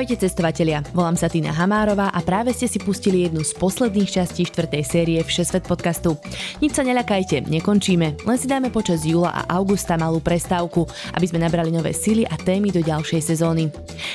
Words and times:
Ahojte 0.00 0.16
cestovatelia, 0.16 0.80
volám 0.96 1.12
sa 1.12 1.28
Tina 1.28 1.52
Hamárová 1.52 2.08
a 2.08 2.24
práve 2.24 2.56
ste 2.56 2.64
si 2.64 2.80
pustili 2.80 3.28
jednu 3.28 3.44
z 3.44 3.52
posledných 3.52 4.08
častí 4.08 4.48
štvrtej 4.48 4.80
série 4.80 5.20
Všesvet 5.20 5.68
podcastu. 5.68 6.16
Nič 6.64 6.72
sa 6.72 6.80
neľakajte, 6.88 7.44
nekončíme, 7.44 8.24
len 8.24 8.38
si 8.40 8.48
dáme 8.48 8.72
počas 8.72 9.04
júla 9.04 9.28
a 9.28 9.60
augusta 9.60 10.00
malú 10.00 10.24
prestávku, 10.24 10.88
aby 11.12 11.26
sme 11.28 11.44
nabrali 11.44 11.68
nové 11.68 11.92
sily 11.92 12.24
a 12.24 12.32
témy 12.32 12.72
do 12.72 12.80
ďalšej 12.80 13.20
sezóny. 13.28 13.68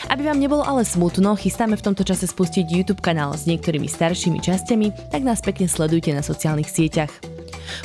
Aby 0.09 0.26
vám 0.26 0.41
nebolo 0.41 0.66
ale 0.66 0.81
smutno, 0.81 1.38
chystáme 1.38 1.77
v 1.77 1.85
tomto 1.85 2.02
čase 2.02 2.26
spustiť 2.26 2.65
YouTube 2.65 3.05
kanál 3.05 3.38
s 3.38 3.45
niektorými 3.45 3.85
staršími 3.85 4.41
časťami, 4.41 5.13
tak 5.13 5.21
nás 5.21 5.38
pekne 5.45 5.70
sledujte 5.70 6.09
na 6.17 6.26
sociálnych 6.26 6.65
sieťach. 6.65 7.13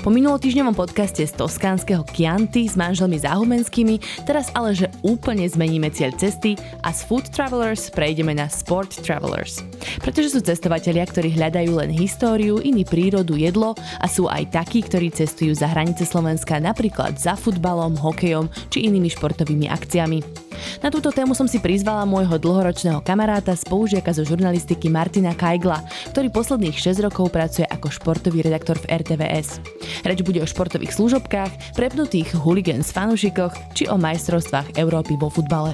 Po 0.00 0.12
minulotýždňovom 0.12 0.76
podcaste 0.76 1.24
z 1.24 1.32
toskánskeho 1.36 2.04
Chianti 2.12 2.68
s 2.68 2.76
manželmi 2.76 3.16
záhumenskými 3.20 4.24
teraz 4.28 4.52
ale, 4.52 4.76
že 4.76 4.92
úplne 5.00 5.48
zmeníme 5.48 5.88
cieľ 5.92 6.12
cesty 6.16 6.56
a 6.84 6.92
z 6.92 7.00
Food 7.08 7.32
Travelers 7.32 7.89
prejdeme 7.92 8.32
na 8.32 8.46
Sport 8.48 9.02
Travelers. 9.02 9.60
Pretože 10.00 10.34
sú 10.34 10.40
cestovatelia, 10.40 11.04
ktorí 11.04 11.34
hľadajú 11.34 11.82
len 11.82 11.90
históriu, 11.92 12.62
iný 12.62 12.86
prírodu, 12.86 13.36
jedlo 13.36 13.74
a 13.98 14.06
sú 14.06 14.30
aj 14.30 14.54
takí, 14.54 14.80
ktorí 14.80 15.12
cestujú 15.12 15.52
za 15.52 15.68
hranice 15.68 16.06
Slovenska 16.06 16.62
napríklad 16.62 17.18
za 17.18 17.36
futbalom, 17.36 17.98
hokejom 17.98 18.48
či 18.72 18.86
inými 18.88 19.10
športovými 19.10 19.66
akciami. 19.68 20.50
Na 20.84 20.88
túto 20.92 21.08
tému 21.10 21.32
som 21.32 21.48
si 21.48 21.56
prizvala 21.60 22.04
môjho 22.04 22.36
dlhoročného 22.36 23.00
kamaráta, 23.00 23.56
spolužiaka 23.56 24.12
zo 24.12 24.22
žurnalistiky 24.28 24.92
Martina 24.92 25.32
Kajgla, 25.32 25.80
ktorý 26.12 26.28
posledných 26.28 26.76
6 26.76 27.06
rokov 27.06 27.32
pracuje 27.32 27.64
ako 27.68 27.88
športový 27.88 28.44
redaktor 28.44 28.76
v 28.80 29.00
RTVS. 29.00 29.60
Reč 30.04 30.20
bude 30.20 30.40
o 30.44 30.48
športových 30.48 30.92
služobkách, 30.96 31.76
prepnutých 31.76 32.36
hooligans 32.36 32.92
fanúšikoch 32.92 33.52
či 33.72 33.88
o 33.88 33.96
majstrovstvách 33.96 34.76
Európy 34.76 35.16
vo 35.16 35.32
futbale. 35.32 35.72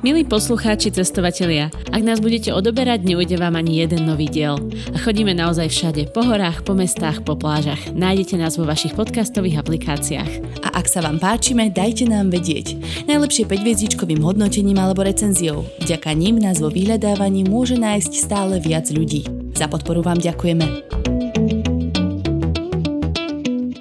Milí 0.00 0.24
poslucháči, 0.24 0.96
cestovatelia, 0.96 1.68
ak 1.92 2.00
nás 2.00 2.24
budete 2.24 2.56
odoberať, 2.56 3.04
neujde 3.04 3.36
vám 3.36 3.60
ani 3.60 3.84
jeden 3.84 4.08
nový 4.08 4.32
diel. 4.32 4.56
A 4.92 4.96
chodíme 4.96 5.36
naozaj 5.36 5.68
všade, 5.68 6.08
po 6.16 6.24
horách, 6.24 6.64
po 6.64 6.72
mestách, 6.72 7.20
po 7.20 7.36
plážach. 7.36 7.76
Nájdete 7.92 8.40
nás 8.40 8.56
vo 8.56 8.64
vašich 8.64 8.96
podcastových 8.96 9.60
aplikáciách. 9.60 10.64
A 10.64 10.80
ak 10.80 10.88
sa 10.88 11.04
vám 11.04 11.20
páčime, 11.20 11.68
dajte 11.68 12.08
nám 12.08 12.32
vedieť. 12.32 12.80
Najlepšie 13.12 13.44
5 13.44 13.60
hviezdičkovým 13.60 14.24
hodnotením 14.24 14.80
alebo 14.80 15.04
recenziou. 15.04 15.68
Vďaka 15.84 16.16
ním 16.16 16.40
nás 16.40 16.64
vo 16.64 16.72
vyhľadávaní 16.72 17.44
môže 17.44 17.76
nájsť 17.76 18.12
stále 18.24 18.56
viac 18.56 18.88
ľudí. 18.88 19.28
Za 19.52 19.68
podporu 19.68 20.00
vám 20.00 20.16
ďakujeme. 20.16 20.64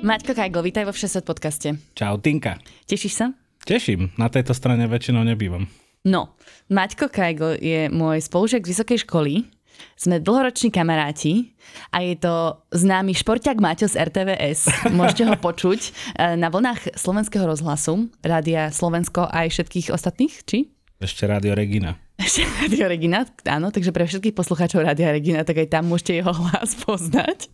Maťko 0.04 0.36
Kajgl, 0.36 0.68
vítaj 0.68 0.84
vo 0.84 0.92
Všesvet 0.92 1.24
podcaste. 1.24 1.80
Čau, 1.96 2.20
Tinka. 2.20 2.60
Tešíš 2.92 3.14
sa? 3.16 3.32
Teším, 3.64 4.12
na 4.20 4.28
tejto 4.28 4.52
strane 4.52 4.84
väčšinou 4.84 5.24
nebývam. 5.24 5.72
No, 6.08 6.40
Maťko 6.72 7.12
Kajgl 7.12 7.60
je 7.60 7.92
môj 7.92 8.24
spolužiak 8.24 8.64
z 8.64 8.72
vysokej 8.72 9.04
školy. 9.04 9.44
Sme 10.00 10.20
dlhoroční 10.20 10.72
kamaráti 10.72 11.56
a 11.92 12.04
je 12.04 12.16
to 12.20 12.56
známy 12.72 13.16
športiak 13.16 13.60
Maťo 13.60 13.88
z 13.88 14.00
RTVS. 14.08 14.72
Môžete 15.00 15.28
ho 15.28 15.36
počuť 15.36 15.80
eh, 16.16 16.40
na 16.40 16.48
vlnách 16.48 16.96
slovenského 16.96 17.44
rozhlasu, 17.44 18.08
Rádia 18.24 18.72
Slovensko 18.72 19.28
a 19.28 19.44
aj 19.48 19.60
všetkých 19.60 19.92
ostatných, 19.92 20.34
či? 20.48 20.72
Ešte 21.00 21.28
Rádio 21.28 21.56
Regina. 21.56 21.96
Ešte 22.20 22.48
Rádio 22.48 22.88
Regina, 22.92 23.28
áno, 23.48 23.72
takže 23.72 23.92
pre 23.96 24.08
všetkých 24.08 24.36
poslucháčov 24.36 24.84
Rádia 24.84 25.12
Regina, 25.12 25.48
tak 25.48 25.64
aj 25.64 25.72
tam 25.72 25.88
môžete 25.88 26.20
jeho 26.20 26.32
hlas 26.32 26.80
poznať. 26.84 27.52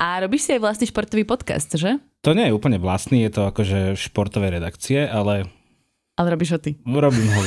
A 0.00 0.20
robíš 0.24 0.48
si 0.48 0.56
aj 0.56 0.64
vlastný 0.64 0.88
športový 0.88 1.24
podcast, 1.24 1.72
že? 1.72 2.00
To 2.24 2.32
nie 2.32 2.48
je 2.48 2.56
úplne 2.56 2.80
vlastný, 2.80 3.28
je 3.28 3.32
to 3.32 3.42
akože 3.48 3.96
športové 3.96 4.52
redakcie, 4.52 5.04
ale 5.04 5.52
ale 6.18 6.34
robíš 6.34 6.50
ho 6.52 6.58
ty. 6.58 6.74
Robím 6.82 7.30
ho 7.30 7.40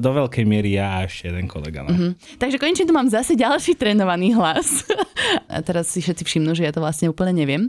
do 0.00 0.10
veľkej 0.16 0.44
miery 0.48 0.80
ja 0.80 0.96
a 0.96 1.04
ešte 1.04 1.28
jeden 1.28 1.44
kolega. 1.44 1.84
No. 1.84 1.92
Mm-hmm. 1.92 2.40
Takže 2.40 2.56
konečne 2.56 2.88
tu 2.88 2.96
mám 2.96 3.04
zase 3.12 3.36
ďalší 3.36 3.76
trénovaný 3.76 4.32
hlas. 4.32 4.88
a 5.52 5.60
teraz 5.60 5.92
si 5.92 6.00
všetci 6.00 6.24
všimnú, 6.24 6.56
že 6.56 6.64
ja 6.64 6.72
to 6.72 6.80
vlastne 6.80 7.12
úplne 7.12 7.36
neviem. 7.36 7.68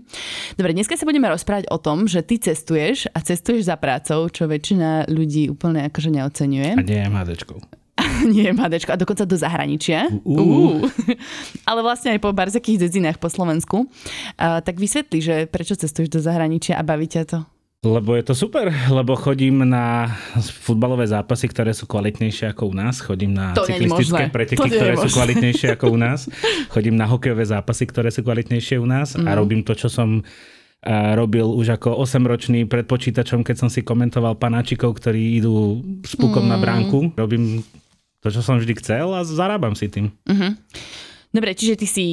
Dobre, 0.55 0.71
dneska 0.71 0.95
sa 0.95 1.03
budeme 1.03 1.27
rozprávať 1.27 1.67
o 1.67 1.75
tom, 1.75 2.07
že 2.07 2.23
ty 2.23 2.39
cestuješ 2.39 3.11
a 3.11 3.19
cestuješ 3.19 3.67
za 3.67 3.75
prácou, 3.75 4.31
čo 4.31 4.47
väčšina 4.47 5.11
ľudí 5.11 5.51
úplne 5.51 5.91
akože 5.91 6.09
neocenuje. 6.15 6.79
A 6.79 6.81
nie 6.81 7.03
je 7.03 7.11
MHDčkou. 7.11 7.59
nie 8.33 8.47
je 8.47 8.51
MHDčko, 8.55 8.95
a 8.95 8.99
dokonca 8.99 9.27
do 9.27 9.35
zahraničia. 9.35 10.07
Uh. 10.23 10.39
Uh. 10.39 10.87
Ale 11.69 11.83
vlastne 11.83 12.15
aj 12.15 12.19
po 12.23 12.31
barzakých 12.31 12.87
dedzinách 12.87 13.19
po 13.19 13.27
Slovensku. 13.27 13.91
Uh, 14.39 14.59
tak 14.63 14.79
vysvetli, 14.79 15.19
že 15.19 15.35
prečo 15.51 15.75
cestuješ 15.75 16.11
do 16.11 16.23
zahraničia 16.23 16.79
a 16.79 16.83
baví 16.83 17.11
ťa 17.11 17.23
to? 17.27 17.39
Lebo 17.85 18.17
je 18.17 18.23
to 18.25 18.33
super, 18.33 18.73
lebo 18.89 19.13
chodím 19.13 19.61
na 19.61 20.09
futbalové 20.41 21.05
zápasy, 21.05 21.45
ktoré 21.45 21.69
sú 21.77 21.85
kvalitnejšie 21.85 22.49
ako 22.49 22.73
u 22.73 22.73
nás. 22.73 22.97
Chodím 22.97 23.37
na 23.37 23.53
to 23.53 23.69
cyklistické 23.69 24.33
preteky, 24.33 24.65
ktoré 24.65 24.97
sú 24.97 25.09
kvalitnejšie 25.13 25.77
ako 25.77 25.93
u 25.93 25.97
nás. 26.01 26.25
Chodím 26.73 26.97
na 26.97 27.05
hokejové 27.05 27.45
zápasy, 27.45 27.85
ktoré 27.85 28.09
sú 28.09 28.25
kvalitnejšie 28.25 28.81
u 28.81 28.89
nás. 28.89 29.13
Mm. 29.13 29.29
A 29.29 29.31
mhm. 29.31 29.37
robím 29.37 29.61
to, 29.61 29.77
čo 29.77 29.87
som 29.87 30.25
robil 30.85 31.49
už 31.49 31.81
ako 31.81 31.97
8-ročný 32.05 32.69
pred 32.69 32.85
počítačom, 32.85 33.41
keď 33.41 33.65
som 33.65 33.69
si 33.73 33.81
komentoval 33.81 34.37
panáčikov, 34.37 35.01
ktorí 35.01 35.41
idú 35.41 35.81
s 36.05 36.13
pukom 36.13 36.45
mm. 36.45 36.51
na 36.51 36.57
mhm. 36.57 36.63
bránku. 36.65 36.97
Robím 37.17 37.65
to, 38.25 38.33
čo 38.33 38.41
som 38.41 38.57
vždy 38.57 38.73
chcel 38.81 39.13
a 39.13 39.21
zarábam 39.21 39.77
si 39.77 39.85
tým. 39.85 40.09
Mm-hmm. 40.25 40.51
Dobre, 41.29 41.53
čiže 41.53 41.77
ty 41.77 41.85
si 41.85 42.05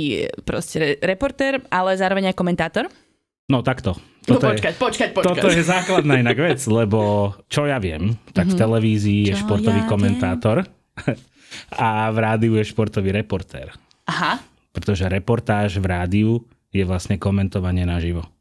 proste 0.44 1.00
reportér, 1.00 1.64
ale 1.72 1.96
zároveň 1.96 2.28
aj 2.28 2.36
komentátor? 2.36 2.84
No 3.48 3.64
takto. 3.64 3.96
No 4.22 4.38
toto 4.38 4.48
no 4.48 4.54
počkať, 4.54 4.74
počkať, 4.78 5.08
počkať. 5.18 5.34
Toto 5.34 5.48
je 5.50 5.62
základná 5.66 6.22
inak 6.22 6.38
vec, 6.38 6.60
lebo 6.78 7.32
čo 7.50 7.66
ja 7.66 7.82
viem, 7.82 8.14
tak 8.30 8.50
v 8.50 8.54
mhm. 8.54 8.60
televízii 8.62 9.20
je 9.28 9.34
športový 9.34 9.82
ja 9.82 9.90
komentátor 9.90 10.56
a 11.84 12.08
v 12.08 12.16
rádiu 12.18 12.52
je 12.56 12.64
športový 12.64 13.10
reportér. 13.10 13.74
Aha. 14.06 14.38
Pretože 14.72 15.10
reportáž 15.10 15.76
v 15.76 15.86
rádiu 15.86 16.30
je 16.72 16.82
vlastne 16.88 17.20
komentovanie 17.20 17.84
naživo. 17.84 18.31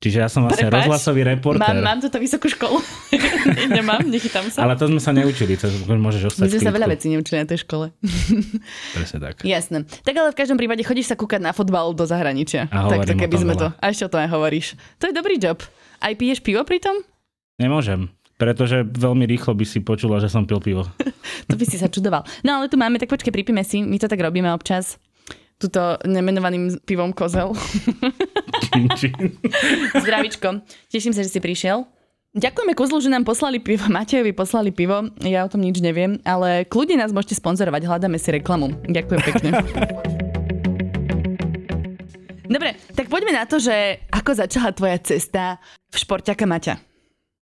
Čiže 0.00 0.16
ja 0.16 0.32
som 0.32 0.48
vlastne 0.48 0.72
Prepač, 0.72 0.88
rozhlasový 0.88 1.28
reportér. 1.28 1.76
Mám, 1.76 1.84
mám 1.84 1.98
túto 2.00 2.16
vysokú 2.16 2.48
školu. 2.48 2.80
Nemám, 3.76 4.00
nechytám 4.08 4.48
sa. 4.48 4.64
Ale 4.64 4.72
to 4.72 4.88
sme 4.88 4.96
sa 4.96 5.12
neučili, 5.12 5.60
to 5.60 5.68
môžeš 5.84 6.32
ostať 6.32 6.48
My 6.48 6.50
sme 6.56 6.64
sa 6.64 6.72
veľa 6.72 6.88
vecí 6.88 7.06
neučili 7.12 7.44
na 7.44 7.44
tej 7.44 7.68
škole. 7.68 7.92
Presne 8.96 9.18
tak. 9.20 9.44
Jasné. 9.44 9.84
Tak 10.00 10.14
ale 10.16 10.32
v 10.32 10.36
každom 10.40 10.56
prípade 10.56 10.80
chodíš 10.88 11.12
sa 11.12 11.20
kúkať 11.20 11.44
na 11.44 11.52
fotbal 11.52 11.92
do 11.92 12.08
zahraničia. 12.08 12.72
A 12.72 12.88
tak, 12.88 13.12
tak 13.12 13.20
keby 13.20 13.36
sme 13.44 13.54
to. 13.60 13.68
A 13.76 13.92
ešte 13.92 14.08
o 14.08 14.12
tom 14.12 14.24
aj 14.24 14.32
hovoríš. 14.32 14.72
To 15.04 15.12
je 15.12 15.12
dobrý 15.12 15.36
job. 15.36 15.60
Aj 16.00 16.16
piješ 16.16 16.40
pivo 16.40 16.64
pritom? 16.64 16.96
Nemôžem. 17.60 18.08
Pretože 18.40 18.88
veľmi 18.88 19.28
rýchlo 19.28 19.52
by 19.52 19.68
si 19.68 19.84
počula, 19.84 20.16
že 20.16 20.32
som 20.32 20.48
pil 20.48 20.64
pivo. 20.64 20.88
to 21.52 21.60
by 21.60 21.64
si 21.68 21.76
sa 21.76 21.92
čudoval. 21.92 22.24
No 22.40 22.56
ale 22.56 22.72
tu 22.72 22.80
máme, 22.80 22.96
tak 22.96 23.12
počkej, 23.12 23.36
pripíme 23.36 23.60
si, 23.68 23.84
my 23.84 24.00
to 24.00 24.08
tak 24.08 24.16
robíme 24.16 24.48
občas. 24.48 24.96
Tuto 25.60 26.00
nemenovaným 26.08 26.80
pivom 26.88 27.12
kozel. 27.12 27.52
Zdravičko. 29.96 30.62
Teším 30.90 31.12
sa, 31.12 31.22
že 31.22 31.30
si 31.30 31.40
prišiel. 31.42 31.84
Ďakujeme 32.30 32.78
Kuzlu, 32.78 33.02
že 33.02 33.10
nám 33.10 33.26
poslali 33.26 33.58
pivo. 33.58 33.90
Matejovi 33.90 34.30
poslali 34.30 34.70
pivo. 34.70 35.10
Ja 35.26 35.42
o 35.42 35.50
tom 35.50 35.66
nič 35.66 35.82
neviem, 35.82 36.22
ale 36.22 36.62
kľudne 36.62 37.02
nás 37.02 37.10
môžete 37.10 37.34
sponzorovať. 37.34 37.90
Hľadáme 37.90 38.22
si 38.22 38.30
reklamu. 38.30 38.70
Ďakujem 38.86 39.20
pekne. 39.26 39.50
Dobre, 42.50 42.78
tak 42.94 43.06
poďme 43.06 43.34
na 43.34 43.46
to, 43.46 43.62
že 43.62 44.02
ako 44.10 44.30
začala 44.34 44.70
tvoja 44.74 44.98
cesta 45.02 45.58
v 45.90 45.96
športiaka 45.98 46.46
Maťa. 46.46 46.78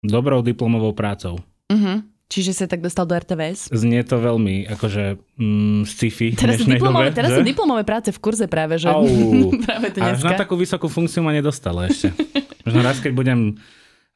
Dobrou 0.06 0.46
diplomovou 0.46 0.94
prácou. 0.94 1.42
Uh-huh. 1.70 2.06
Čiže 2.26 2.58
sa 2.58 2.66
tak 2.66 2.82
dostal 2.82 3.06
do 3.06 3.14
RTVS? 3.14 3.70
Znie 3.70 4.02
to 4.02 4.18
veľmi 4.18 4.66
akože 4.66 5.04
mm, 5.38 5.82
sci-fi 5.86 6.34
teraz 6.34 6.58
sú 6.58 6.66
diplomové, 6.66 7.14
dobe, 7.14 7.18
teraz 7.22 7.30
že? 7.30 7.38
sú 7.38 7.44
diplomové 7.46 7.84
práce 7.86 8.10
v 8.10 8.18
kurze 8.18 8.50
práve, 8.50 8.82
že? 8.82 8.90
Au, 8.90 9.06
práve 9.70 9.94
to 9.94 10.02
Až 10.02 10.26
na 10.26 10.34
takú 10.34 10.58
vysokú 10.58 10.90
funkciu 10.90 11.22
ma 11.22 11.30
nedostala 11.30 11.86
ešte. 11.86 12.18
Možno 12.66 12.82
raz, 12.82 12.98
keď 12.98 13.14
budem 13.14 13.40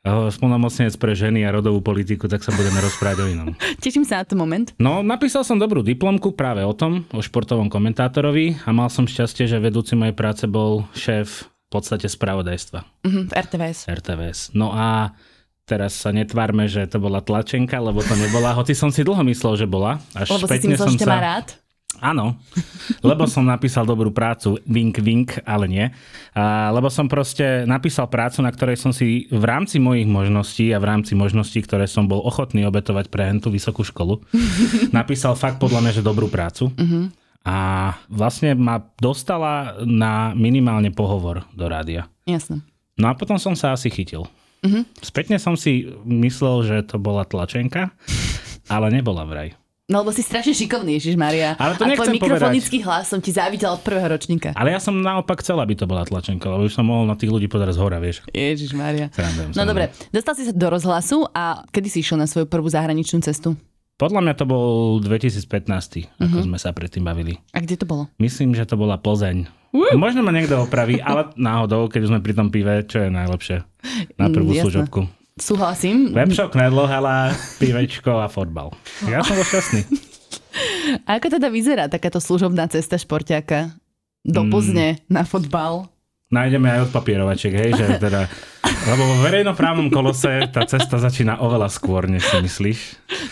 eh, 0.02 0.30
spolnomocnec 0.34 0.90
pre 0.98 1.14
ženy 1.14 1.46
a 1.46 1.54
rodovú 1.54 1.86
politiku, 1.86 2.26
tak 2.26 2.42
sa 2.42 2.50
budeme 2.50 2.82
rozprávať 2.82 3.18
o 3.22 3.28
inom. 3.30 3.50
Teším 3.86 4.10
sa 4.10 4.22
na 4.22 4.26
ten 4.26 4.42
moment. 4.42 4.74
No, 4.82 5.06
napísal 5.06 5.46
som 5.46 5.62
dobrú 5.62 5.86
diplomku 5.86 6.34
práve 6.34 6.66
o 6.66 6.74
tom, 6.74 7.06
o 7.14 7.22
športovom 7.22 7.70
komentátorovi 7.70 8.66
a 8.66 8.74
mal 8.74 8.90
som 8.90 9.06
šťastie, 9.06 9.46
že 9.46 9.62
vedúci 9.62 9.94
mojej 9.94 10.18
práce 10.18 10.50
bol 10.50 10.90
šéf 10.98 11.46
v 11.46 11.68
podstate 11.70 12.10
spravodajstva. 12.10 13.06
Uh-huh, 13.06 13.30
v 13.30 13.34
RTVS. 13.38 13.86
RTVS. 13.86 14.40
No 14.58 14.74
a 14.74 15.14
teraz 15.70 16.02
sa 16.02 16.10
netvárme, 16.10 16.66
že 16.66 16.90
to 16.90 16.98
bola 16.98 17.22
tlačenka, 17.22 17.78
lebo 17.78 18.02
to 18.02 18.18
nebola, 18.18 18.58
hoci 18.58 18.74
som 18.74 18.90
si 18.90 19.06
dlho 19.06 19.22
myslel, 19.22 19.54
že 19.62 19.68
bola. 19.70 20.02
Až 20.18 20.34
lebo 20.34 20.50
si 20.50 20.58
si 20.58 20.68
myslel, 20.74 20.98
že 20.98 21.06
sa... 21.06 21.22
rád? 21.22 21.48
Áno, 22.00 22.40
lebo 23.04 23.28
som 23.28 23.44
napísal 23.44 23.84
dobrú 23.84 24.14
prácu, 24.16 24.56
wink, 24.64 25.04
wink, 25.04 25.42
ale 25.44 25.66
nie. 25.68 25.86
A, 26.32 26.72
lebo 26.72 26.88
som 26.88 27.12
proste 27.12 27.68
napísal 27.68 28.08
prácu, 28.08 28.40
na 28.40 28.54
ktorej 28.54 28.80
som 28.80 28.96
si 28.96 29.28
v 29.28 29.44
rámci 29.44 29.82
mojich 29.84 30.08
možností 30.08 30.72
a 30.72 30.80
v 30.80 30.88
rámci 30.96 31.18
možností, 31.18 31.60
ktoré 31.60 31.90
som 31.92 32.08
bol 32.08 32.24
ochotný 32.24 32.64
obetovať 32.64 33.12
pre 33.12 33.28
tú 33.44 33.52
vysokú 33.52 33.84
školu, 33.84 34.24
napísal 34.96 35.36
fakt 35.36 35.60
podľa 35.60 35.84
mňa, 35.84 35.92
že 36.00 36.06
dobrú 36.06 36.32
prácu. 36.32 36.72
Uh-huh. 36.72 37.12
A 37.44 37.58
vlastne 38.08 38.56
ma 38.56 38.80
dostala 39.00 39.80
na 39.84 40.32
minimálne 40.38 40.94
pohovor 40.96 41.48
do 41.52 41.68
rádia. 41.68 42.08
Jasne. 42.24 42.64
No 43.00 43.12
a 43.12 43.14
potom 43.16 43.40
som 43.40 43.56
sa 43.56 43.76
asi 43.76 43.88
chytil. 43.92 44.28
Uh-huh. 44.60 44.84
Spätne 45.00 45.40
som 45.40 45.56
si 45.56 45.88
myslel, 46.04 46.56
že 46.68 46.76
to 46.84 47.00
bola 47.00 47.24
tlačenka, 47.24 47.96
ale 48.68 48.92
nebola 48.92 49.24
vraj. 49.24 49.56
No 49.90 50.06
lebo 50.06 50.14
si 50.14 50.22
strašne 50.22 50.54
šikovný, 50.54 51.02
Ježiš 51.02 51.18
Maria. 51.18 51.58
Ale 51.58 51.74
to 51.74 51.82
a 51.82 51.98
tvoj 51.98 52.14
mikrofonický 52.14 52.86
povedať. 52.86 52.88
hlas 52.94 53.10
som 53.10 53.18
ti 53.26 53.34
závidel 53.34 53.74
od 53.74 53.82
prvého 53.82 54.06
ročníka. 54.06 54.54
Ale 54.54 54.70
ja 54.70 54.78
som 54.78 54.94
naopak 54.94 55.42
chcel, 55.42 55.58
aby 55.58 55.74
to 55.74 55.90
bola 55.90 56.06
tlačenka, 56.06 56.46
lebo 56.46 56.70
už 56.70 56.78
som 56.78 56.86
mohol 56.86 57.10
na 57.10 57.18
tých 57.18 57.34
ľudí 57.34 57.50
pozerať 57.50 57.74
z 57.74 57.82
hora, 57.82 57.98
vieš. 57.98 58.22
Ježiš 58.30 58.78
Maria. 58.78 59.10
Srandujem, 59.10 59.50
No 59.58 59.66
dobre, 59.66 59.90
dostal 60.14 60.38
si 60.38 60.46
sa 60.46 60.54
do 60.54 60.68
rozhlasu 60.70 61.26
a 61.34 61.66
kedy 61.74 61.90
si 61.90 62.06
išiel 62.06 62.22
na 62.22 62.30
svoju 62.30 62.46
prvú 62.46 62.70
zahraničnú 62.70 63.26
cestu? 63.26 63.58
Podľa 64.00 64.24
mňa 64.24 64.34
to 64.34 64.46
bol 64.48 64.68
2015, 65.04 65.44
uh-huh. 65.44 66.24
ako 66.24 66.38
sme 66.48 66.56
sa 66.56 66.72
predtým 66.72 67.04
bavili. 67.04 67.36
A 67.52 67.60
kde 67.60 67.76
to 67.76 67.84
bolo? 67.84 68.08
Myslím, 68.16 68.56
že 68.56 68.64
to 68.64 68.80
bola 68.80 68.96
Plzeň. 68.96 69.52
Uh. 69.76 69.92
Možno 69.94 70.24
ma 70.24 70.32
niekto 70.32 70.56
opraví, 70.56 71.04
ale 71.04 71.30
náhodou, 71.36 71.92
keď 71.92 72.08
sme 72.08 72.20
pri 72.24 72.34
tom 72.34 72.48
pive, 72.48 72.88
čo 72.88 73.04
je 73.04 73.10
najlepšie 73.12 73.58
na 74.16 74.32
prvú 74.32 74.56
Mm, 74.56 74.64
služobku. 74.64 75.00
Súhlasím. 75.36 76.16
Webshop, 76.16 76.56
nedlohala, 76.56 77.36
pivečko 77.60 78.18
a 78.18 78.28
fotbal. 78.28 78.72
Ja 79.06 79.20
som 79.22 79.36
bol 79.36 79.44
šťastný. 79.44 79.84
A 81.06 81.20
ako 81.20 81.38
teda 81.38 81.48
vyzerá 81.48 81.86
takáto 81.86 82.18
služobná 82.18 82.66
cesta 82.68 82.98
športiaka 82.98 83.76
do 84.24 84.42
Mm. 84.42 84.50
Plzne 84.50 84.88
na 85.06 85.22
fotbal? 85.22 85.92
Nájdeme 86.30 86.70
aj 86.70 86.80
od 86.86 86.92
papierovačiek, 86.94 87.54
hej, 87.58 87.72
že 87.74 87.86
teda... 87.98 88.30
Lebo 88.86 89.02
vo 89.02 89.18
verejnoprávnom 89.26 89.90
kolose 89.90 90.46
tá 90.54 90.62
cesta 90.62 91.02
začína 91.02 91.42
oveľa 91.42 91.74
skôr, 91.74 92.06
než 92.06 92.22
si 92.22 92.38
myslíš. 92.38 92.80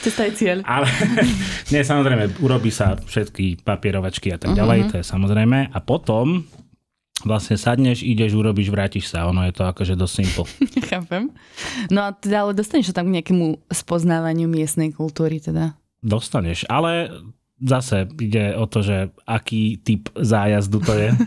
Cesta 0.02 0.26
je 0.26 0.34
cieľ. 0.34 0.58
Ale 0.66 0.90
nie, 1.74 1.86
samozrejme, 1.86 2.42
urobí 2.42 2.74
sa 2.74 2.98
všetky 2.98 3.62
papierovačky 3.62 4.34
a 4.34 4.42
tak 4.42 4.58
ďalej, 4.58 4.90
to 4.90 4.96
je 4.98 5.06
samozrejme. 5.06 5.70
A 5.70 5.78
potom 5.78 6.50
vlastne 7.22 7.54
sadneš, 7.54 8.02
ideš, 8.02 8.34
urobíš, 8.34 8.74
vrátiš 8.74 9.14
sa. 9.14 9.30
Ono 9.30 9.46
je 9.46 9.54
to 9.54 9.70
akože 9.70 9.94
dosť 9.94 10.14
simple. 10.18 10.46
Chápem. 10.90 11.30
No 11.94 12.02
a 12.02 12.18
teda 12.18 12.50
ale 12.50 12.58
dostaneš 12.58 12.90
sa 12.90 12.98
tam 12.98 13.14
k 13.14 13.22
nejakému 13.22 13.62
spoznávaniu 13.70 14.50
miestnej 14.50 14.90
kultúry 14.90 15.38
teda. 15.38 15.78
Dostaneš, 16.02 16.66
ale 16.66 17.14
zase 17.62 18.10
ide 18.22 18.54
o 18.58 18.66
to, 18.70 18.82
že 18.82 19.14
aký 19.26 19.82
typ 19.82 20.10
zájazdu 20.18 20.82
to 20.82 20.94
je. 20.98 21.10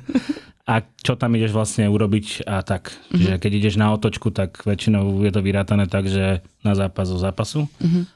A 0.71 0.87
čo 1.03 1.19
tam 1.19 1.35
ideš 1.35 1.51
vlastne 1.51 1.91
urobiť 1.91 2.47
a 2.47 2.63
tak. 2.63 2.95
Čiže 3.11 3.43
keď 3.43 3.53
ideš 3.59 3.75
na 3.75 3.91
otočku, 3.91 4.31
tak 4.31 4.63
väčšinou 4.63 5.19
je 5.27 5.33
to 5.35 5.43
vyrátané 5.43 5.91
tak, 5.91 6.07
že 6.07 6.47
na 6.63 6.79
zápas 6.79 7.11
zo 7.11 7.19
zápasu. 7.19 7.67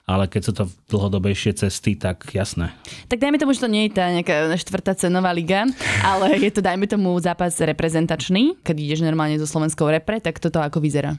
Ale 0.07 0.31
keď 0.31 0.41
sú 0.47 0.53
to 0.55 0.65
dlhodobejšie 0.87 1.59
cesty, 1.59 1.99
tak 1.99 2.31
jasné. 2.31 2.71
Tak 3.11 3.19
dajme 3.19 3.43
tomu, 3.43 3.59
že 3.59 3.67
to 3.67 3.73
nie 3.73 3.91
je 3.91 3.99
tá 3.99 4.07
nejaká 4.07 4.55
štvrtá 4.55 4.95
cenová 4.95 5.35
liga, 5.35 5.67
ale 6.07 6.39
je 6.39 6.55
to 6.55 6.63
dajme 6.63 6.87
tomu 6.87 7.11
zápas 7.19 7.59
reprezentačný, 7.59 8.63
keď 8.63 8.77
ideš 8.79 9.01
normálne 9.03 9.35
so 9.43 9.51
slovenskou 9.51 9.91
repre, 9.91 10.23
tak 10.23 10.39
toto 10.39 10.63
ako 10.63 10.79
vyzerá. 10.79 11.19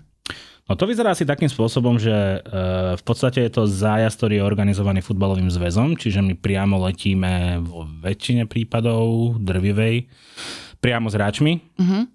No 0.65 0.73
to 0.73 0.89
vyzerá 0.89 1.13
asi 1.13 1.29
takým 1.29 1.45
spôsobom, 1.45 2.01
že 2.01 2.09
e, 2.09 2.37
v 2.97 3.03
podstate 3.05 3.37
je 3.45 3.51
to 3.53 3.69
zájazd, 3.69 4.17
ktorý 4.17 4.41
je 4.41 4.49
organizovaný 4.49 5.05
futbalovým 5.05 5.53
zväzom, 5.53 5.93
čiže 5.93 6.25
my 6.25 6.33
priamo 6.33 6.81
letíme 6.81 7.61
vo 7.61 7.85
väčšine 7.85 8.49
prípadov 8.49 9.37
drvivej 9.37 10.09
priamo 10.85 11.09
s 11.09 11.17
hráčmi. 11.17 11.53
Uh-huh. 11.81 12.05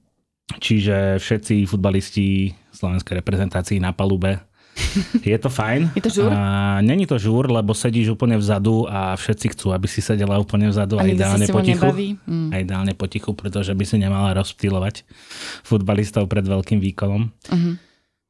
Čiže 0.62 1.18
všetci 1.18 1.66
futbalisti 1.66 2.54
slovenskej 2.70 3.18
reprezentácii 3.18 3.82
na 3.82 3.90
palube. 3.90 4.38
Je 5.26 5.34
to 5.36 5.50
fajn. 5.50 5.90
Je 5.98 6.02
to 6.06 6.22
žúr? 6.22 6.30
A, 6.30 6.78
není 6.78 7.04
to 7.04 7.18
žúr, 7.18 7.50
lebo 7.50 7.74
sedíš 7.74 8.14
úplne 8.14 8.38
vzadu 8.38 8.86
a 8.86 9.18
všetci 9.18 9.58
chcú, 9.58 9.74
aby 9.74 9.90
si 9.90 9.98
sedela 9.98 10.38
úplne 10.38 10.70
vzadu 10.70 11.02
A 11.02 11.04
a, 11.04 11.10
ideálne 11.10 11.50
potichu. 11.50 11.90
Mm. 12.24 12.48
A 12.50 12.54
ideálne 12.62 12.94
potichu, 12.94 13.34
pretože 13.34 13.74
by 13.74 13.84
si 13.84 13.98
nemala 13.98 14.30
rozptýlovať 14.38 15.02
futbalistov 15.66 16.30
pred 16.30 16.46
veľkým 16.46 16.78
výkonom. 16.78 17.22
Uh-huh. 17.26 17.74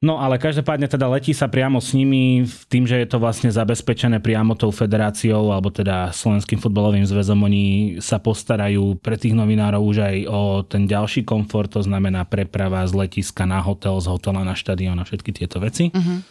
No 0.00 0.17
ale 0.17 0.41
každopádne 0.41 0.88
teda 0.88 1.05
letí 1.12 1.37
sa 1.37 1.44
priamo 1.44 1.76
s 1.76 1.93
nimi 1.93 2.49
v 2.49 2.61
tým, 2.73 2.88
že 2.88 3.05
je 3.05 3.05
to 3.05 3.20
vlastne 3.20 3.52
zabezpečené 3.52 4.17
priamo 4.25 4.56
tou 4.56 4.73
federáciou 4.73 5.52
alebo 5.52 5.69
teda 5.69 6.08
Slovenským 6.08 6.56
futbalovým 6.56 7.05
zväzom. 7.05 7.37
Oni 7.44 7.64
sa 8.00 8.17
postarajú 8.17 8.97
pre 8.97 9.20
tých 9.20 9.37
novinárov 9.37 9.85
už 9.85 9.97
aj 10.00 10.17
o 10.25 10.41
ten 10.64 10.88
ďalší 10.88 11.29
komfort, 11.29 11.76
to 11.76 11.85
znamená 11.85 12.25
preprava 12.25 12.81
z 12.88 12.97
letiska 12.97 13.44
na 13.44 13.61
hotel, 13.61 14.00
z 14.00 14.08
hotela 14.08 14.41
na 14.41 14.56
štadión 14.56 14.97
a 14.97 15.05
všetky 15.05 15.37
tieto 15.37 15.61
veci. 15.61 15.93
Uh-huh. 15.93 16.25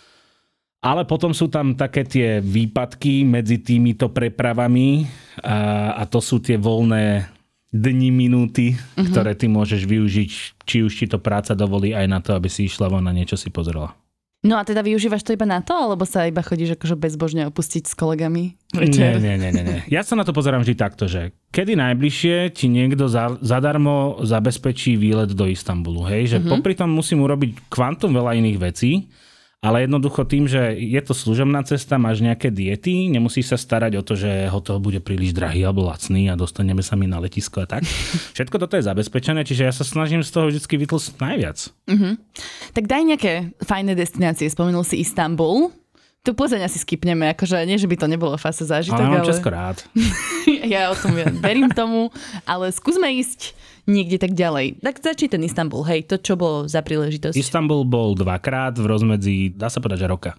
Ale 0.81 1.05
potom 1.05 1.29
sú 1.29 1.45
tam 1.45 1.77
také 1.77 2.09
tie 2.09 2.41
výpadky 2.41 3.21
medzi 3.21 3.61
týmito 3.61 4.09
prepravami 4.09 5.05
a, 5.45 5.93
a 5.93 6.03
to 6.09 6.17
sú 6.17 6.41
tie 6.41 6.57
voľné 6.57 7.37
dni, 7.69 8.09
minúty, 8.09 8.73
uh-huh. 8.73 9.09
ktoré 9.09 9.37
ty 9.37 9.45
môžeš 9.45 9.85
využiť, 9.85 10.29
či 10.65 10.77
už 10.81 10.93
ti 10.93 11.05
to 11.05 11.21
práca 11.21 11.53
dovolí 11.53 11.93
aj 11.93 12.07
na 12.09 12.19
to, 12.19 12.33
aby 12.33 12.49
si 12.49 12.65
išla 12.65 12.89
von 12.89 13.05
a 13.05 13.13
niečo 13.13 13.37
si 13.37 13.53
pozrela. 13.53 13.93
No 14.39 14.55
a 14.55 14.63
teda 14.63 14.79
využívaš 14.79 15.27
to 15.27 15.35
iba 15.35 15.43
na 15.43 15.59
to, 15.59 15.75
alebo 15.75 16.07
sa 16.07 16.23
iba 16.23 16.39
chodíš 16.39 16.79
akože 16.79 16.95
bezbožne 16.95 17.51
opustiť 17.51 17.91
s 17.91 17.93
kolegami? 17.93 18.55
Večer? 18.71 19.19
nie, 19.19 19.35
nie, 19.35 19.51
nie, 19.51 19.63
nie. 19.67 19.79
Ja 19.91 19.99
sa 19.99 20.15
na 20.15 20.23
to 20.23 20.31
pozerám 20.31 20.63
vždy 20.63 20.79
takto, 20.79 21.11
že 21.11 21.35
kedy 21.51 21.75
najbližšie 21.75 22.55
ti 22.55 22.71
niekto 22.71 23.11
za, 23.11 23.35
zadarmo 23.43 24.23
zabezpečí 24.23 24.95
výlet 24.95 25.35
do 25.35 25.43
Istanbulu, 25.43 26.07
hej? 26.07 26.31
Že 26.31 26.37
uh-huh. 26.39 26.51
popri 26.55 26.71
tom 26.71 26.87
musím 26.87 27.19
urobiť 27.27 27.67
kvantum 27.67 28.15
veľa 28.15 28.39
iných 28.39 28.57
vecí, 28.63 29.11
ale 29.59 29.83
jednoducho 29.83 30.23
tým, 30.23 30.47
že 30.47 30.71
je 30.79 31.01
to 31.03 31.11
služobná 31.11 31.59
cesta, 31.67 31.99
máš 31.99 32.23
nejaké 32.23 32.47
diety, 32.47 33.11
nemusíš 33.11 33.51
sa 33.51 33.57
starať 33.59 33.99
o 33.99 34.03
to, 34.07 34.15
že 34.15 34.47
hotel 34.47 34.79
bude 34.79 35.03
príliš 35.03 35.35
drahý 35.35 35.67
alebo 35.67 35.83
lacný 35.83 36.31
a 36.31 36.39
dostaneme 36.39 36.79
sa 36.79 36.95
mi 36.95 37.11
na 37.11 37.19
letisko 37.19 37.63
a 37.63 37.67
tak. 37.67 37.83
Všetko 38.39 38.55
toto 38.55 38.79
je 38.79 38.87
zabezpečené, 38.87 39.43
čiže 39.43 39.67
ja 39.67 39.73
sa 39.75 39.83
snažím 39.83 40.23
z 40.23 40.31
toho 40.31 40.47
vždy 40.47 40.63
vytlsť 40.63 41.19
najviac. 41.19 41.57
Uh-huh. 41.91 42.15
Tak 42.71 42.87
daj 42.87 43.03
nejaké 43.03 43.33
fajné 43.59 43.99
destinácie. 43.99 44.47
Spomenul 44.47 44.87
si 44.87 45.03
Istanbul. 45.03 45.75
Tu 46.19 46.35
Plzeň 46.35 46.67
asi 46.67 46.83
skipneme, 46.83 47.31
akože 47.31 47.63
nie, 47.63 47.79
že 47.79 47.87
by 47.87 47.95
to 47.95 48.07
nebolo 48.11 48.35
fase 48.35 48.67
zážitok, 48.67 48.99
Ale 48.99 49.23
mám. 49.23 49.27
Česko 49.27 49.49
rád. 49.49 49.87
ja 50.73 50.91
o 50.91 50.95
tom 50.99 51.15
ja 51.15 51.31
verím 51.31 51.71
tomu, 51.71 52.11
ale 52.43 52.75
skúsme 52.75 53.07
ísť 53.07 53.55
niekde 53.87 54.19
tak 54.19 54.35
ďalej. 54.35 54.83
Tak 54.83 54.99
začni 54.99 55.31
ten 55.31 55.41
Istanbul, 55.47 55.81
hej, 55.87 56.05
to 56.05 56.19
čo 56.19 56.35
bolo 56.35 56.67
za 56.67 56.83
príležitosť. 56.83 57.39
Istanbul 57.39 57.87
bol 57.87 58.19
dvakrát 58.19 58.75
v 58.75 58.85
rozmedzi, 58.85 59.55
dá 59.55 59.71
sa 59.71 59.79
povedať, 59.79 60.05
že 60.05 60.11
roka. 60.11 60.31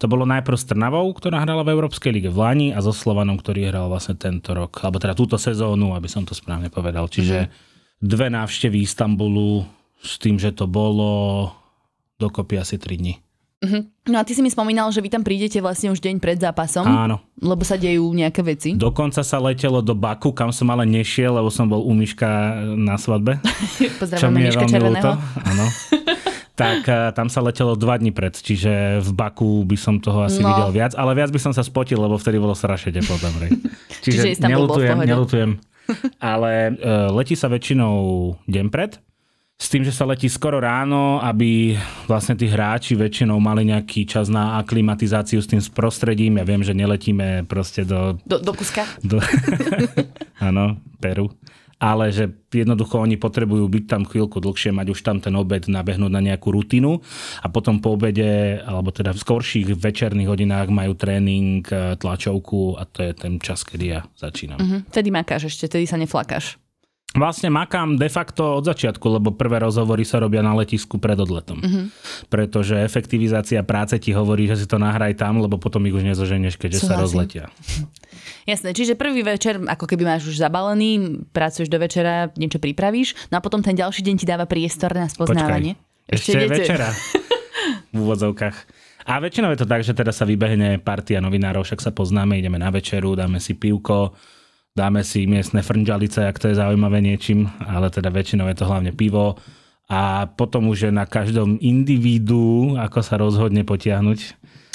To 0.00 0.08
bolo 0.08 0.24
najprv 0.24 0.56
s 0.56 0.68
Trnavou, 0.68 1.04
ktorá 1.12 1.44
hrala 1.44 1.62
v 1.62 1.72
Európskej 1.76 2.16
lige 2.16 2.28
v 2.32 2.40
Lani 2.40 2.68
a 2.72 2.80
so 2.80 2.96
Slovanom, 2.96 3.36
ktorý 3.36 3.68
hral 3.68 3.92
vlastne 3.92 4.16
tento 4.16 4.56
rok, 4.56 4.80
alebo 4.84 4.96
teda 4.96 5.12
túto 5.12 5.36
sezónu, 5.36 5.92
aby 5.92 6.08
som 6.08 6.24
to 6.24 6.32
správne 6.32 6.72
povedal. 6.72 7.12
Čiže 7.12 7.52
dve 8.00 8.32
návštevy 8.32 8.84
Istanbulu 8.84 9.64
s 10.00 10.16
tým, 10.16 10.40
že 10.40 10.52
to 10.52 10.64
bolo 10.64 11.52
dokopy 12.20 12.60
asi 12.60 12.80
3 12.80 13.00
dní. 13.00 13.25
No 14.06 14.16
a 14.18 14.22
ty 14.22 14.32
si 14.32 14.42
mi 14.42 14.48
spomínal, 14.48 14.86
že 14.94 15.02
vy 15.02 15.10
tam 15.10 15.26
prídete 15.26 15.58
vlastne 15.58 15.90
už 15.90 15.98
deň 15.98 16.22
pred 16.22 16.38
zápasom, 16.38 16.86
Áno. 16.86 17.18
lebo 17.38 17.66
sa 17.66 17.74
dejú 17.74 18.06
nejaké 18.14 18.40
veci. 18.46 18.78
Dokonca 18.78 19.20
sa 19.20 19.42
letelo 19.42 19.82
do 19.82 19.98
Baku, 19.98 20.30
kam 20.30 20.54
som 20.54 20.70
ale 20.70 20.86
nešiel, 20.86 21.34
lebo 21.34 21.50
som 21.50 21.66
bol 21.66 21.82
u 21.82 21.90
Miška 21.90 22.26
na 22.78 22.94
svadbe. 22.96 23.42
Pozdravujeme 24.00 24.30
mi 24.30 24.40
je 24.42 24.48
Miška 24.54 24.66
Červeného. 24.70 25.12
Áno. 25.42 25.66
tak 26.56 26.88
eh, 26.88 27.12
tam 27.12 27.28
sa 27.28 27.44
letelo 27.44 27.76
dva 27.76 28.00
dní 28.00 28.16
pred, 28.16 28.32
čiže 28.32 29.04
v 29.04 29.10
Baku 29.12 29.62
by 29.68 29.76
som 29.76 30.00
toho 30.00 30.24
asi 30.24 30.40
No. 30.40 30.48
videl 30.54 30.70
viac, 30.72 30.96
ale 30.96 31.12
viac 31.12 31.28
by 31.28 31.40
som 31.42 31.52
sa 31.52 31.60
spotil, 31.60 32.00
lebo 32.00 32.16
vtedy 32.16 32.40
bolo 32.40 32.56
strašne 32.56 32.96
teplo 32.96 33.20
tam. 33.20 33.36
Čiže 34.06 34.38
Čiže, 34.38 34.46
nelutujem, 34.46 34.96
nelutujem. 35.04 35.50
Ale 36.18 36.74
uh, 36.74 37.10
letí 37.14 37.38
sa 37.38 37.46
väčšinou 37.46 37.94
deň 38.48 38.66
pred, 38.74 38.98
s 39.56 39.72
tým, 39.72 39.88
že 39.88 39.92
sa 39.92 40.04
letí 40.04 40.28
skoro 40.28 40.60
ráno, 40.60 41.16
aby 41.24 41.80
vlastne 42.04 42.36
tí 42.36 42.44
hráči 42.44 42.92
väčšinou 42.92 43.40
mali 43.40 43.64
nejaký 43.64 44.04
čas 44.04 44.28
na 44.28 44.60
aklimatizáciu 44.60 45.40
s 45.40 45.48
tým 45.48 45.64
prostredím. 45.72 46.36
Ja 46.36 46.44
viem, 46.44 46.60
že 46.60 46.76
neletíme 46.76 47.48
proste 47.48 47.88
do 47.88 48.20
Do, 48.28 48.36
do 48.36 48.52
kuska. 48.52 48.84
do... 49.00 49.16
Áno, 50.46 50.76
Peru. 51.00 51.32
Ale 51.76 52.08
že 52.08 52.32
jednoducho 52.48 53.00
oni 53.00 53.20
potrebujú 53.20 53.68
byť 53.68 53.84
tam 53.84 54.02
chvíľku 54.08 54.40
dlhšie, 54.40 54.72
mať 54.72 54.96
už 54.96 55.00
tam 55.04 55.20
ten 55.20 55.32
obed, 55.36 55.68
nabehnúť 55.68 56.08
na 56.08 56.24
nejakú 56.24 56.48
rutinu 56.48 57.04
a 57.44 57.52
potom 57.52 57.84
po 57.84 58.00
obede, 58.00 58.60
alebo 58.64 58.88
teda 58.88 59.12
v 59.12 59.20
skorších 59.20 59.76
večerných 59.76 60.24
hodinách 60.24 60.72
majú 60.72 60.96
tréning, 60.96 61.60
e, 61.68 62.00
tlačovku 62.00 62.80
a 62.80 62.88
to 62.88 63.04
je 63.04 63.12
ten 63.12 63.36
čas, 63.36 63.60
kedy 63.60 63.84
ja 63.92 64.00
začínam. 64.16 64.56
Mhm. 64.56 64.76
Vtedy 64.88 65.08
makáš 65.12 65.52
ešte, 65.52 65.68
vtedy 65.68 65.84
sa 65.84 66.00
neflakáš. 66.00 66.56
Vlastne 67.16 67.48
makám 67.48 67.96
de 67.96 68.12
facto 68.12 68.60
od 68.60 68.64
začiatku, 68.68 69.18
lebo 69.18 69.32
prvé 69.32 69.64
rozhovory 69.64 70.04
sa 70.04 70.20
robia 70.20 70.44
na 70.44 70.52
letisku 70.52 71.00
pred 71.00 71.16
odletom. 71.16 71.58
Mm-hmm. 71.58 71.84
Pretože 72.28 72.76
efektivizácia 72.84 73.64
práce 73.64 73.96
ti 73.96 74.12
hovorí, 74.12 74.44
že 74.46 74.60
si 74.60 74.66
to 74.68 74.76
nahraj 74.76 75.16
tam, 75.16 75.40
lebo 75.40 75.56
potom 75.56 75.80
ich 75.88 75.96
už 75.96 76.04
nezoženeš, 76.04 76.60
keďže 76.60 76.84
Súhlasím. 76.84 76.92
sa 76.92 77.02
rozletia. 77.02 77.44
Jasné, 78.50 78.76
čiže 78.76 78.94
prvý 78.94 79.26
večer, 79.26 79.58
ako 79.58 79.90
keby 79.90 80.06
máš 80.06 80.30
už 80.30 80.38
zabalený, 80.38 81.24
pracuješ 81.34 81.66
do 81.66 81.82
večera, 81.82 82.30
niečo 82.38 82.62
pripravíš, 82.62 83.32
no 83.32 83.40
a 83.40 83.42
potom 83.42 83.58
ten 83.58 83.74
ďalší 83.74 84.06
deň 84.06 84.14
ti 84.22 84.26
dáva 84.28 84.46
priestor 84.46 84.94
na 84.94 85.10
spoznávanie. 85.10 85.74
Počkaj, 85.74 86.14
ešte, 86.14 86.30
ešte 86.38 86.46
večera. 86.46 86.88
v 87.94 87.98
úvodzovkách. 87.98 88.56
A 89.06 89.22
väčšinou 89.22 89.54
je 89.54 89.60
to 89.62 89.70
tak, 89.70 89.86
že 89.86 89.94
teda 89.94 90.10
sa 90.10 90.26
vybehne 90.26 90.82
partia 90.82 91.22
novinárov, 91.22 91.62
však 91.62 91.78
sa 91.78 91.90
poznáme, 91.94 92.38
ideme 92.38 92.58
na 92.58 92.74
večeru, 92.74 93.14
dáme 93.14 93.38
si 93.38 93.54
pivko, 93.54 94.14
dáme 94.76 95.00
si 95.00 95.24
miestne 95.24 95.64
frnžalice, 95.64 96.28
ak 96.28 96.36
to 96.36 96.52
je 96.52 96.60
zaujímavé 96.60 97.00
niečím, 97.00 97.48
ale 97.64 97.88
teda 97.88 98.12
väčšinou 98.12 98.44
je 98.52 98.56
to 98.60 98.68
hlavne 98.68 98.92
pivo 98.92 99.40
a 99.88 100.28
potom 100.28 100.68
už 100.68 100.90
je 100.90 100.92
na 100.92 101.08
každom 101.08 101.56
individu, 101.64 102.76
ako 102.76 102.98
sa 103.00 103.16
rozhodne 103.16 103.64
potiahnuť. 103.64 104.20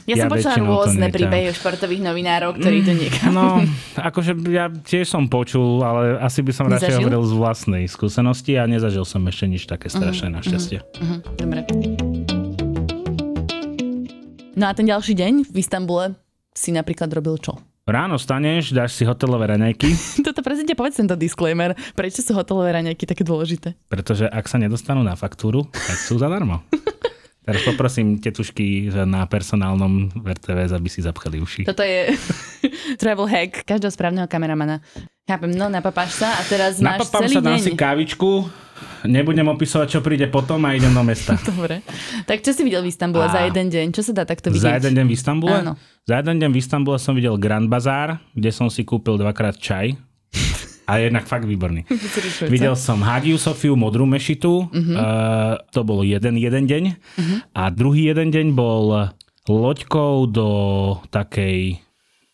Ja, 0.10 0.17
ja 0.17 0.25
som 0.25 0.34
počula 0.34 0.58
rôzne 0.58 1.13
príbehy 1.13 1.53
športových 1.53 2.01
novinárov, 2.01 2.58
ktorí 2.58 2.81
to 2.81 2.98
niekam... 2.98 3.38
No, 3.38 3.62
akože 3.93 4.34
ja 4.50 4.74
tiež 4.74 5.05
som 5.05 5.29
počul, 5.29 5.86
ale 5.86 6.17
asi 6.17 6.41
by 6.41 6.50
som 6.50 6.65
nezažil? 6.65 6.81
radšej 6.81 6.98
hovoril 7.05 7.22
z 7.22 7.34
vlastnej 7.38 7.84
skúsenosti 7.86 8.58
a 8.58 8.65
nezažil 8.65 9.05
som 9.05 9.22
ešte 9.29 9.46
nič 9.46 9.70
také 9.70 9.93
strašné, 9.93 10.34
uh-huh, 10.34 10.41
našťastie. 10.41 10.81
Uh-huh, 10.81 11.22
dobre. 11.38 11.62
No 14.58 14.65
a 14.65 14.72
ten 14.74 14.89
ďalší 14.89 15.13
deň 15.13 15.53
v 15.53 15.55
Istambule 15.62 16.17
si 16.58 16.74
napríklad 16.74 17.13
robil 17.13 17.38
čo? 17.38 17.62
Ráno 17.91 18.15
staneš, 18.15 18.71
dáš 18.71 18.95
si 18.95 19.03
hotelové 19.03 19.51
raňajky. 19.51 19.91
Toto 20.27 20.39
presne 20.39 20.63
povedz 20.79 20.95
tento 20.95 21.19
disclaimer. 21.19 21.75
Prečo 21.91 22.24
sú 22.24 22.31
hotelové 22.31 22.71
raňajky 22.79 23.03
také 23.03 23.27
dôležité? 23.27 23.75
Pretože 23.91 24.31
ak 24.31 24.48
sa 24.48 24.55
nedostanú 24.55 25.03
na 25.03 25.19
faktúru, 25.19 25.67
tak 25.67 26.00
sú 26.00 26.15
zadarmo. 26.15 26.63
Teraz 27.43 27.67
poprosím 27.67 28.24
tetušky 28.24 28.88
na 29.03 29.27
personálnom 29.27 30.07
RTVS, 30.24 30.71
aby 30.71 30.88
si 30.88 31.03
zapchali 31.03 31.43
uši. 31.43 31.67
Toto 31.67 31.83
je 31.83 32.15
travel 33.01 33.27
hack 33.27 33.67
každého 33.67 33.91
správneho 33.91 34.24
kameramana. 34.31 34.79
Chápem, 35.27 35.51
no 35.51 35.67
napapáš 35.67 36.15
sa 36.15 36.39
a 36.39 36.41
teraz 36.48 36.79
máš 36.79 37.03
Napapám 37.03 37.27
celý 37.27 37.36
sa, 37.36 37.41
dám 37.43 37.60
si 37.60 37.71
kávičku, 37.75 38.48
nebudem 39.05 39.48
opisovať, 39.50 39.88
čo 39.88 40.00
príde 40.00 40.27
potom 40.29 40.62
a 40.67 40.75
idem 40.75 40.91
do 40.91 41.03
mesta. 41.05 41.38
Dobre. 41.51 41.81
Tak 42.29 42.46
čo 42.46 42.51
si 42.53 42.62
videl 42.65 42.86
v 42.86 42.89
Istambule 42.93 43.25
a... 43.25 43.34
za 43.34 43.41
jeden 43.46 43.67
deň? 43.72 43.86
Čo 43.93 44.01
sa 44.10 44.12
dá 44.12 44.24
takto 44.25 44.53
vidieť? 44.53 44.65
Za 44.65 44.74
jeden 44.81 44.93
deň 44.98 45.05
v 45.10 45.13
Istambule? 45.13 45.58
Áno. 45.62 45.74
Za 46.05 46.15
jeden 46.22 46.36
deň 46.41 46.50
v 46.50 46.58
Istambule 46.58 46.98
som 46.98 47.13
videl 47.13 47.36
Grand 47.38 47.70
Bazar, 47.70 48.22
kde 48.34 48.50
som 48.53 48.67
si 48.70 48.86
kúpil 48.86 49.17
dvakrát 49.22 49.58
čaj 49.58 49.96
a 50.91 51.00
jednak 51.00 51.24
fakt 51.24 51.48
výborný. 51.48 51.88
Videl 52.51 52.75
som 52.75 53.00
Hagiu 53.00 53.39
Sofiu, 53.39 53.79
modrú 53.79 54.03
mešitu, 54.03 54.67
uh-huh. 54.67 54.96
uh, 54.98 55.55
to 55.72 55.88
bol 55.88 56.03
jeden, 56.03 56.36
jeden 56.36 56.67
deň. 56.67 56.84
Uh-huh. 56.91 57.38
A 57.55 57.72
druhý 57.72 58.12
jeden 58.12 58.27
deň 58.27 58.48
bol 58.51 59.13
loďkou 59.48 60.27
do 60.27 60.50
takej 61.10 61.79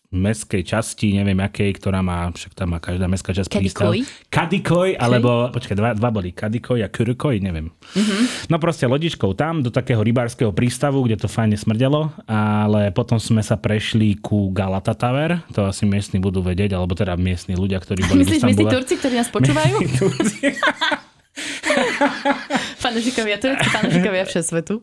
mestskej 0.08 0.64
časti, 0.64 1.12
neviem 1.12 1.36
akej, 1.36 1.76
ktorá 1.76 2.00
má, 2.00 2.32
však 2.32 2.56
tam 2.56 2.72
má 2.72 2.80
každá 2.80 3.04
mestská 3.12 3.36
časť 3.36 3.52
prístav. 3.52 3.92
Kadikoj, 4.32 4.96
alebo, 4.96 5.52
počkaj, 5.52 5.76
dva, 5.76 5.92
dva 5.92 6.08
boli, 6.08 6.32
Kadikoj 6.32 6.80
a 6.80 6.88
Kurkoj, 6.88 7.36
neviem. 7.44 7.68
Mm-hmm. 7.68 8.48
No 8.48 8.56
proste 8.56 8.88
lodičkou 8.88 9.36
tam, 9.36 9.60
do 9.60 9.68
takého 9.68 10.00
rybárskeho 10.00 10.48
prístavu, 10.56 11.04
kde 11.04 11.20
to 11.20 11.28
fajne 11.28 11.60
smrdelo, 11.60 12.08
ale 12.24 12.88
potom 12.96 13.20
sme 13.20 13.44
sa 13.44 13.60
prešli 13.60 14.16
ku 14.16 14.48
Galata 14.48 14.96
Tower, 14.96 15.44
to 15.52 15.68
asi 15.68 15.84
miestni 15.84 16.16
budú 16.24 16.40
vedieť, 16.40 16.72
alebo 16.72 16.96
teda 16.96 17.12
miestni 17.20 17.52
ľudia, 17.52 17.76
ktorí 17.76 18.08
boli 18.08 18.24
Myslíš, 18.24 18.48
myslí 18.48 18.64
Turci, 18.64 18.96
ktorí 18.96 19.14
nás 19.20 19.28
počúvajú? 19.28 19.76
Fanúšikovia, 22.82 23.36
tureckí 23.38 23.68
fanúšikovia 23.70 24.24
svetu. 24.48 24.82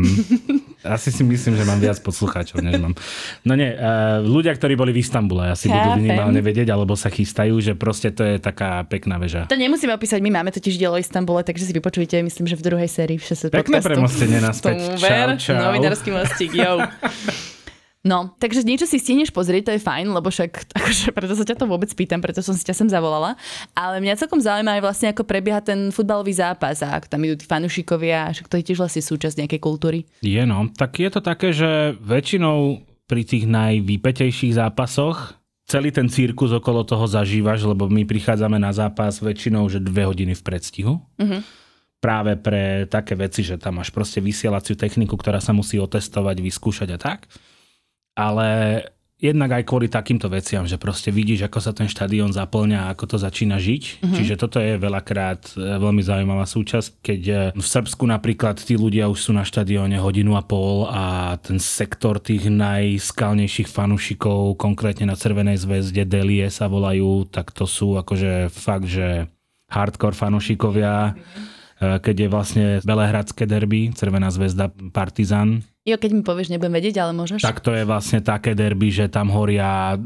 Hm. 0.00 0.60
Asi 0.82 1.12
si 1.12 1.22
myslím, 1.22 1.54
že 1.54 1.62
mám 1.68 1.78
viac 1.78 2.00
poslucháčov, 2.00 2.64
než 2.64 2.80
mám. 2.80 2.96
No 3.46 3.54
nie, 3.54 3.70
uh, 3.70 4.18
ľudia, 4.24 4.56
ktorí 4.56 4.74
boli 4.74 4.90
v 4.90 5.04
Istambule, 5.04 5.52
asi 5.52 5.68
Chápem. 5.68 5.78
budú 5.78 5.90
minimálne 6.00 6.40
vedieť, 6.42 6.72
alebo 6.72 6.96
sa 6.98 7.12
chystajú, 7.12 7.60
že 7.62 7.78
proste 7.78 8.10
to 8.10 8.24
je 8.24 8.36
taká 8.42 8.82
pekná 8.88 9.20
väža. 9.20 9.46
To 9.46 9.54
nemusíme 9.54 9.94
opísať, 9.94 10.18
my 10.24 10.42
máme 10.42 10.50
totiž 10.50 10.80
dielo 10.80 10.96
Istambule, 10.98 11.44
takže 11.44 11.68
si 11.68 11.72
vypočujte, 11.76 12.18
myslím, 12.24 12.50
že 12.50 12.56
v 12.58 12.62
druhej 12.66 12.88
sérii 12.88 13.20
v 13.20 13.24
6 13.24 13.52
Pekné 13.52 13.78
premostenie 13.84 14.40
naspäť. 14.40 14.96
Čau, 14.96 15.38
čau. 15.38 15.60
Novinársky 15.70 16.10
mostík, 16.10 16.56
jo. 16.56 16.80
No, 18.02 18.34
takže 18.42 18.66
niečo 18.66 18.82
si 18.82 18.98
stihneš 18.98 19.30
pozrieť, 19.30 19.70
to 19.70 19.74
je 19.78 19.86
fajn, 19.86 20.10
lebo 20.10 20.26
však 20.26 20.50
akože, 20.78 21.14
preto 21.14 21.38
sa 21.38 21.46
ťa 21.46 21.54
to 21.54 21.70
vôbec 21.70 21.86
pýtam, 21.94 22.18
preto 22.18 22.42
som 22.42 22.50
si 22.50 22.66
ťa 22.66 22.74
sem 22.74 22.88
zavolala. 22.90 23.38
Ale 23.78 24.02
mňa 24.02 24.18
celkom 24.18 24.42
zaujíma 24.42 24.78
aj 24.78 24.82
vlastne, 24.82 25.06
ako 25.14 25.22
prebieha 25.22 25.62
ten 25.62 25.94
futbalový 25.94 26.34
zápas 26.34 26.82
a 26.82 26.98
ako 26.98 27.06
tam 27.06 27.22
idú 27.22 27.38
tí 27.38 27.46
fanúšikovia, 27.46 28.34
však 28.34 28.50
to 28.50 28.58
je 28.58 28.66
tiež 28.66 28.78
vlastne 28.82 29.02
súčasť 29.06 29.38
nejakej 29.46 29.60
kultúry. 29.62 29.98
Je 30.18 30.42
no, 30.42 30.66
tak 30.74 30.98
je 30.98 31.10
to 31.14 31.22
také, 31.22 31.54
že 31.54 31.94
väčšinou 32.02 32.82
pri 33.06 33.22
tých 33.22 33.46
najvýpetejších 33.46 34.58
zápasoch 34.58 35.38
celý 35.70 35.94
ten 35.94 36.10
cirkus 36.10 36.50
okolo 36.50 36.82
toho 36.82 37.06
zažívaš, 37.06 37.64
lebo 37.70 37.86
my 37.86 38.02
prichádzame 38.02 38.58
na 38.58 38.74
zápas 38.74 39.22
väčšinou, 39.22 39.70
že 39.70 39.78
dve 39.78 40.10
hodiny 40.10 40.34
v 40.34 40.42
predstihu. 40.42 40.94
Uh-huh 41.22 41.42
práve 42.02 42.34
pre 42.34 42.82
také 42.90 43.14
veci, 43.14 43.46
že 43.46 43.54
tam 43.54 43.78
máš 43.78 43.94
proste 43.94 44.18
vysielaciu 44.18 44.74
techniku, 44.74 45.14
ktorá 45.14 45.38
sa 45.38 45.54
musí 45.54 45.78
otestovať, 45.78 46.42
vyskúšať 46.42 46.88
a 46.90 46.98
tak 46.98 47.30
ale 48.16 48.82
jednak 49.22 49.54
aj 49.54 49.62
kvôli 49.62 49.86
takýmto 49.86 50.26
veciam, 50.26 50.66
že 50.66 50.74
proste 50.82 51.14
vidíš, 51.14 51.46
ako 51.46 51.58
sa 51.62 51.70
ten 51.70 51.86
štadión 51.86 52.34
zaplňa, 52.34 52.90
ako 52.90 53.14
to 53.14 53.16
začína 53.22 53.62
žiť. 53.62 54.02
Mm-hmm. 54.02 54.16
Čiže 54.18 54.34
toto 54.34 54.58
je 54.58 54.74
veľakrát 54.82 55.54
e, 55.54 55.78
veľmi 55.78 56.02
zaujímavá 56.02 56.42
súčasť, 56.42 56.88
keď 56.98 57.20
e, 57.22 57.34
v 57.54 57.62
Srbsku 57.62 58.02
napríklad 58.02 58.58
tí 58.58 58.74
ľudia 58.74 59.06
už 59.06 59.30
sú 59.30 59.30
na 59.30 59.46
štadióne 59.46 60.02
hodinu 60.02 60.34
a 60.34 60.42
pol 60.42 60.90
a 60.90 61.38
ten 61.38 61.62
sektor 61.62 62.18
tých 62.18 62.50
najskalnejších 62.50 63.70
fanúšikov, 63.70 64.58
konkrétne 64.58 65.06
na 65.06 65.14
Červenej 65.14 65.62
zväzde 65.62 66.02
Delie 66.02 66.50
sa 66.50 66.66
volajú, 66.66 67.30
tak 67.30 67.54
to 67.54 67.62
sú 67.62 67.94
akože 68.02 68.50
fakt, 68.50 68.90
že 68.90 69.30
hardcore 69.70 70.18
fanúšikovia. 70.18 71.14
Mm-hmm. 71.14 71.50
Keď 71.82 72.14
je 72.14 72.28
vlastne 72.30 72.66
Belehradské 72.86 73.42
derby, 73.42 73.90
Červená 73.90 74.30
zväzda 74.30 74.70
Partizan, 74.94 75.66
Jo, 75.82 75.98
keď 75.98 76.10
mi 76.14 76.22
povieš, 76.22 76.54
nebudem 76.54 76.78
vedieť, 76.78 77.02
ale 77.02 77.10
môžeš. 77.10 77.42
Tak 77.42 77.58
to 77.58 77.74
je 77.74 77.82
vlastne 77.82 78.22
také 78.22 78.54
derby, 78.54 78.94
že 78.94 79.10
tam 79.10 79.34
horia 79.34 79.98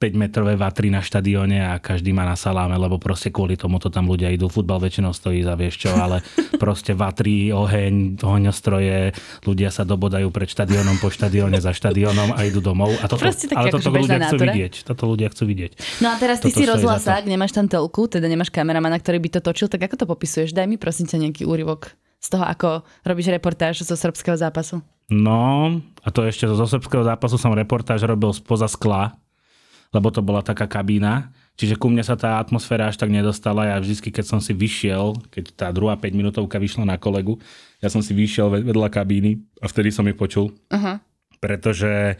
5-metrové 0.00 0.56
vatry 0.56 0.88
na 0.88 1.04
štadióne 1.04 1.60
a 1.60 1.76
každý 1.76 2.16
má 2.16 2.24
na 2.24 2.32
saláme, 2.32 2.72
lebo 2.72 2.96
proste 2.96 3.28
kvôli 3.28 3.54
tomu 3.54 3.76
to 3.76 3.92
tam 3.92 4.08
ľudia 4.08 4.32
idú. 4.32 4.48
Futbal 4.48 4.80
väčšinou 4.80 5.12
stojí 5.12 5.44
za 5.44 5.54
vieš 5.60 5.86
čo, 5.86 5.92
ale 5.92 6.24
proste 6.62 6.96
vatry, 6.96 7.52
oheň, 7.52 8.16
ohňostroje, 8.24 9.12
ľudia 9.44 9.68
sa 9.68 9.84
dobodajú 9.84 10.32
pred 10.32 10.48
štadiónom, 10.48 10.96
po 10.98 11.12
štadióne, 11.12 11.60
za 11.60 11.76
štadiónom 11.76 12.32
a 12.32 12.40
idú 12.48 12.64
domov. 12.64 12.96
A 12.98 13.06
toto, 13.06 13.28
ale 13.28 13.68
toto 13.68 13.92
ľudia 13.92 14.18
chcú 14.24 14.36
vidieť. 14.40 14.72
Toto 14.88 15.04
ľudia 15.04 15.28
chcú 15.28 15.44
vidieť. 15.46 16.00
No 16.00 16.10
a 16.10 16.18
teraz 16.18 16.40
ty 16.40 16.48
toto 16.48 16.58
si 16.58 16.64
rozhlasák, 16.64 17.28
nemáš 17.28 17.52
tam 17.52 17.68
telku, 17.68 18.08
teda 18.08 18.24
nemáš 18.24 18.48
kameramana, 18.48 18.96
ktorý 18.96 19.20
by 19.20 19.36
to 19.36 19.40
točil, 19.44 19.68
tak 19.68 19.84
ako 19.84 19.94
to 20.00 20.06
popisuješ? 20.08 20.56
Daj 20.56 20.64
mi 20.64 20.80
prosím 20.80 21.06
ťa 21.06 21.28
nejaký 21.28 21.44
úryvok 21.44 21.92
z 22.20 22.28
toho, 22.28 22.44
ako 22.44 22.84
robíš 23.02 23.32
reportáž 23.32 23.82
zo 23.82 23.96
srbského 23.96 24.36
zápasu. 24.36 24.84
No, 25.10 25.74
a 26.06 26.08
to 26.14 26.22
ešte 26.22 26.46
zo 26.46 26.66
srbského 26.68 27.02
zápasu 27.02 27.34
som 27.34 27.50
reportáž 27.56 28.06
robil 28.06 28.30
spoza 28.30 28.70
skla, 28.70 29.16
lebo 29.90 30.12
to 30.14 30.22
bola 30.22 30.44
taká 30.44 30.70
kabína. 30.70 31.34
Čiže 31.58 31.76
ku 31.76 31.90
mne 31.90 32.00
sa 32.00 32.14
tá 32.14 32.38
atmosféra 32.38 32.88
až 32.88 32.96
tak 32.96 33.10
nedostala. 33.10 33.68
Ja 33.68 33.76
vždy, 33.82 34.14
keď 34.14 34.24
som 34.24 34.40
si 34.40 34.54
vyšiel, 34.54 35.18
keď 35.28 35.44
tá 35.58 35.66
druhá 35.74 35.98
5 35.98 36.14
minútovka 36.14 36.56
vyšla 36.56 36.86
na 36.88 36.96
kolegu, 36.96 37.36
ja 37.82 37.90
som 37.90 38.00
si 38.00 38.14
vyšiel 38.16 38.64
vedľa 38.64 38.88
kabíny 38.88 39.42
a 39.60 39.68
vtedy 39.68 39.92
som 39.92 40.06
ich 40.08 40.16
počul. 40.16 40.54
Uh-huh. 40.70 40.96
Pretože 41.42 42.16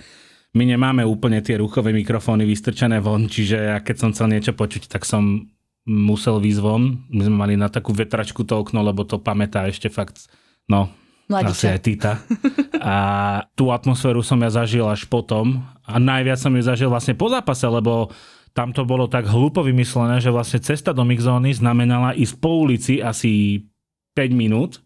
my 0.52 0.64
nemáme 0.66 1.06
úplne 1.06 1.40
tie 1.40 1.62
ruchové 1.62 1.94
mikrofóny 1.94 2.42
vystrčené 2.42 2.98
von, 2.98 3.30
čiže 3.30 3.56
ja 3.56 3.78
keď 3.80 3.96
som 3.96 4.10
chcel 4.10 4.34
niečo 4.34 4.52
počuť, 4.52 4.90
tak 4.90 5.06
som 5.06 5.46
musel 5.90 6.38
výsť 6.38 6.60
von. 6.62 7.02
My 7.10 7.26
sme 7.26 7.36
mali 7.36 7.54
na 7.58 7.66
takú 7.66 7.90
vetračku 7.90 8.46
to 8.46 8.62
okno, 8.62 8.86
lebo 8.86 9.02
to 9.02 9.18
pamätá 9.18 9.66
ešte 9.66 9.90
fakt, 9.90 10.30
no, 10.70 10.86
Mladiča. 11.30 11.54
Asi 11.54 11.66
aj 11.70 11.80
Tita. 11.86 12.12
A 12.82 12.96
tú 13.54 13.70
atmosféru 13.70 14.18
som 14.18 14.42
ja 14.42 14.50
zažil 14.50 14.82
až 14.82 15.06
potom. 15.06 15.62
A 15.86 16.02
najviac 16.02 16.42
som 16.42 16.50
ju 16.50 16.58
zažil 16.58 16.90
vlastne 16.90 17.14
po 17.14 17.30
zápase, 17.30 17.70
lebo 17.70 18.10
tam 18.50 18.74
to 18.74 18.82
bolo 18.82 19.06
tak 19.06 19.30
hlúpo 19.30 19.62
vymyslené, 19.62 20.18
že 20.18 20.34
vlastne 20.34 20.58
cesta 20.58 20.90
do 20.90 21.06
mixzóny 21.06 21.54
znamenala 21.54 22.18
ísť 22.18 22.34
po 22.42 22.66
ulici 22.66 22.98
asi 22.98 23.62
5 24.18 24.34
minút 24.34 24.82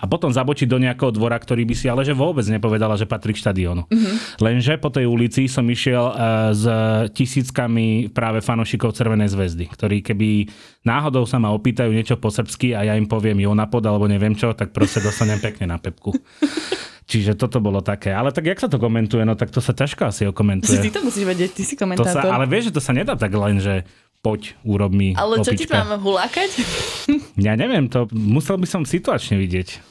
a 0.00 0.04
potom 0.08 0.32
zabočiť 0.32 0.64
do 0.64 0.80
nejakého 0.80 1.12
dvora, 1.12 1.36
ktorý 1.36 1.68
by 1.68 1.74
si 1.76 1.86
ale 1.92 2.08
že 2.08 2.16
vôbec 2.16 2.48
nepovedala, 2.48 2.96
že 2.96 3.04
patrí 3.04 3.36
k 3.36 3.44
štadiónu. 3.44 3.84
Mm-hmm. 3.84 4.14
Lenže 4.40 4.80
po 4.80 4.88
tej 4.88 5.04
ulici 5.04 5.44
som 5.44 5.68
išiel 5.68 6.04
uh, 6.08 6.16
s 6.56 6.64
tisíckami 7.12 8.08
práve 8.08 8.40
fanošikov 8.40 8.96
Červenej 8.96 9.28
zväzdy, 9.28 9.68
ktorí 9.68 10.00
keby 10.00 10.48
náhodou 10.88 11.28
sa 11.28 11.36
ma 11.36 11.52
opýtajú 11.52 11.92
niečo 11.92 12.16
po 12.16 12.32
srbsky 12.32 12.72
a 12.72 12.88
ja 12.88 12.94
im 12.96 13.04
poviem 13.04 13.44
Jonapod 13.44 13.84
alebo 13.84 14.08
neviem 14.08 14.32
čo, 14.32 14.56
tak 14.56 14.72
proste 14.72 15.04
dostanem 15.04 15.36
pekne 15.36 15.68
na 15.68 15.76
pepku. 15.76 16.16
Čiže 17.10 17.34
toto 17.34 17.58
bolo 17.58 17.82
také. 17.82 18.14
Ale 18.14 18.30
tak 18.30 18.46
jak 18.46 18.62
sa 18.62 18.70
to 18.70 18.78
komentuje? 18.78 19.26
No 19.26 19.34
tak 19.34 19.50
to 19.50 19.58
sa 19.58 19.74
ťažko 19.74 20.14
asi 20.14 20.30
okomentuje. 20.30 20.78
Ty 20.78 20.94
to 20.94 21.00
musíš 21.02 21.26
vedieť, 21.26 21.50
ty 21.58 21.66
si 21.66 21.74
komentátor. 21.74 22.22
To 22.22 22.30
sa, 22.30 22.38
ale 22.38 22.46
vieš, 22.46 22.70
že 22.70 22.78
to 22.78 22.82
sa 22.86 22.94
nedá 22.94 23.18
tak 23.18 23.34
len, 23.34 23.58
že 23.58 23.82
poď, 24.22 24.54
urob 24.62 24.94
mi 24.94 25.18
Ale 25.18 25.42
čo 25.42 25.50
opička. 25.50 25.58
ti 25.58 25.64
to 25.66 25.74
máme 25.74 25.96
hulákať? 25.98 26.50
Ja 27.40 27.58
neviem, 27.58 27.90
to 27.90 28.06
musel 28.12 28.60
by 28.60 28.68
som 28.68 28.82
situačne 28.86 29.40
vidieť. 29.40 29.89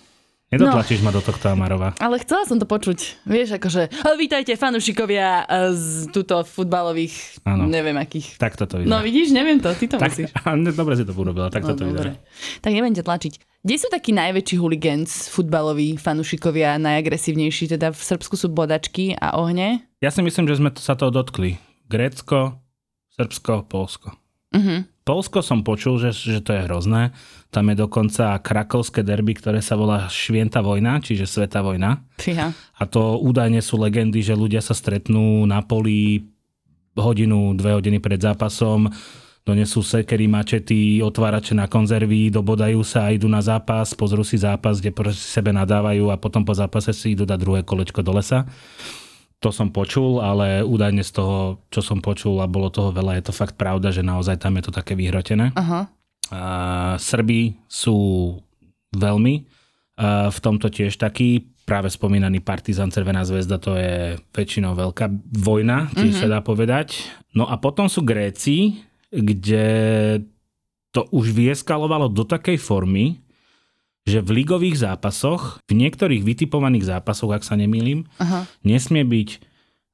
Nedotlačíš 0.50 1.06
no. 1.06 1.06
ma 1.06 1.12
do 1.14 1.22
tohto 1.22 1.46
Amarova. 1.46 1.94
Ale 2.02 2.18
chcela 2.18 2.42
som 2.42 2.58
to 2.58 2.66
počuť. 2.66 3.22
Vieš, 3.22 3.62
akože, 3.62 3.86
"A 4.02 4.18
vítajte 4.18 4.58
fanúšikovia 4.58 5.46
e, 5.46 5.74
z 5.78 6.10
túto 6.10 6.42
futbalových, 6.42 7.38
Áno. 7.46 7.70
neviem 7.70 7.94
akých. 7.94 8.42
Tak 8.42 8.58
toto 8.58 8.82
No 8.82 8.98
vyzerá. 8.98 9.06
vidíš, 9.06 9.28
neviem 9.30 9.62
to, 9.62 9.70
ty 9.78 9.86
to 9.86 10.02
tak, 10.02 10.10
musíš. 10.10 10.34
dobre 10.80 10.98
si 10.98 11.06
to 11.06 11.14
urobila, 11.14 11.54
tak 11.54 11.62
No, 11.62 11.78
toto 11.78 11.86
vyzerá. 11.86 12.18
Tak 12.66 12.72
neviem 12.74 12.98
ťa 12.98 13.06
tlačiť. 13.06 13.34
Kde 13.62 13.76
sú 13.78 13.88
takí 13.94 14.10
najväčší 14.10 14.56
huligans, 14.58 15.30
futbaloví 15.30 16.00
fanúšikovia, 16.02 16.82
najagresívnejší? 16.82 17.76
Teda 17.78 17.94
v 17.94 18.02
Srbsku 18.02 18.34
sú 18.34 18.50
bodačky 18.50 19.14
a 19.20 19.38
ohne. 19.38 19.86
Ja 20.02 20.10
si 20.10 20.26
myslím, 20.26 20.50
že 20.50 20.58
sme 20.58 20.74
sa 20.80 20.96
toho 20.98 21.12
dotkli. 21.14 21.60
Grécko, 21.86 22.58
Srbsko, 23.14 23.68
Polsko. 23.70 24.16
Uh-huh. 24.56 24.82
Polsko 25.10 25.42
som 25.42 25.66
počul, 25.66 25.98
že, 25.98 26.14
že 26.14 26.38
to 26.38 26.54
je 26.54 26.70
hrozné. 26.70 27.10
Tam 27.50 27.66
je 27.66 27.82
dokonca 27.82 28.38
krakovské 28.46 29.02
derby, 29.02 29.34
ktoré 29.34 29.58
sa 29.58 29.74
volá 29.74 30.06
Švienta 30.06 30.62
vojna, 30.62 31.02
čiže 31.02 31.26
Sveta 31.26 31.66
vojna. 31.66 32.06
Fíha. 32.22 32.54
A 32.54 32.84
to 32.86 33.18
údajne 33.18 33.58
sú 33.66 33.82
legendy, 33.82 34.22
že 34.22 34.38
ľudia 34.38 34.62
sa 34.62 34.78
stretnú 34.78 35.50
na 35.50 35.66
poli 35.66 36.30
hodinu, 36.94 37.58
dve 37.58 37.74
hodiny 37.74 37.98
pred 37.98 38.22
zápasom, 38.22 38.86
donesú 39.42 39.82
sekery, 39.82 40.30
mačety, 40.30 41.02
otvárače 41.02 41.58
na 41.58 41.66
konzervy, 41.66 42.30
dobodajú 42.30 42.86
sa 42.86 43.10
a 43.10 43.14
idú 43.18 43.26
na 43.26 43.42
zápas, 43.42 43.98
pozrú 43.98 44.22
si 44.22 44.38
zápas, 44.38 44.78
kde 44.78 44.94
proti 44.94 45.18
sebe 45.18 45.50
nadávajú 45.50 46.14
a 46.14 46.22
potom 46.22 46.46
po 46.46 46.54
zápase 46.54 46.94
si 46.94 47.18
idú 47.18 47.26
dať 47.26 47.40
druhé 47.42 47.62
kolečko 47.66 48.06
do 48.06 48.14
lesa. 48.14 48.46
To 49.40 49.56
som 49.56 49.72
počul, 49.72 50.20
ale 50.20 50.68
údajne 50.68 51.00
z 51.00 51.16
toho, 51.16 51.64
čo 51.72 51.80
som 51.80 52.04
počul 52.04 52.44
a 52.44 52.52
bolo 52.52 52.68
toho 52.68 52.92
veľa, 52.92 53.16
je 53.20 53.32
to 53.32 53.34
fakt 53.34 53.56
pravda, 53.56 53.88
že 53.96 54.04
naozaj 54.04 54.36
tam 54.36 54.60
je 54.60 54.68
to 54.68 54.72
také 54.76 55.00
vyhrotené. 55.00 55.56
Aha. 55.56 55.88
A 56.30 56.42
Srbi 57.00 57.56
sú 57.72 58.36
veľmi 58.92 59.48
a 60.00 60.32
v 60.32 60.40
tomto 60.40 60.68
tiež 60.68 61.00
taký. 61.00 61.56
Práve 61.64 61.94
spomínaný 61.94 62.42
Partizan 62.42 62.90
Červená 62.90 63.22
zväzda, 63.22 63.62
to 63.62 63.78
je 63.78 64.18
väčšinou 64.34 64.74
veľká 64.74 65.06
vojna, 65.38 65.94
tiež 65.94 66.18
mm-hmm. 66.18 66.24
sa 66.26 66.34
dá 66.34 66.40
povedať. 66.42 67.06
No 67.38 67.46
a 67.46 67.62
potom 67.62 67.86
sú 67.86 68.02
Gréci, 68.02 68.82
kde 69.14 69.68
to 70.90 71.06
už 71.14 71.30
vyeskalovalo 71.30 72.10
do 72.10 72.26
takej 72.26 72.58
formy, 72.58 73.22
že 74.10 74.26
v 74.26 74.42
ligových 74.42 74.82
zápasoch, 74.82 75.62
v 75.70 75.74
niektorých 75.78 76.26
vytipovaných 76.26 76.90
zápasoch, 76.90 77.30
ak 77.30 77.46
sa 77.46 77.54
nemýlim, 77.54 78.10
Aha. 78.18 78.50
nesmie 78.66 79.06
byť 79.06 79.30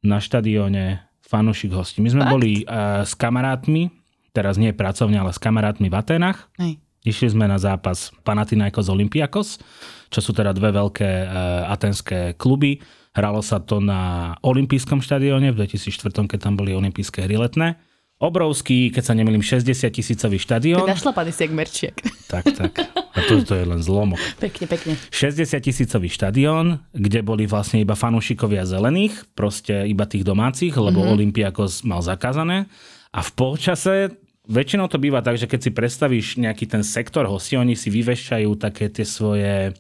na 0.08 0.24
štadióne 0.24 1.04
fanúšik 1.26 1.76
hostí. 1.76 2.00
My 2.00 2.10
sme 2.14 2.24
Fakt? 2.24 2.34
boli 2.34 2.64
uh, 2.64 3.04
s 3.04 3.18
kamarátmi, 3.18 3.92
teraz 4.32 4.56
nie 4.56 4.72
pracovne, 4.72 5.20
ale 5.20 5.36
s 5.36 5.42
kamarátmi 5.42 5.92
v 5.92 5.96
Atenách. 5.98 6.48
Hej. 6.56 6.80
Išli 7.06 7.38
sme 7.38 7.46
na 7.46 7.62
zápas 7.62 8.10
Panathinaikos 8.26 8.90
Olympiakos, 8.90 9.62
čo 10.10 10.20
sú 10.24 10.34
teda 10.34 10.56
dve 10.58 10.74
veľké 10.74 11.10
uh, 11.26 11.70
atenské 11.70 12.34
kluby. 12.34 12.82
Hralo 13.14 13.46
sa 13.46 13.62
to 13.62 13.78
na 13.80 14.34
olympijskom 14.42 15.00
štadióne 15.00 15.54
v 15.54 15.66
2004, 15.66 16.26
keď 16.26 16.40
tam 16.40 16.58
boli 16.58 16.74
olympijské 16.74 17.26
hry 17.26 17.38
letné. 17.38 17.78
Obrovský, 18.16 18.96
keď 18.96 19.04
sa 19.12 19.14
nemýlim, 19.14 19.44
60 19.44 19.92
tisícový 19.92 20.40
štadión. 20.40 20.88
Našlapaný 20.88 21.36
si 21.36 21.44
jak 21.44 21.52
merčiak. 21.52 21.96
Tak, 22.32 22.48
tak. 22.56 22.72
A 23.12 23.20
to, 23.28 23.44
to 23.44 23.60
je 23.60 23.68
len 23.68 23.84
zlomok. 23.84 24.16
Pekne, 24.40 24.72
pekne. 24.72 24.96
60 25.12 25.52
tisícový 25.60 26.08
štadión, 26.08 26.80
kde 26.96 27.20
boli 27.20 27.44
vlastne 27.44 27.84
iba 27.84 27.92
fanúšikovia 27.92 28.64
zelených, 28.64 29.28
proste 29.36 29.84
iba 29.92 30.08
tých 30.08 30.24
domácich, 30.24 30.72
lebo 30.72 31.04
mm-hmm. 31.04 31.16
Olympiakos 31.20 31.84
mal 31.84 32.00
zakázané. 32.00 32.72
A 33.12 33.20
v 33.20 33.32
polčase, 33.36 34.16
väčšinou 34.48 34.88
to 34.88 34.96
býva 34.96 35.20
tak, 35.20 35.36
že 35.36 35.52
keď 35.52 35.60
si 35.68 35.72
predstavíš 35.76 36.28
nejaký 36.40 36.72
ten 36.72 36.88
sektor 36.88 37.28
hostí, 37.28 37.60
oni 37.60 37.76
si 37.76 37.92
vyvešťajú 37.92 38.50
také 38.56 38.96
tie 38.96 39.04
svoje 39.04 39.76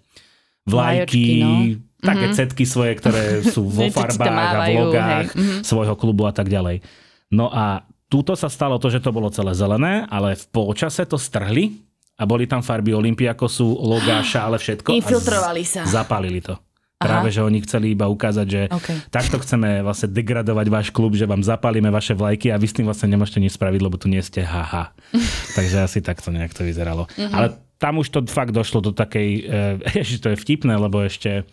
vlajky, 0.68 0.68
Vlajočky, 0.68 1.24
no. 1.40 2.04
také 2.04 2.26
mm-hmm. 2.28 2.36
cetky 2.36 2.66
svoje, 2.68 2.92
ktoré 3.00 3.24
sú 3.48 3.64
vo 3.80 3.88
farbách 3.88 4.52
a 4.52 4.60
v 4.60 4.76
logách. 4.76 5.28
Mhm. 5.32 5.64
svojho 5.64 5.96
klubu 5.96 6.28
a 6.28 6.36
tak 6.36 6.52
ďalej. 6.52 6.84
No 7.32 7.48
a 7.48 7.88
túto 8.16 8.32
sa 8.40 8.48
stalo 8.48 8.80
to, 8.80 8.88
že 8.88 9.04
to 9.04 9.12
bolo 9.12 9.28
celé 9.28 9.52
zelené, 9.52 10.08
ale 10.08 10.40
v 10.40 10.46
polčase 10.48 11.04
to 11.04 11.20
strhli 11.20 11.84
a 12.16 12.24
boli 12.24 12.48
tam 12.48 12.64
farby 12.64 12.96
Olympiakosu, 12.96 13.68
logá, 13.68 14.24
šále, 14.32 14.56
všetko. 14.56 14.96
Infiltrovali 14.96 15.68
sa. 15.68 15.84
Zapálili 15.84 16.40
to. 16.40 16.56
Práve, 16.96 17.28
že 17.28 17.44
oni 17.44 17.60
chceli 17.68 17.92
iba 17.92 18.08
ukázať, 18.08 18.48
že 18.48 18.62
OK. 18.72 19.12
takto 19.12 19.36
chceme 19.44 19.84
vlastne 19.84 20.16
degradovať 20.16 20.68
váš 20.72 20.88
klub, 20.96 21.12
že 21.12 21.28
vám 21.28 21.44
zapálime 21.44 21.92
vaše 21.92 22.16
vlajky 22.16 22.56
a 22.56 22.58
vy 22.58 22.66
s 22.72 22.74
tým 22.80 22.88
vlastne 22.88 23.12
nemôžete 23.12 23.44
nič 23.44 23.60
spraviť, 23.60 23.82
lebo 23.84 24.00
tu 24.00 24.08
nie 24.08 24.24
ste 24.24 24.48
haha. 24.48 24.96
Takže 25.60 25.84
asi 25.84 26.00
takto 26.00 26.32
nejak 26.32 26.56
to 26.56 26.64
vyzeralo. 26.64 27.12
Ale 27.20 27.60
tam 27.84 28.00
už 28.00 28.08
to 28.16 28.20
fakt 28.32 28.56
došlo 28.56 28.80
do 28.80 28.96
takej, 28.96 29.44
ešte 30.02 30.18
to 30.24 30.28
je 30.34 30.38
vtipné, 30.40 30.80
lebo 30.80 31.04
ešte 31.04 31.44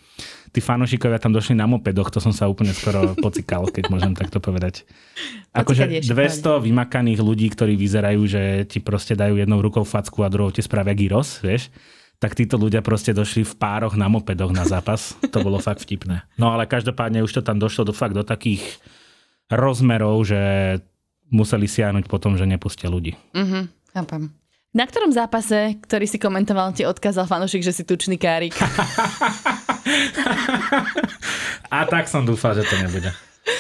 tí 0.53 0.61
fanúšikovia 0.61 1.19
tam 1.19 1.33
došli 1.33 1.57
na 1.57 1.65
mopedoch, 1.65 2.13
to 2.13 2.21
som 2.21 2.31
sa 2.31 2.47
úplne 2.47 2.77
skoro 2.77 3.13
pocikal, 3.25 3.67
keď 3.67 3.89
môžem 3.89 4.13
takto 4.13 4.39
povedať. 4.39 4.85
Akože 5.57 5.89
Pocikať 5.89 6.05
je 6.05 6.13
200 6.13 6.69
vymakaných 6.69 7.21
ľudí, 7.25 7.49
ktorí 7.51 7.75
vyzerajú, 7.75 8.23
že 8.29 8.43
ti 8.69 8.79
proste 8.79 9.17
dajú 9.17 9.41
jednou 9.41 9.65
rukou 9.65 9.83
facku 9.83 10.23
a 10.23 10.33
druhou 10.33 10.53
ti 10.53 10.61
spravia 10.61 10.93
gyros, 10.93 11.41
vieš 11.41 11.73
tak 12.23 12.39
títo 12.39 12.55
ľudia 12.55 12.87
proste 12.87 13.11
došli 13.11 13.43
v 13.43 13.59
pároch 13.59 13.99
na 13.99 14.07
mopedoch 14.07 14.55
na 14.55 14.63
zápas. 14.63 15.19
To 15.35 15.43
bolo 15.43 15.59
fakt 15.59 15.83
vtipné. 15.83 16.23
No 16.39 16.55
ale 16.55 16.71
každopádne 16.71 17.19
už 17.27 17.35
to 17.35 17.43
tam 17.43 17.59
došlo 17.59 17.91
do 17.91 17.91
fakt 17.91 18.15
do 18.15 18.23
takých 18.23 18.63
rozmerov, 19.51 20.23
že 20.23 20.39
museli 21.35 21.67
siahnuť 21.67 22.07
potom, 22.07 22.39
že 22.39 22.47
nepustia 22.47 22.87
ľudí. 22.87 23.19
Mhm, 23.35 23.67
chápem. 23.91 24.31
Na 24.73 24.89
ktorom 24.89 25.13
zápase, 25.13 25.77
ktorý 25.85 26.09
si 26.09 26.17
komentoval, 26.17 26.73
ti 26.73 26.89
odkázal 26.89 27.29
fanúšik, 27.29 27.61
že 27.61 27.77
si 27.77 27.85
tučný 27.85 28.17
kárik? 28.17 28.57
A 31.69 31.85
tak 31.85 32.09
som 32.09 32.25
dúfal, 32.25 32.57
že 32.57 32.65
to 32.65 32.81
nebude. 32.81 33.13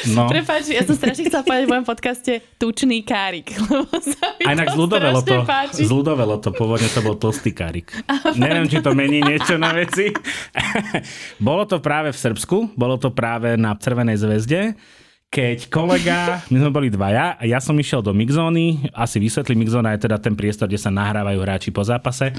No. 0.09 0.25
Prepač, 0.25 0.73
ja 0.73 0.81
som 0.89 0.97
strašne 0.97 1.29
chcela 1.29 1.45
povedať 1.45 1.69
v 1.69 1.73
mojom 1.77 1.87
podcaste 1.87 2.33
tučný 2.57 3.05
kárik. 3.05 3.53
Lebo 3.69 3.93
sa 4.01 4.41
mi 4.41 4.49
A 4.49 4.57
inak 4.57 4.73
zľudovelo 4.73 5.21
to, 5.21 5.45
páči. 5.45 5.85
zľudovelo 5.85 6.41
to, 6.41 6.49
pôvodne 6.57 6.89
to 6.89 7.05
bol 7.05 7.19
tlstý 7.21 7.53
kárik. 7.53 7.93
Neviem, 8.41 8.73
či 8.73 8.81
to 8.81 8.97
mení 8.97 9.21
niečo 9.21 9.61
na 9.61 9.77
veci. 9.77 10.09
bolo 11.45 11.69
to 11.69 11.83
práve 11.85 12.09
v 12.09 12.19
Srbsku, 12.19 12.73
bolo 12.73 12.97
to 12.97 13.13
práve 13.13 13.61
na 13.61 13.77
Červenej 13.77 14.17
zväzde, 14.17 14.81
keď 15.33 15.73
kolega, 15.73 16.45
my 16.53 16.61
sme 16.61 16.69
boli 16.69 16.93
dvaja, 16.93 17.41
a 17.41 17.49
ja 17.49 17.57
som 17.57 17.73
išiel 17.73 18.05
do 18.05 18.13
mixzóny, 18.13 18.93
asi 18.93 19.17
vysvetlím, 19.17 19.65
mixzóna 19.65 19.97
je 19.97 20.05
teda 20.05 20.21
ten 20.21 20.37
priestor, 20.37 20.69
kde 20.69 20.77
sa 20.77 20.93
nahrávajú 20.93 21.41
hráči 21.41 21.73
po 21.73 21.81
zápase. 21.81 22.37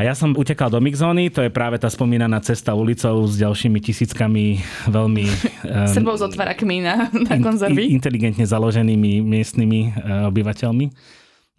A 0.00 0.08
ja 0.08 0.16
som 0.16 0.32
utekal 0.32 0.72
do 0.72 0.80
mixzóny, 0.80 1.28
to 1.28 1.44
je 1.44 1.52
práve 1.52 1.76
tá 1.76 1.92
spomínaná 1.92 2.40
cesta 2.40 2.72
ulicou 2.72 3.28
s 3.28 3.36
ďalšími 3.36 3.84
tisíckami 3.84 4.64
veľmi 4.88 5.24
um, 5.28 5.92
Sebou 6.00 6.16
z 6.16 6.24
otvárakmi 6.24 6.80
na, 6.80 7.12
na 7.12 7.36
in- 7.36 7.44
konzervy. 7.44 7.92
inteligentne 7.92 8.48
založenými 8.48 9.20
miestnymi 9.20 9.80
e, 9.84 9.88
obyvateľmi. 10.32 10.86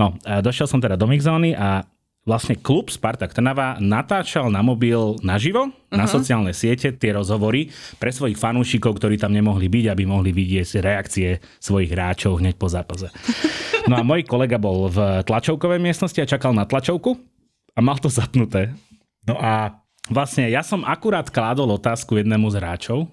No, 0.01 0.17
a 0.25 0.41
došiel 0.41 0.65
som 0.65 0.81
teda 0.81 0.97
do 0.97 1.05
mixzóny 1.05 1.53
a 1.53 1.85
vlastne 2.21 2.53
klub 2.53 2.93
Spartak 2.93 3.33
Trnava 3.33 3.81
natáčal 3.81 4.53
na 4.53 4.61
mobil 4.61 5.17
naživo, 5.25 5.73
uh-huh. 5.73 5.97
na 5.97 6.05
sociálne 6.05 6.53
siete 6.53 6.93
tie 6.93 7.11
rozhovory 7.17 7.73
pre 7.97 8.13
svojich 8.13 8.37
fanúšikov, 8.37 9.01
ktorí 9.01 9.17
tam 9.17 9.33
nemohli 9.33 9.65
byť, 9.65 9.85
aby 9.89 10.03
mohli 10.05 10.29
vidieť 10.29 10.81
reakcie 10.85 11.41
svojich 11.57 11.89
hráčov 11.89 12.37
hneď 12.37 12.55
po 12.57 12.69
zápase. 12.69 13.09
No 13.81 13.97
a 13.97 14.05
môj 14.05 14.29
kolega 14.29 14.61
bol 14.61 14.93
v 14.93 15.25
tlačovkovej 15.25 15.81
miestnosti 15.81 16.21
a 16.21 16.29
čakal 16.29 16.53
na 16.53 16.69
tlačovku 16.69 17.17
a 17.73 17.79
mal 17.81 17.97
to 17.97 18.13
zapnuté. 18.13 18.77
No 19.25 19.33
a 19.41 19.73
vlastne 20.05 20.53
ja 20.53 20.61
som 20.61 20.85
akurát 20.85 21.33
kládol 21.33 21.81
otázku 21.81 22.13
jednému 22.21 22.45
z 22.53 22.61
hráčov 22.61 23.09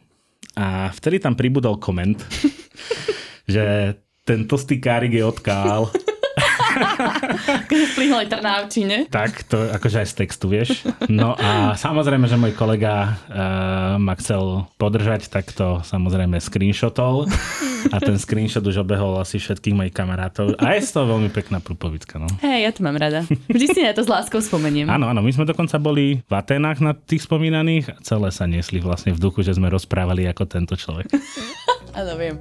a 0.61 0.93
vtedy 0.93 1.25
tam 1.25 1.33
pribudol 1.33 1.81
koment, 1.81 2.21
že 3.49 3.97
ten 4.29 4.45
tlstý 4.45 4.77
kárik 4.77 5.17
je 5.17 5.25
odkál. 5.25 5.89
Vplynul 7.69 8.25
aj 8.25 8.29
Trnávčine. 8.29 8.97
Tak, 9.09 9.47
to 9.49 9.57
akože 9.75 10.05
aj 10.05 10.09
z 10.11 10.15
textu, 10.25 10.47
vieš. 10.51 10.85
No 11.07 11.39
a 11.39 11.79
samozrejme, 11.79 12.27
že 12.27 12.37
môj 12.37 12.53
kolega 12.57 13.17
uh, 13.29 13.97
ma 13.97 14.15
chcel 14.19 14.67
podržať, 14.77 15.31
tak 15.31 15.51
to 15.55 15.81
samozrejme 15.87 16.37
screenshotol. 16.43 17.31
A 17.95 18.03
ten 18.03 18.19
screenshot 18.19 18.65
už 18.67 18.83
obehol 18.83 19.17
asi 19.23 19.39
všetkých 19.39 19.75
mojich 19.75 19.95
kamarátov. 19.95 20.59
A 20.59 20.75
je 20.75 20.83
toho 20.83 21.07
veľmi 21.07 21.31
pekná 21.31 21.63
prúpovitka, 21.63 22.19
no. 22.19 22.27
Hej, 22.43 22.67
ja 22.67 22.71
to 22.75 22.83
mám 22.83 22.99
rada. 22.99 23.23
Vždy 23.47 23.67
si 23.71 23.81
na 23.87 23.95
to 23.95 24.03
s 24.03 24.11
láskou 24.11 24.43
spomeniem. 24.43 24.91
Áno, 24.91 25.07
áno, 25.07 25.23
my 25.23 25.31
sme 25.31 25.47
dokonca 25.47 25.79
boli 25.79 26.21
v 26.27 26.33
Atenách 26.35 26.83
na 26.83 26.93
tých 26.93 27.25
spomínaných 27.25 27.95
a 27.95 27.95
celé 28.03 28.35
sa 28.35 28.51
niesli 28.51 28.83
vlastne 28.83 29.15
v 29.15 29.23
duchu, 29.23 29.47
že 29.47 29.55
sme 29.55 29.71
rozprávali 29.71 30.27
ako 30.27 30.43
tento 30.51 30.75
človek. 30.75 31.07
Áno, 31.95 32.19
viem. 32.19 32.35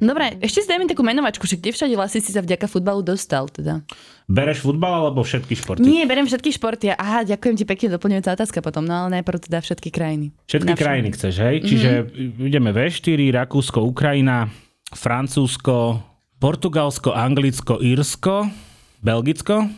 Dobre, 0.00 0.40
ešte 0.40 0.64
si 0.64 0.68
dajme 0.72 0.88
takú 0.88 1.04
menovačku, 1.04 1.44
že 1.44 1.60
kde 1.60 1.76
všade 1.76 1.92
vlastne 1.92 2.24
si 2.24 2.32
sa 2.32 2.40
vďaka 2.40 2.64
futbalu 2.72 3.04
dostal 3.04 3.52
teda? 3.52 3.84
Bereš 4.24 4.64
futbal 4.64 5.04
alebo 5.04 5.20
všetky 5.20 5.52
športy? 5.52 5.84
Nie, 5.84 6.08
berem 6.08 6.24
všetky 6.24 6.56
športy. 6.56 6.96
Aha, 6.96 7.28
ďakujem 7.28 7.54
ti 7.60 7.64
pekne, 7.68 8.00
doplňujúca 8.00 8.32
otázka 8.32 8.64
potom, 8.64 8.88
no 8.88 9.04
ale 9.06 9.20
najprv 9.20 9.44
teda 9.44 9.60
všetky 9.60 9.92
krajiny. 9.92 10.32
Všetky 10.48 10.72
krajiny 10.72 11.08
chceš, 11.12 11.34
hej? 11.44 11.56
Čiže 11.60 11.90
ideme 12.40 12.72
V4, 12.72 13.20
Rakúsko, 13.28 13.84
Ukrajina, 13.84 14.48
Francúzsko, 14.96 16.00
Portugalsko, 16.40 17.12
Anglicko, 17.12 17.84
Írsko, 17.84 18.48
Belgicko, 19.04 19.68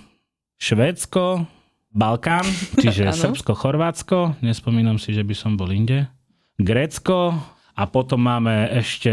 Švédsko, 0.63 1.51
Balkán, 1.91 2.47
čiže 2.83 3.11
Srbsko, 3.11 3.59
Chorvátsko, 3.59 4.39
nespomínam 4.39 5.03
si, 5.03 5.11
že 5.11 5.27
by 5.27 5.35
som 5.35 5.59
bol 5.59 5.75
inde, 5.75 6.07
Grécko 6.63 7.35
a 7.73 7.83
potom 7.89 8.21
máme 8.21 8.69
ešte 8.77 9.11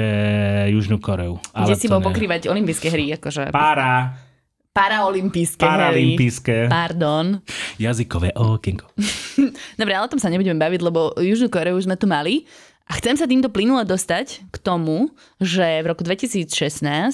Južnú 0.72 1.00
Koreu. 1.00 1.40
Kde 1.56 1.76
si 1.80 1.88
bol 1.88 2.04
pokrývať 2.04 2.52
olympijské 2.52 2.92
hry? 2.92 3.16
Akože... 3.16 3.56
Para. 3.56 4.20
Paraolympijské 4.70 5.66
Paralympijské. 5.66 6.56
hry. 6.68 6.72
Pardon. 6.72 7.40
Jazykové 7.82 8.36
okienko. 8.36 8.88
Dobre, 9.80 9.94
ale 9.96 10.06
o 10.06 10.12
tom 10.12 10.22
sa 10.22 10.32
nebudeme 10.32 10.60
baviť, 10.60 10.82
lebo 10.84 11.16
Južnú 11.18 11.48
Koreu 11.48 11.80
už 11.80 11.88
sme 11.88 11.96
tu 11.96 12.06
mali. 12.06 12.44
A 12.90 12.98
chcem 12.98 13.14
sa 13.14 13.30
týmto 13.30 13.54
plynule 13.54 13.86
dostať 13.86 14.50
k 14.50 14.58
tomu, 14.66 15.14
že 15.38 15.86
v 15.86 15.94
roku 15.94 16.02
2016 16.02 16.50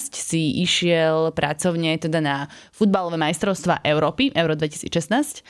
si 0.08 0.64
išiel 0.64 1.36
pracovne 1.36 2.00
teda 2.00 2.16
na 2.24 2.36
futbalové 2.72 3.20
majstrovstva 3.20 3.84
Európy, 3.84 4.32
Euro 4.32 4.56
2016 4.56 5.44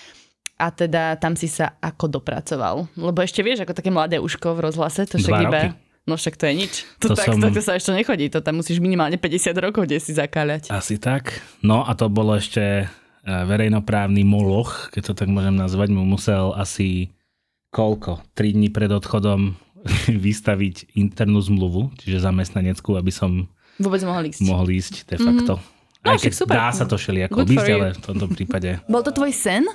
a 0.56 0.66
teda 0.72 1.20
tam 1.20 1.38
si 1.38 1.46
sa 1.46 1.78
ako 1.78 2.18
dopracoval. 2.18 2.90
Lebo 2.96 3.18
ešte 3.22 3.44
vieš, 3.44 3.62
ako 3.62 3.76
také 3.76 3.92
mladé 3.92 4.18
uško 4.18 4.56
v 4.56 4.64
rozhlase, 4.66 5.06
to 5.06 5.20
však 5.20 5.46
iba... 5.46 5.60
No 6.06 6.14
však 6.14 6.38
to 6.38 6.46
je 6.46 6.54
nič. 6.54 6.72
To, 7.02 7.12
to 7.12 7.14
tak, 7.18 7.34
som... 7.34 7.42
to 7.42 7.62
sa 7.62 7.74
ešte 7.74 7.90
nechodí. 7.90 8.30
To 8.30 8.38
tam 8.38 8.62
musíš 8.62 8.78
minimálne 8.78 9.18
50 9.18 9.50
rokov, 9.58 9.90
kde 9.90 9.98
si 9.98 10.14
zakáľať. 10.14 10.70
Asi 10.70 11.02
tak. 11.02 11.42
No 11.66 11.82
a 11.82 11.98
to 11.98 12.06
bolo 12.06 12.38
ešte 12.38 12.86
e, 12.86 13.26
verejnoprávny 13.26 14.22
moloch, 14.22 14.86
keď 14.94 15.12
to 15.12 15.14
tak 15.18 15.26
môžem 15.26 15.58
nazvať, 15.58 15.90
mu 15.90 16.06
musel 16.06 16.54
asi 16.54 17.10
koľko? 17.74 18.22
3 18.38 18.54
dní 18.54 18.70
pred 18.70 18.86
odchodom 18.86 19.58
vystaviť 20.30 20.94
internú 20.94 21.42
zmluvu, 21.42 21.90
čiže 21.98 22.22
zamestnaneckú, 22.22 22.94
aby 22.94 23.10
som 23.10 23.50
vôbec 23.82 24.00
mohol 24.06 24.30
ísť. 24.30 24.46
Mohol 24.46 24.78
ísť 24.78 24.94
de 25.10 25.18
facto. 25.18 25.54
Mm-hmm. 25.58 26.06
Aj 26.06 26.18
keď 26.22 26.32
super. 26.38 26.54
dá 26.54 26.70
sa 26.70 26.86
to 26.86 26.94
ako 27.02 27.42
obísť, 27.42 27.66
ale 27.66 27.88
v 27.98 28.02
tomto 28.06 28.26
prípade... 28.30 28.78
Bol 28.94 29.02
to 29.02 29.10
tvoj 29.10 29.34
sen? 29.34 29.66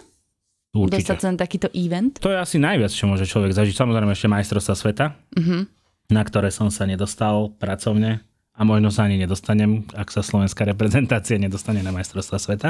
Určite. 0.72 1.04
Dostať 1.04 1.17
sa 1.20 1.28
na 1.28 1.36
takýto 1.36 1.67
event? 1.76 2.24
To 2.24 2.32
je 2.32 2.39
asi 2.39 2.56
najviac, 2.56 2.88
čo 2.88 3.04
môže 3.04 3.28
človek 3.28 3.52
zažiť. 3.52 3.76
Samozrejme 3.76 4.15
ešte 4.15 4.32
majstrovstva 4.32 4.80
sveta. 4.80 5.06
Mm-hmm 5.36 5.81
na 6.12 6.21
ktoré 6.21 6.52
som 6.52 6.67
sa 6.67 6.84
nedostal 6.84 7.56
pracovne 7.58 8.21
a 8.52 8.62
možno 8.67 8.91
sa 8.91 9.08
ani 9.08 9.17
nedostanem, 9.17 9.88
ak 9.95 10.12
sa 10.12 10.21
slovenská 10.21 10.67
reprezentácia 10.67 11.39
nedostane 11.39 11.80
na 11.82 11.95
majstrovstva 11.95 12.38
sveta. 12.38 12.69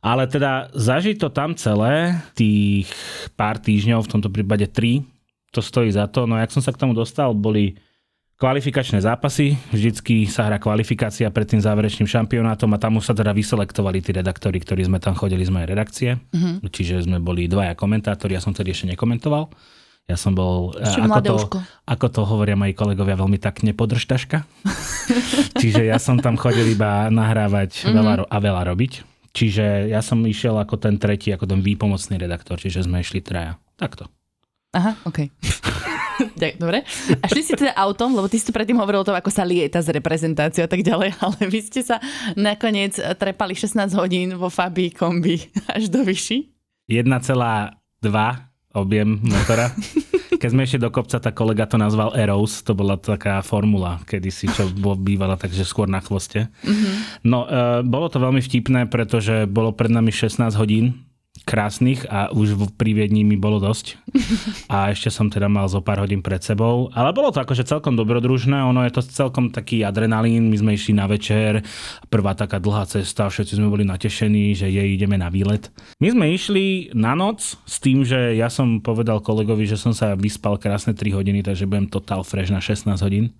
Ale 0.00 0.24
teda 0.24 0.72
zažiť 0.72 1.20
to 1.20 1.28
tam 1.28 1.52
celé, 1.52 2.16
tých 2.32 2.88
pár 3.36 3.60
týždňov, 3.60 4.08
v 4.08 4.12
tomto 4.16 4.32
prípade 4.32 4.64
tri, 4.72 5.04
to 5.52 5.60
stojí 5.60 5.92
za 5.92 6.08
to. 6.08 6.24
No 6.24 6.40
jak 6.40 6.48
som 6.48 6.64
sa 6.64 6.72
k 6.72 6.80
tomu 6.80 6.96
dostal, 6.96 7.36
boli 7.36 7.76
kvalifikačné 8.40 9.04
zápasy, 9.04 9.60
vždycky 9.68 10.24
sa 10.24 10.48
hrá 10.48 10.56
kvalifikácia 10.56 11.28
pred 11.28 11.44
tým 11.44 11.60
záverečným 11.60 12.08
šampionátom 12.08 12.72
a 12.72 12.80
tam 12.80 12.96
už 12.96 13.12
sa 13.12 13.14
teda 13.14 13.36
vyselektovali 13.36 14.00
tí 14.00 14.16
redaktori, 14.16 14.56
ktorí 14.56 14.88
sme 14.88 14.96
tam 14.96 15.12
chodili 15.12 15.44
z 15.44 15.52
mojej 15.52 15.68
redakcie. 15.68 16.10
Uh-huh. 16.16 16.64
Čiže 16.64 17.04
sme 17.04 17.20
boli 17.20 17.44
dvaja 17.44 17.76
komentátori, 17.76 18.32
ja 18.32 18.40
som 18.40 18.56
tedy 18.56 18.72
ešte 18.72 18.88
nekomentoval. 18.96 19.52
Ja 20.10 20.18
som 20.18 20.34
bol, 20.34 20.74
Ešte 20.74 21.06
ako 21.06 21.20
to, 21.22 21.36
ako 21.86 22.06
to 22.10 22.20
hovoria 22.26 22.58
moji 22.58 22.74
kolegovia, 22.74 23.14
veľmi 23.14 23.38
tak 23.38 23.62
nepodržtaška. 23.62 24.42
Čiže 25.62 25.86
ja 25.86 26.02
som 26.02 26.18
tam 26.18 26.34
chodil 26.34 26.66
iba 26.74 27.06
nahrávať 27.14 27.86
mm-hmm. 27.86 27.94
veľa, 27.94 28.12
a 28.26 28.36
veľa 28.42 28.62
robiť. 28.74 28.92
Čiže 29.30 29.86
ja 29.86 30.02
som 30.02 30.18
išiel 30.26 30.58
ako 30.58 30.82
ten 30.82 30.98
tretí, 30.98 31.30
ako 31.30 31.46
ten 31.46 31.62
výpomocný 31.62 32.18
redaktor, 32.18 32.58
čiže 32.58 32.90
sme 32.90 33.06
išli 33.06 33.22
traja. 33.22 33.62
Takto. 33.78 34.10
Aha, 34.74 34.98
OK. 35.06 35.30
Dobre. 36.62 36.82
A 37.22 37.24
šli 37.30 37.46
si 37.46 37.54
teda 37.54 37.70
autom, 37.78 38.10
lebo 38.18 38.26
ty 38.26 38.42
si 38.42 38.44
tu 38.44 38.50
predtým 38.50 38.82
hovoril 38.82 39.06
o 39.06 39.06
tom, 39.06 39.14
ako 39.14 39.30
sa 39.30 39.46
lieta 39.46 39.78
z 39.78 39.94
reprezentáciou 39.94 40.66
a 40.66 40.70
tak 40.70 40.82
ďalej, 40.82 41.14
ale 41.22 41.38
vy 41.46 41.62
ste 41.62 41.86
sa 41.86 42.02
nakoniec 42.34 42.98
trepali 42.98 43.54
16 43.54 43.94
hodín 43.94 44.34
vo 44.34 44.50
Fabii 44.50 44.90
kombi 44.90 45.38
až 45.70 45.86
do 45.86 46.02
vyši? 46.02 46.50
1,2 46.90 48.49
objem 48.74 49.18
motora. 49.22 49.74
Keď 50.40 50.48
sme 50.56 50.64
ešte 50.64 50.80
do 50.80 50.88
kopca, 50.88 51.20
tak 51.20 51.36
kolega 51.36 51.68
to 51.68 51.76
nazval 51.76 52.16
Eros, 52.16 52.64
to 52.64 52.72
bola 52.72 52.96
taká 52.96 53.44
formula 53.44 54.00
kedysi, 54.08 54.48
čo 54.48 54.72
bývala 54.96 55.36
takže 55.36 55.68
skôr 55.68 55.84
na 55.84 56.00
chvoste. 56.00 56.48
Mm-hmm. 56.64 56.94
No, 57.28 57.44
e, 57.44 57.84
bolo 57.84 58.08
to 58.08 58.22
veľmi 58.22 58.40
vtipné, 58.40 58.88
pretože 58.88 59.44
bolo 59.44 59.76
pred 59.76 59.92
nami 59.92 60.08
16 60.08 60.56
hodín 60.56 60.96
krásnych 61.44 62.06
a 62.06 62.30
už 62.30 62.56
v 62.56 62.68
Viedni 62.90 63.22
mi 63.22 63.38
bolo 63.38 63.62
dosť. 63.62 63.96
A 64.66 64.90
ešte 64.90 65.10
som 65.10 65.30
teda 65.30 65.46
mal 65.46 65.70
zo 65.70 65.82
pár 65.82 66.02
hodín 66.02 66.20
pred 66.20 66.42
sebou. 66.42 66.90
Ale 66.90 67.14
bolo 67.14 67.30
to 67.30 67.42
akože 67.42 67.66
celkom 67.66 67.94
dobrodružné, 67.94 68.60
ono 68.60 68.82
je 68.86 68.92
to 68.94 69.02
celkom 69.02 69.54
taký 69.54 69.86
adrenalín, 69.86 70.50
my 70.50 70.56
sme 70.58 70.70
išli 70.74 70.92
na 70.96 71.06
večer, 71.06 71.62
prvá 72.10 72.34
taká 72.34 72.58
dlhá 72.58 72.86
cesta, 72.86 73.30
všetci 73.30 73.58
sme 73.58 73.70
boli 73.70 73.86
natešení, 73.86 74.54
že 74.58 74.66
jej 74.70 74.88
ideme 74.90 75.14
na 75.18 75.30
výlet. 75.30 75.70
My 76.02 76.10
sme 76.10 76.34
išli 76.34 76.94
na 76.94 77.14
noc 77.14 77.56
s 77.56 77.76
tým, 77.78 78.02
že 78.02 78.34
ja 78.34 78.50
som 78.50 78.82
povedal 78.82 79.22
kolegovi, 79.22 79.66
že 79.66 79.78
som 79.78 79.94
sa 79.94 80.18
vyspal 80.18 80.58
krásne 80.58 80.92
3 80.92 81.14
hodiny, 81.14 81.46
takže 81.46 81.68
budem 81.68 81.86
total 81.86 82.26
fresh 82.26 82.50
na 82.50 82.58
16 82.58 82.90
hodín. 83.00 83.34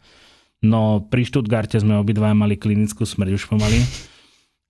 No 0.61 1.01
pri 1.09 1.25
Stuttgarte 1.25 1.81
sme 1.81 1.97
obidva 1.97 2.37
mali 2.37 2.61
klinickú 2.61 3.09
smrť 3.09 3.31
už 3.33 3.49
pomaly. 3.49 3.81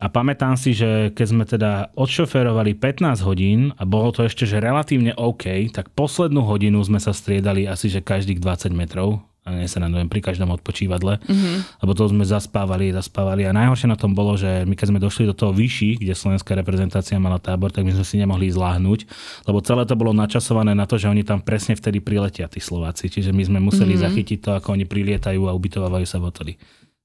A 0.01 0.09
pamätám 0.09 0.57
si, 0.57 0.73
že 0.73 1.13
keď 1.13 1.27
sme 1.29 1.45
teda 1.45 1.93
odšoferovali 1.93 2.73
15 2.73 3.21
hodín 3.21 3.77
a 3.77 3.85
bolo 3.85 4.09
to 4.17 4.25
ešte 4.25 4.49
že 4.49 4.57
relatívne 4.57 5.13
OK, 5.13 5.69
tak 5.77 5.93
poslednú 5.93 6.41
hodinu 6.49 6.81
sme 6.81 6.97
sa 6.97 7.13
striedali 7.13 7.69
asi 7.69 7.93
že 7.93 8.01
každých 8.01 8.41
20 8.41 8.73
metrov 8.73 9.21
a 9.41 9.57
nie 9.57 9.69
sa 9.69 9.81
nadujem 9.81 10.09
pri 10.09 10.21
každom 10.21 10.53
odpočívadle, 10.53 11.17
mm-hmm. 11.17 11.57
lebo 11.81 11.93
to 11.97 12.05
sme 12.13 12.29
zaspávali, 12.29 12.93
zaspávali 12.93 13.49
a 13.49 13.57
najhoršie 13.57 13.89
na 13.89 13.97
tom 13.97 14.13
bolo, 14.13 14.37
že 14.37 14.69
my 14.69 14.77
keď 14.77 14.87
sme 14.93 15.01
došli 15.01 15.25
do 15.25 15.33
toho 15.33 15.57
vyšší, 15.57 15.97
kde 15.97 16.13
slovenská 16.13 16.53
reprezentácia 16.53 17.17
mala 17.17 17.41
tábor, 17.41 17.73
tak 17.73 17.89
my 17.89 17.93
sme 17.97 18.05
si 18.05 18.21
nemohli 18.21 18.53
zláhnuť, 18.53 19.09
lebo 19.49 19.65
celé 19.65 19.89
to 19.89 19.97
bolo 19.97 20.13
načasované 20.13 20.77
na 20.77 20.85
to, 20.85 21.01
že 21.01 21.09
oni 21.09 21.25
tam 21.25 21.41
presne 21.41 21.73
vtedy 21.73 22.05
priletia, 22.05 22.53
tí 22.53 22.61
Slováci, 22.61 23.09
čiže 23.09 23.33
my 23.33 23.43
sme 23.49 23.59
museli 23.65 23.97
mm-hmm. 23.97 24.05
zachytiť 24.05 24.39
to, 24.45 24.51
ako 24.61 24.77
oni 24.77 24.85
prilietajú 24.85 25.49
a 25.49 25.57
ubytovávajú 25.57 26.05
sa 26.05 26.21
v 26.21 26.27
hoteli. 26.29 26.53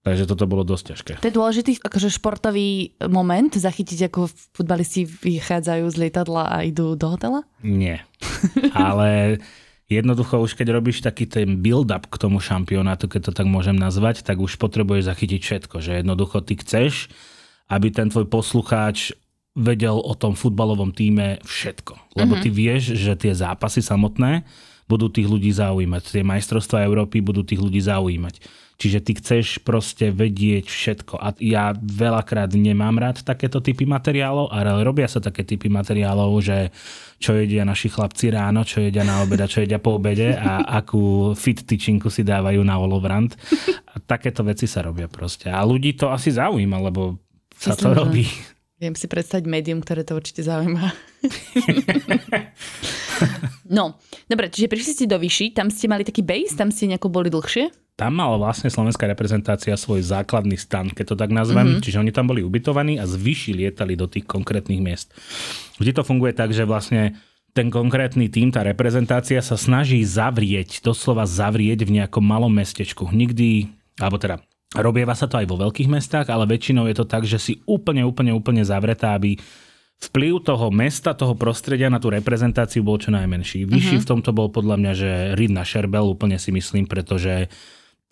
Takže 0.06 0.30
toto 0.30 0.46
bolo 0.46 0.62
dosť 0.62 0.84
ťažké. 0.94 1.14
To 1.26 1.30
je 1.34 1.34
dôležitý 1.34 1.72
akože 1.82 2.14
športový 2.14 2.94
moment, 3.10 3.50
zachytiť, 3.50 4.14
ako 4.14 4.30
futbalisti 4.54 5.02
vychádzajú 5.02 5.82
z 5.90 5.96
lietadla 5.98 6.46
a 6.46 6.62
idú 6.62 6.94
do 6.94 7.10
hotela? 7.10 7.42
Nie. 7.66 8.06
Ale 8.78 9.42
jednoducho 9.90 10.38
už 10.46 10.54
keď 10.54 10.78
robíš 10.78 11.02
taký 11.02 11.26
ten 11.26 11.58
build-up 11.58 12.06
k 12.06 12.22
tomu 12.22 12.38
šampionátu, 12.38 13.10
keď 13.10 13.22
to 13.28 13.32
tak 13.34 13.50
môžem 13.50 13.74
nazvať, 13.74 14.22
tak 14.22 14.38
už 14.38 14.62
potrebuješ 14.62 15.10
zachytiť 15.10 15.42
všetko. 15.42 15.82
Že 15.82 15.92
jednoducho 16.06 16.38
ty 16.46 16.54
chceš, 16.62 17.10
aby 17.66 17.90
ten 17.90 18.14
tvoj 18.14 18.30
poslucháč 18.30 19.18
vedel 19.58 19.98
o 19.98 20.14
tom 20.14 20.38
futbalovom 20.38 20.94
týme 20.94 21.42
všetko. 21.42 22.14
Lebo 22.14 22.38
mm-hmm. 22.38 22.46
ty 22.46 22.50
vieš, 22.54 22.94
že 22.94 23.18
tie 23.18 23.34
zápasy 23.34 23.82
samotné 23.82 24.46
budú 24.86 25.10
tých 25.10 25.26
ľudí 25.26 25.50
zaujímať. 25.50 26.14
Tie 26.14 26.22
majstrovstvá 26.22 26.86
Európy 26.86 27.26
budú 27.26 27.42
tých 27.42 27.58
ľudí 27.58 27.82
zaujímať 27.82 28.65
Čiže 28.76 29.00
ty 29.00 29.12
chceš 29.16 29.64
proste 29.64 30.12
vedieť 30.12 30.68
všetko. 30.68 31.16
A 31.16 31.32
ja 31.40 31.72
veľakrát 31.80 32.52
nemám 32.52 33.00
rád 33.00 33.24
takéto 33.24 33.64
typy 33.64 33.88
materiálov, 33.88 34.52
ale 34.52 34.84
robia 34.84 35.08
sa 35.08 35.24
také 35.24 35.48
typy 35.48 35.72
materiálov, 35.72 36.36
že 36.44 36.76
čo 37.16 37.40
jedia 37.40 37.64
naši 37.64 37.88
chlapci 37.88 38.36
ráno, 38.36 38.68
čo 38.68 38.84
jedia 38.84 39.08
na 39.08 39.24
obed 39.24 39.40
a 39.40 39.48
čo 39.48 39.64
jedia 39.64 39.80
po 39.80 39.96
obede 39.96 40.36
a 40.36 40.68
akú 40.84 41.32
fit 41.40 41.64
tyčinku 41.64 42.12
si 42.12 42.28
dávajú 42.28 42.60
na 42.68 42.76
olovrant. 42.76 43.32
A 43.96 44.04
takéto 44.04 44.44
veci 44.44 44.68
sa 44.68 44.84
robia 44.84 45.08
proste. 45.08 45.48
A 45.48 45.64
ľudí 45.64 45.96
to 45.96 46.12
asi 46.12 46.36
zaujíma, 46.36 46.76
lebo 46.84 47.16
sa 47.56 47.72
Myslím, 47.72 47.80
to 47.80 47.90
robí. 47.96 48.28
Viem 48.76 48.96
si 49.00 49.08
predstaviť 49.08 49.48
médium, 49.48 49.80
ktoré 49.80 50.04
to 50.04 50.20
určite 50.20 50.44
zaujíma. 50.44 50.84
no, 53.80 53.96
dobre, 54.28 54.52
čiže 54.52 54.68
prišli 54.68 54.92
ste 54.92 55.06
do 55.08 55.16
Vyši, 55.16 55.56
tam 55.56 55.72
ste 55.72 55.88
mali 55.88 56.04
taký 56.04 56.28
base, 56.28 56.60
tam 56.60 56.76
ste 56.76 56.92
nejako 56.92 57.08
boli 57.08 57.32
dlhšie? 57.32 57.85
Tam 57.96 58.12
mala 58.12 58.36
vlastne 58.36 58.68
slovenská 58.68 59.08
reprezentácia 59.08 59.72
svoj 59.80 60.04
základný 60.04 60.60
stan, 60.60 60.92
keď 60.92 61.06
to 61.12 61.16
tak 61.16 61.32
nazvem. 61.32 61.80
Mm-hmm. 61.80 61.84
Čiže 61.84 62.02
oni 62.04 62.12
tam 62.12 62.28
boli 62.28 62.44
ubytovaní 62.44 63.00
a 63.00 63.08
z 63.08 63.16
Vyši 63.16 63.56
lietali 63.56 63.96
do 63.96 64.04
tých 64.12 64.28
konkrétnych 64.28 64.84
miest. 64.84 65.16
Vždy 65.80 65.96
to 65.96 66.04
funguje 66.04 66.36
tak, 66.36 66.52
že 66.52 66.68
vlastne 66.68 67.16
ten 67.56 67.72
konkrétny 67.72 68.28
tým, 68.28 68.52
tá 68.52 68.68
reprezentácia 68.68 69.40
sa 69.40 69.56
snaží 69.56 70.04
zavrieť, 70.04 70.84
doslova 70.84 71.24
zavrieť 71.24 71.88
v 71.88 72.04
nejakom 72.04 72.20
malom 72.20 72.52
mestečku. 72.52 73.08
Nikdy, 73.16 73.72
alebo 74.04 74.20
teda 74.20 74.44
Robieva 74.76 75.16
sa 75.16 75.32
to 75.32 75.40
aj 75.40 75.48
vo 75.48 75.56
veľkých 75.56 75.88
mestách, 75.88 76.28
ale 76.28 76.52
väčšinou 76.52 76.92
je 76.92 77.00
to 77.00 77.08
tak, 77.08 77.24
že 77.24 77.40
si 77.40 77.54
úplne, 77.64 78.04
úplne, 78.04 78.36
úplne 78.36 78.68
zavretá, 78.68 79.16
aby 79.16 79.40
vplyv 80.04 80.44
toho 80.44 80.68
mesta, 80.68 81.16
toho 81.16 81.32
prostredia 81.40 81.88
na 81.88 82.04
tú 82.04 82.12
reprezentáciu 82.12 82.84
bol 82.84 83.00
čo 83.00 83.16
najmenší. 83.16 83.64
Vyšší 83.64 83.96
uh-huh. 83.96 84.04
v 84.04 84.10
tomto 84.12 84.36
bol 84.36 84.52
podľa 84.52 84.76
mňa, 84.76 84.92
že 84.92 85.12
Rid 85.40 85.56
na 85.56 85.64
Šerbel, 85.64 86.04
úplne 86.04 86.36
si 86.36 86.52
myslím, 86.52 86.92
pretože 86.92 87.48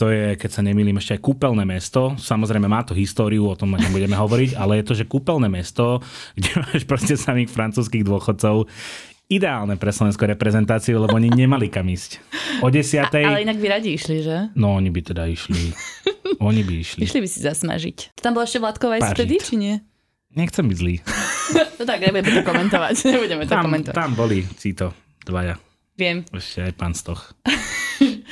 to 0.04 0.12
je, 0.12 0.36
keď 0.36 0.50
sa 0.52 0.60
nemýlim, 0.60 1.00
ešte 1.00 1.16
aj 1.16 1.22
kúpeľné 1.24 1.63
mesto. 1.63 2.12
Samozrejme 2.20 2.68
má 2.68 2.84
to 2.84 2.92
históriu, 2.92 3.48
o 3.48 3.56
tom 3.56 3.72
nebudeme 3.72 4.20
hovoriť, 4.20 4.60
ale 4.60 4.84
je 4.84 4.92
to, 4.92 4.94
že 5.00 5.08
kúpeľné 5.08 5.48
mesto, 5.48 6.04
kde 6.36 6.60
máš 6.60 6.84
proste 6.84 7.16
samých 7.16 7.48
francúzských 7.48 8.04
dôchodcov, 8.04 8.68
ideálne 9.32 9.80
pre 9.80 9.96
slovenskú 9.96 10.28
reprezentáciu, 10.28 11.00
lebo 11.00 11.16
oni 11.16 11.32
nemali 11.32 11.72
kam 11.72 11.88
ísť. 11.88 12.20
O 12.60 12.68
desiatej... 12.68 13.24
Ale 13.24 13.48
inak 13.48 13.63
by 13.63 13.68
radi 13.80 13.96
išli, 13.96 14.28
že? 14.28 14.52
No, 14.60 14.76
oni 14.76 14.92
by 14.92 15.02
teda 15.08 15.24
išli. 15.32 15.72
Oni 16.44 16.60
by 16.60 16.74
išli. 16.76 17.08
Išli 17.08 17.24
by 17.24 17.30
si 17.30 17.39
zasmažiť. 17.39 18.20
Tam 18.20 18.36
bola 18.36 18.44
ešte 18.44 18.60
Vládková 18.60 19.00
aj 19.00 19.16
vtedy, 19.16 19.39
či 19.39 19.56
nie? 19.56 19.80
Nechcem 20.36 20.68
byť 20.68 20.78
zlý. 20.78 20.96
No 21.80 21.84
tak, 21.84 22.00
nebudeme 22.00 22.39
to 22.39 22.44
komentovať. 22.44 22.96
Nebudeme 23.12 23.44
to 23.44 23.52
Tam, 23.52 23.63
komentovať. 23.68 23.96
tam 23.96 24.12
boli 24.16 24.48
títo 24.56 24.96
dvaja. 25.28 25.60
Viem. 26.00 26.24
Ešte 26.32 26.72
aj 26.72 26.74
pán 26.80 26.96
Stoch. 26.96 27.36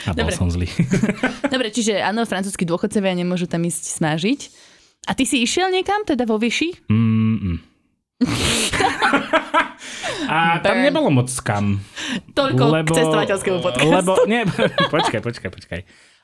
A 0.08 0.16
bol 0.16 0.28
Dobre. 0.28 0.36
som 0.38 0.50
zlý. 0.50 0.68
Dobre, 1.54 1.70
čiže 1.70 2.02
áno, 2.02 2.26
francúzskí 2.26 2.66
dôchodcovia 2.66 3.14
nemôžu 3.14 3.46
tam 3.46 3.62
ísť 3.66 4.02
smažiť. 4.02 4.42
A 5.10 5.18
ty 5.18 5.26
si 5.26 5.42
išiel 5.42 5.74
niekam, 5.74 6.06
teda 6.06 6.30
vo 6.30 6.38
vyši? 6.38 6.86
Mm, 6.90 7.38
mm. 7.38 7.58
A 10.32 10.62
tam 10.64 10.80
Burn. 10.80 10.86
nebolo 10.86 11.10
moc 11.12 11.30
kam. 11.42 11.82
Toľko 12.38 12.64
k 12.86 12.90
cestovateľskému 12.94 13.60
podcastu. 13.60 13.92
Lebo, 13.92 14.14
nie, 14.30 14.46
počkaj, 14.94 15.20
počkaj, 15.20 15.50
počkaj. 15.52 15.82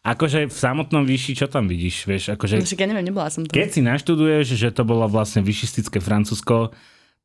Akože 0.07 0.47
v 0.47 0.55
samotnom 0.55 1.03
výši, 1.03 1.35
čo 1.35 1.51
tam 1.51 1.67
vidíš, 1.67 2.07
vieš, 2.07 2.23
akože 2.37 2.63
Však 2.63 2.79
ja 2.79 2.87
neviem, 2.87 3.11
nebola 3.11 3.27
som 3.27 3.43
tu. 3.43 3.51
keď 3.51 3.67
si 3.75 3.81
naštuduješ, 3.83 4.55
že 4.55 4.69
to 4.71 4.87
bolo 4.87 5.03
vlastne 5.11 5.43
vyšistické 5.43 5.99
Francúzsko, 5.99 6.71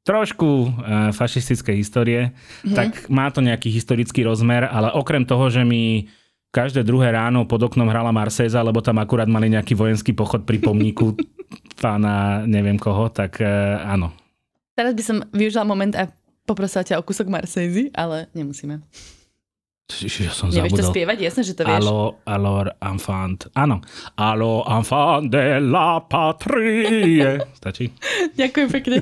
trošku 0.02 0.48
uh, 0.66 1.14
fašistické 1.14 1.78
histórie, 1.78 2.34
mm-hmm. 2.34 2.74
tak 2.74 3.06
má 3.06 3.30
to 3.30 3.38
nejaký 3.38 3.70
historický 3.70 4.26
rozmer, 4.26 4.66
ale 4.66 4.90
okrem 4.90 5.22
toho, 5.22 5.46
že 5.46 5.62
mi 5.62 6.10
každé 6.52 6.84
druhé 6.84 7.08
ráno 7.10 7.48
pod 7.48 7.64
oknom 7.64 7.88
hrala 7.88 8.12
Marseza, 8.12 8.60
lebo 8.60 8.84
tam 8.84 9.00
akurát 9.00 9.26
mali 9.26 9.48
nejaký 9.48 9.72
vojenský 9.72 10.12
pochod 10.12 10.44
pri 10.44 10.60
pomníku 10.60 11.16
pána 11.82 12.44
neviem 12.44 12.76
koho, 12.76 13.08
tak 13.08 13.40
uh, 13.40 13.80
áno. 13.88 14.12
Teraz 14.76 14.92
by 14.92 15.02
som 15.02 15.18
využila 15.32 15.64
moment 15.64 15.96
a 15.96 16.12
poprosila 16.44 16.84
ťa 16.84 17.00
o 17.00 17.02
kúsok 17.02 17.32
Marsejzy, 17.32 17.90
ale 17.96 18.28
nemusíme. 18.36 18.84
Čiže 19.90 20.30
som 20.32 20.48
Nevieš 20.48 20.72
to 20.72 20.76
zabudol. 20.78 20.92
spievať? 20.94 21.16
Jasné, 21.20 21.42
že 21.42 21.52
to 21.52 21.62
vieš. 21.66 21.84
Allo, 21.84 22.16
alors, 22.24 22.70
enfant. 22.80 23.44
Áno. 23.52 23.82
Allo, 24.16 24.64
enfant 24.64 25.26
de 25.26 25.60
la 25.60 26.00
patrie. 26.00 27.42
Stačí? 27.60 27.92
Ďakujem 28.38 28.68
pekne. 28.72 28.96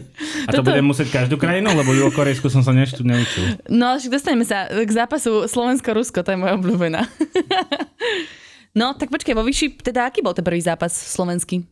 A 0.48 0.50
to 0.50 0.56
Toto- 0.60 0.72
budem 0.72 0.82
musieť 0.88 1.08
každú 1.14 1.36
krajinu, 1.38 1.70
lebo 1.76 1.94
juhokorejsku 1.94 2.48
som 2.50 2.64
sa 2.64 2.72
neštu 2.74 3.06
neučil. 3.06 3.60
No, 3.70 3.94
však 4.00 4.10
dostaneme 4.10 4.42
sa 4.42 4.66
k 4.66 4.90
zápasu 4.90 5.46
Slovensko-Rusko, 5.46 6.24
to 6.26 6.34
je 6.34 6.38
moja 6.40 6.58
obľúbená. 6.58 7.06
no, 8.80 8.96
tak 8.98 9.12
počkaj, 9.14 9.36
vo 9.36 9.44
vyšší, 9.46 9.78
teda 9.84 10.10
aký 10.10 10.24
bol 10.24 10.34
ten 10.34 10.42
prvý 10.42 10.64
zápas 10.64 10.90
slovenský? 10.90 11.62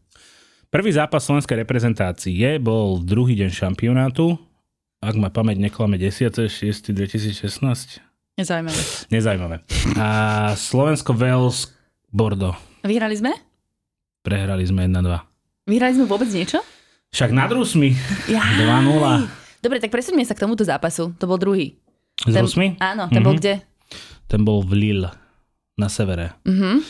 Prvý 0.69 0.93
zápas 0.93 1.25
slovenskej 1.25 1.65
reprezentácie 1.65 2.61
bol 2.61 3.01
druhý 3.01 3.33
deň 3.35 3.51
šampionátu. 3.51 4.37
Ak 5.01 5.17
ma 5.17 5.33
pamäť 5.33 5.57
neklame 5.63 5.97
10.6.2016. 5.97 8.05
Nezaujímavé. 8.39 8.83
Nezajímavé. 9.11 9.57
A 9.95 10.07
Slovensko 10.55 11.11
Wales 11.11 11.75
Bordeaux. 12.09 12.55
Vyhrali 12.81 13.13
sme? 13.13 13.35
Prehrali 14.23 14.63
sme 14.63 14.87
1-2. 14.87 15.67
Vyhrali 15.67 15.93
sme 15.93 16.07
vôbec 16.07 16.29
niečo? 16.29 16.63
Však 17.11 17.31
nad 17.31 17.51
Rusmi 17.51 17.99
Ja. 18.27 18.45
2-0. 18.57 19.27
Dobre, 19.59 19.79
tak 19.79 19.91
presuňme 19.91 20.23
sa 20.23 20.33
k 20.33 20.45
tomuto 20.45 20.63
zápasu. 20.63 21.11
To 21.19 21.27
bol 21.27 21.35
druhý. 21.37 21.75
S 22.17 22.31
Ten- 22.31 22.41
Rusmi? 22.41 22.79
Áno, 22.79 23.09
ten 23.09 23.21
bol 23.21 23.35
Mhm. 23.35 23.39
kde? 23.39 23.55
Ten 24.27 24.41
bol 24.41 24.63
v 24.63 24.73
Lille 24.77 25.11
na 25.75 25.89
severe. 25.89 26.39
Mhm. 26.45 26.85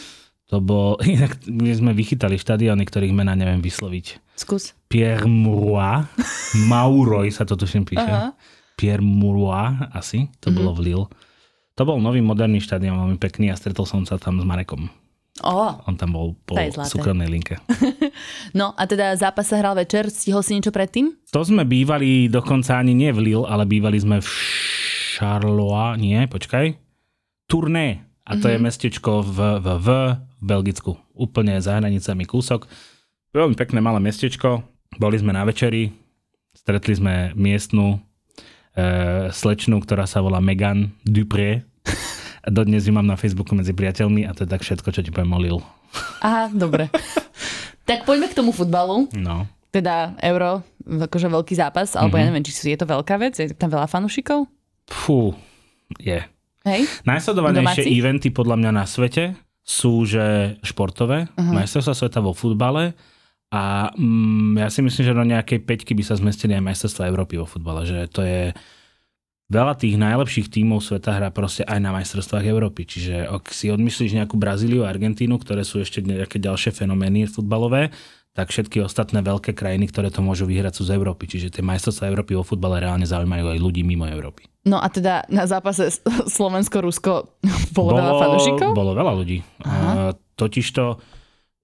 To 0.49 0.61
bol, 0.61 0.97
inak 1.07 1.41
my 1.45 1.71
sme 1.71 1.93
vychytali 1.93 2.37
štadióny, 2.37 2.85
ktorých 2.85 3.15
mená 3.15 3.33
neviem 3.33 3.59
vysloviť. 3.59 4.21
Skús. 4.35 4.77
Pierre 4.87 5.25
Mauroy, 5.25 6.05
Mauroy 6.67 7.29
sa 7.31 7.43
to 7.43 7.55
tuším 7.55 7.85
píše. 7.85 8.05
Aha. 8.05 8.37
Pierre 8.75 9.01
Mauroy 9.01 9.89
asi, 9.91 10.29
to 10.39 10.51
bolo 10.51 10.73
v 10.73 10.93
Lille. 10.93 11.07
To 11.79 11.87
bol 11.87 12.03
nový 12.03 12.19
moderný 12.19 12.59
štadión, 12.59 12.99
veľmi 12.99 13.23
pekný 13.23 13.55
a 13.55 13.57
stretol 13.57 13.87
som 13.87 14.03
sa 14.03 14.19
tam 14.19 14.43
s 14.43 14.45
Marekom. 14.45 14.91
Ó, 15.47 15.79
On 15.87 15.95
tam 15.95 16.19
bol 16.19 16.35
po 16.43 16.59
súkromnej 16.83 17.31
linke. 17.31 17.63
no 18.59 18.75
a 18.75 18.83
teda 18.91 19.15
zápas 19.15 19.47
sa 19.47 19.63
hral 19.63 19.79
večer, 19.79 20.11
stihol 20.11 20.43
si 20.43 20.59
niečo 20.59 20.75
predtým? 20.75 21.15
To 21.31 21.47
sme 21.47 21.63
bývali 21.63 22.27
dokonca 22.27 22.83
ani 22.83 22.99
nie 22.99 23.15
v 23.15 23.31
Lille, 23.31 23.47
ale 23.47 23.63
bývali 23.63 23.95
sme 23.95 24.19
v 24.19 24.27
Charleroi, 25.15 26.03
nie, 26.03 26.19
počkaj, 26.27 26.75
Tourné. 27.47 28.03
A 28.29 28.37
to 28.37 28.51
je 28.51 28.61
mestečko 28.61 29.25
v, 29.25 29.39
v, 29.63 29.67
v, 29.81 29.89
v 30.37 30.43
Belgicku. 30.45 31.01
Úplne 31.17 31.63
za 31.65 31.81
hranicami 31.81 32.29
kúsok. 32.29 32.69
Veľmi 33.33 33.57
pekné 33.57 33.81
malé 33.81 34.05
mestečko. 34.05 34.61
Boli 35.01 35.17
sme 35.17 35.33
na 35.33 35.49
večeri, 35.49 35.89
stretli 36.53 36.93
sme 36.93 37.33
miestnu 37.33 37.97
slečnu, 39.31 39.81
ktorá 39.81 40.05
sa 40.05 40.21
volá 40.21 40.39
Megan 40.39 40.93
Dupré. 41.03 41.65
Dodnes 42.49 42.87
ju 42.87 42.93
mám 42.93 43.05
na 43.05 43.19
Facebooku 43.19 43.53
medzi 43.53 43.73
priateľmi 43.73 44.25
a 44.25 44.33
to 44.33 44.45
je 44.45 44.51
tak 44.51 44.63
všetko, 44.63 44.89
čo 44.89 45.01
ti 45.03 45.11
poviem 45.11 45.33
o 45.35 45.41
Lille. 45.41 45.63
Aha, 46.21 46.49
dobre. 46.49 46.89
tak 47.85 48.05
poďme 48.05 48.29
k 48.29 48.37
tomu 48.37 48.53
futbalu. 48.53 49.09
No. 49.17 49.45
Teda 49.69 50.17
euro, 50.25 50.65
akože 50.81 51.29
veľký 51.29 51.53
zápas, 51.53 51.93
alebo 51.93 52.17
Mhm. 52.17 52.21
ja 52.21 52.25
neviem, 52.25 52.45
či 52.45 52.53
je 52.55 52.79
to 52.79 52.89
veľká 52.89 53.15
vec, 53.21 53.37
je 53.37 53.53
tam 53.53 53.69
veľa 53.69 53.85
fanúšikov? 53.85 54.49
Fú, 54.89 55.37
je. 56.01 56.25
Hej? 56.65 56.81
Najsledovanejšie 57.05 57.85
Domácich? 57.85 57.93
eventy 57.93 58.29
podľa 58.33 58.57
mňa 58.57 58.71
na 58.73 58.85
svete 58.89 59.37
sú, 59.61 60.09
že 60.09 60.57
športové, 60.65 61.29
uh-huh. 61.29 61.53
majstrovstvá 61.53 61.93
sveta 61.93 62.21
vo 62.25 62.33
futbale 62.33 62.97
a 63.49 63.89
mm, 63.97 64.61
ja 64.61 64.69
si 64.69 64.85
myslím, 64.85 65.05
že 65.09 65.17
do 65.17 65.25
nejakej 65.25 65.65
peťky 65.65 65.97
by 65.97 66.05
sa 66.05 66.21
zmestili 66.21 66.53
aj 66.53 66.65
majstrovstvá 66.69 67.09
Európy 67.09 67.41
vo 67.41 67.49
futbale, 67.49 67.89
že 67.89 68.05
to 68.13 68.21
je 68.21 68.53
veľa 69.49 69.75
tých 69.81 69.97
najlepších 69.97 70.53
tímov 70.53 70.85
sveta 70.85 71.17
hrá 71.17 71.33
proste 71.33 71.65
aj 71.65 71.81
na 71.81 71.91
majstrovstvách 71.97 72.45
Európy. 72.45 72.85
Čiže 72.85 73.25
ak 73.25 73.49
si 73.49 73.73
odmyslíš 73.73 74.21
nejakú 74.21 74.37
Brazíliu 74.37 74.85
a 74.85 74.93
Argentínu, 74.93 75.41
ktoré 75.41 75.65
sú 75.65 75.81
ešte 75.81 76.05
nejaké 76.05 76.37
ďalšie 76.37 76.77
fenomény 76.77 77.25
futbalové, 77.25 77.89
tak 78.37 78.55
všetky 78.55 78.85
ostatné 78.85 79.19
veľké 79.25 79.51
krajiny, 79.51 79.91
ktoré 79.91 80.15
to 80.15 80.23
môžu 80.23 80.47
vyhrať, 80.47 80.79
sú 80.79 80.87
z 80.87 80.95
Európy. 80.95 81.27
Čiže 81.27 81.59
tie 81.59 81.65
majstrovstvá 81.65 82.07
Európy 82.07 82.39
vo 82.39 82.47
futbale 82.47 82.79
reálne 82.79 83.09
zaujímajú 83.09 83.51
aj 83.51 83.59
ľudí 83.59 83.83
mimo 83.83 84.07
Európy. 84.07 84.47
No 84.69 84.79
a 84.79 84.87
teda 84.93 85.27
na 85.33 85.49
zápase 85.49 85.91
Slovensko-Rusko 86.39 87.13
bolo, 87.75 87.97
veľa 87.97 88.13
fanúšikov? 88.21 88.71
Bolo 88.77 88.93
veľa 88.95 89.13
ľudí. 89.17 89.43
Aha. 89.65 90.13
A, 90.13 90.15
totižto 90.39 91.01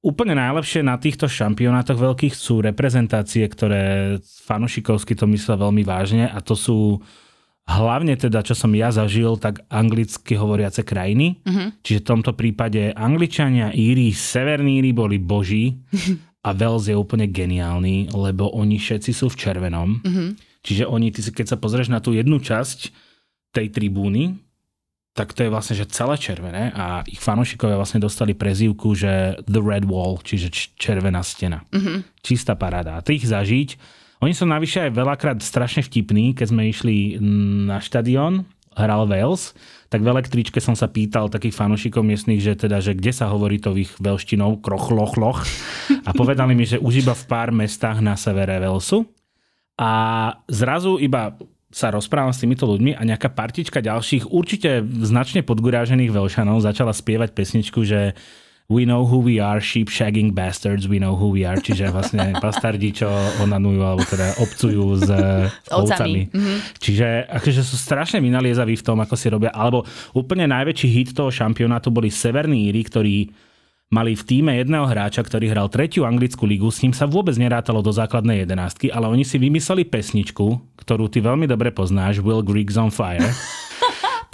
úplne 0.04 0.36
najlepšie 0.36 0.84
na 0.84 1.00
týchto 1.00 1.24
šampionátoch 1.24 1.96
veľkých 1.96 2.36
sú 2.36 2.60
reprezentácie, 2.60 3.48
ktoré 3.48 4.16
fanušikovsky 4.20 5.16
to 5.16 5.24
myslia 5.32 5.56
veľmi 5.56 5.80
vážne 5.80 6.28
a 6.28 6.38
to 6.44 6.52
sú 6.52 7.00
hlavne 7.64 8.12
teda, 8.20 8.44
čo 8.44 8.52
som 8.52 8.68
ja 8.76 8.92
zažil, 8.92 9.40
tak 9.40 9.64
anglicky 9.72 10.36
hovoriace 10.36 10.84
krajiny. 10.84 11.40
Mhm. 11.48 11.80
Čiže 11.80 12.04
v 12.04 12.08
tomto 12.08 12.36
prípade 12.36 12.92
Angličania, 12.92 13.72
Íri, 13.72 14.12
Severní 14.12 14.84
Íri 14.84 14.92
boli 14.92 15.16
boží 15.16 15.80
a 16.46 16.52
Wales 16.52 16.92
je 16.92 16.96
úplne 16.96 17.24
geniálny, 17.24 18.12
lebo 18.12 18.52
oni 18.52 18.76
všetci 18.76 19.16
sú 19.16 19.32
v 19.32 19.38
červenom. 19.40 20.04
Mhm. 20.04 20.24
Čiže 20.64 20.84
oni, 20.88 21.12
ty 21.12 21.20
si, 21.20 21.28
keď 21.28 21.56
sa 21.56 21.60
pozrieš 21.60 21.92
na 21.92 22.00
tú 22.00 22.16
jednu 22.16 22.40
časť 22.40 22.92
tej 23.52 23.68
tribúny, 23.68 24.43
tak 25.14 25.30
to 25.30 25.46
je 25.46 25.50
vlastne, 25.54 25.78
že 25.78 25.86
celé 25.94 26.18
červené 26.18 26.74
a 26.74 27.06
ich 27.06 27.22
fanúšikovia 27.22 27.78
vlastne 27.78 28.02
dostali 28.02 28.34
prezývku, 28.34 28.98
že 28.98 29.38
The 29.46 29.62
Red 29.62 29.86
Wall, 29.86 30.18
čiže 30.18 30.50
červená 30.74 31.22
stena. 31.22 31.62
Mhm. 31.70 32.18
Čistá 32.18 32.58
paráda. 32.58 32.98
A 32.98 33.04
tých 33.06 33.30
zažiť. 33.30 34.02
Oni 34.18 34.34
sú 34.34 34.42
navyše 34.48 34.90
aj 34.90 34.96
veľakrát 34.96 35.38
strašne 35.38 35.86
vtipní, 35.86 36.34
keď 36.34 36.46
sme 36.50 36.66
išli 36.66 37.20
na 37.68 37.78
štadión, 37.78 38.48
hral 38.74 39.06
Wales, 39.06 39.54
tak 39.86 40.02
v 40.02 40.10
električke 40.10 40.58
som 40.58 40.74
sa 40.74 40.90
pýtal 40.90 41.30
takých 41.30 41.54
fanúšikov 41.54 42.02
miestnych, 42.02 42.42
že 42.42 42.58
teda, 42.58 42.82
že 42.82 42.98
kde 42.98 43.14
sa 43.14 43.30
hovorí 43.30 43.62
to 43.62 43.70
ich 43.78 43.94
veľštinou, 44.02 44.58
krochlochloch. 44.58 45.46
A 46.02 46.10
povedali 46.10 46.58
mi, 46.58 46.66
že 46.66 46.82
už 46.82 47.06
iba 47.06 47.14
v 47.14 47.24
pár 47.30 47.54
mestách 47.54 48.02
na 48.02 48.18
severe 48.18 48.58
Walesu. 48.58 49.06
A 49.78 49.92
zrazu 50.50 50.98
iba 50.98 51.38
sa 51.74 51.90
rozprávam 51.90 52.30
s 52.30 52.38
týmito 52.38 52.70
ľuďmi 52.70 52.94
a 52.94 53.02
nejaká 53.02 53.34
partička 53.34 53.82
ďalších, 53.82 54.30
určite 54.30 54.86
značne 55.02 55.42
podgurážených 55.42 56.14
veľšanov 56.14 56.62
začala 56.62 56.94
spievať 56.94 57.34
pesničku, 57.34 57.82
že 57.82 58.14
We 58.64 58.88
know 58.88 59.04
who 59.04 59.20
we 59.20 59.44
are, 59.44 59.60
sheep 59.60 59.92
shagging 59.92 60.32
bastards, 60.32 60.88
we 60.88 60.96
know 60.96 61.12
who 61.12 61.28
we 61.28 61.44
are, 61.44 61.60
čiže 61.60 61.92
vlastne 61.92 62.32
bastardi, 62.44 62.96
čo 62.96 63.12
onanujú, 63.44 63.80
alebo 63.84 64.00
teda 64.08 64.40
obcujú 64.40 64.96
s, 64.96 65.04
s 65.68 65.68
ovcami. 65.68 66.32
Mhm. 66.32 66.80
Čiže 66.80 67.28
akože 67.28 67.60
sú 67.60 67.76
strašne 67.76 68.24
vynaliezaví 68.24 68.72
v 68.80 68.86
tom, 68.86 69.04
ako 69.04 69.20
si 69.20 69.28
robia. 69.28 69.52
Alebo 69.52 69.84
úplne 70.16 70.48
najväčší 70.48 70.88
hit 70.88 71.12
toho 71.12 71.28
šampionátu 71.28 71.92
boli 71.92 72.08
Severní 72.08 72.72
Íri, 72.72 72.88
ktorí 72.88 73.16
mali 73.92 74.16
v 74.16 74.22
týme 74.24 74.52
jedného 74.56 74.88
hráča, 74.88 75.20
ktorý 75.20 75.52
hral 75.52 75.68
tretiu 75.68 76.08
anglickú 76.08 76.48
ligu, 76.48 76.70
s 76.72 76.80
ním 76.80 76.96
sa 76.96 77.04
vôbec 77.04 77.36
nerátalo 77.36 77.84
do 77.84 77.92
základnej 77.92 78.46
jedenástky, 78.46 78.88
ale 78.88 79.10
oni 79.10 79.26
si 79.26 79.36
vymysleli 79.36 79.84
pesničku, 79.84 80.76
ktorú 80.80 81.12
ty 81.12 81.20
veľmi 81.20 81.44
dobre 81.44 81.74
poznáš, 81.74 82.24
Will 82.24 82.40
Griggs 82.40 82.80
on 82.80 82.88
Fire. 82.88 83.28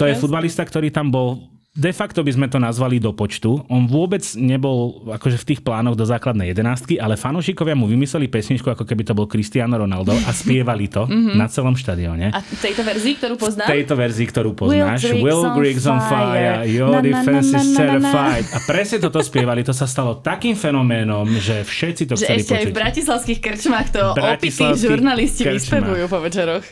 To 0.01 0.09
je 0.09 0.17
futbalista, 0.17 0.65
ktorý 0.65 0.89
tam 0.89 1.13
bol 1.13 1.50
de 1.71 1.93
facto 1.95 2.27
by 2.27 2.35
sme 2.35 2.47
to 2.51 2.59
nazvali 2.59 2.99
do 2.99 3.15
počtu. 3.15 3.63
On 3.71 3.87
vôbec 3.87 4.27
nebol 4.35 5.07
akože 5.07 5.39
v 5.39 5.45
tých 5.55 5.61
plánoch 5.63 5.95
do 5.95 6.03
základnej 6.03 6.51
jedenáctky, 6.51 6.99
ale 6.99 7.15
fanúšikovia 7.15 7.79
mu 7.79 7.87
vymysleli 7.87 8.27
pesničku, 8.27 8.67
ako 8.75 8.83
keby 8.83 9.07
to 9.07 9.15
bol 9.15 9.31
Cristiano 9.31 9.79
Ronaldo 9.79 10.11
a 10.11 10.31
spievali 10.35 10.91
to 10.91 11.07
mm-hmm. 11.07 11.39
na 11.39 11.47
celom 11.47 11.79
štadióne. 11.79 12.35
A 12.35 12.43
tejto 12.43 12.83
verzii, 12.83 13.15
ktorú 13.23 13.35
poznáš? 13.39 13.71
Tejto 13.71 13.95
verzii, 13.95 14.27
ktorú 14.27 14.51
poznáš. 14.59 15.15
Will 15.15 15.47
Griggs 15.55 15.87
on, 15.87 16.03
on 16.03 16.11
fire, 16.11 16.67
your 16.67 16.99
na, 16.99 17.07
defense 17.07 17.55
na, 17.55 17.59
na, 17.59 17.63
is 17.63 17.67
terrified. 17.79 18.45
A 18.51 18.59
presne 18.67 18.99
toto 18.99 19.23
spievali. 19.23 19.63
To 19.63 19.71
sa 19.71 19.87
stalo 19.87 20.19
takým 20.19 20.59
fenoménom, 20.59 21.31
že 21.39 21.63
všetci 21.63 22.03
to 22.11 22.19
že 22.19 22.27
chceli 22.27 22.43
ešte 22.43 22.51
počuť. 22.51 22.59
aj 22.59 22.65
v 22.67 22.75
bratislavských 22.75 23.39
krčmách 23.39 23.89
to 23.95 24.03
opití 24.19 24.67
žurnalisti 24.75 25.47
vyspevujú 25.47 26.11
po 26.11 26.19
večeroch. 26.19 26.67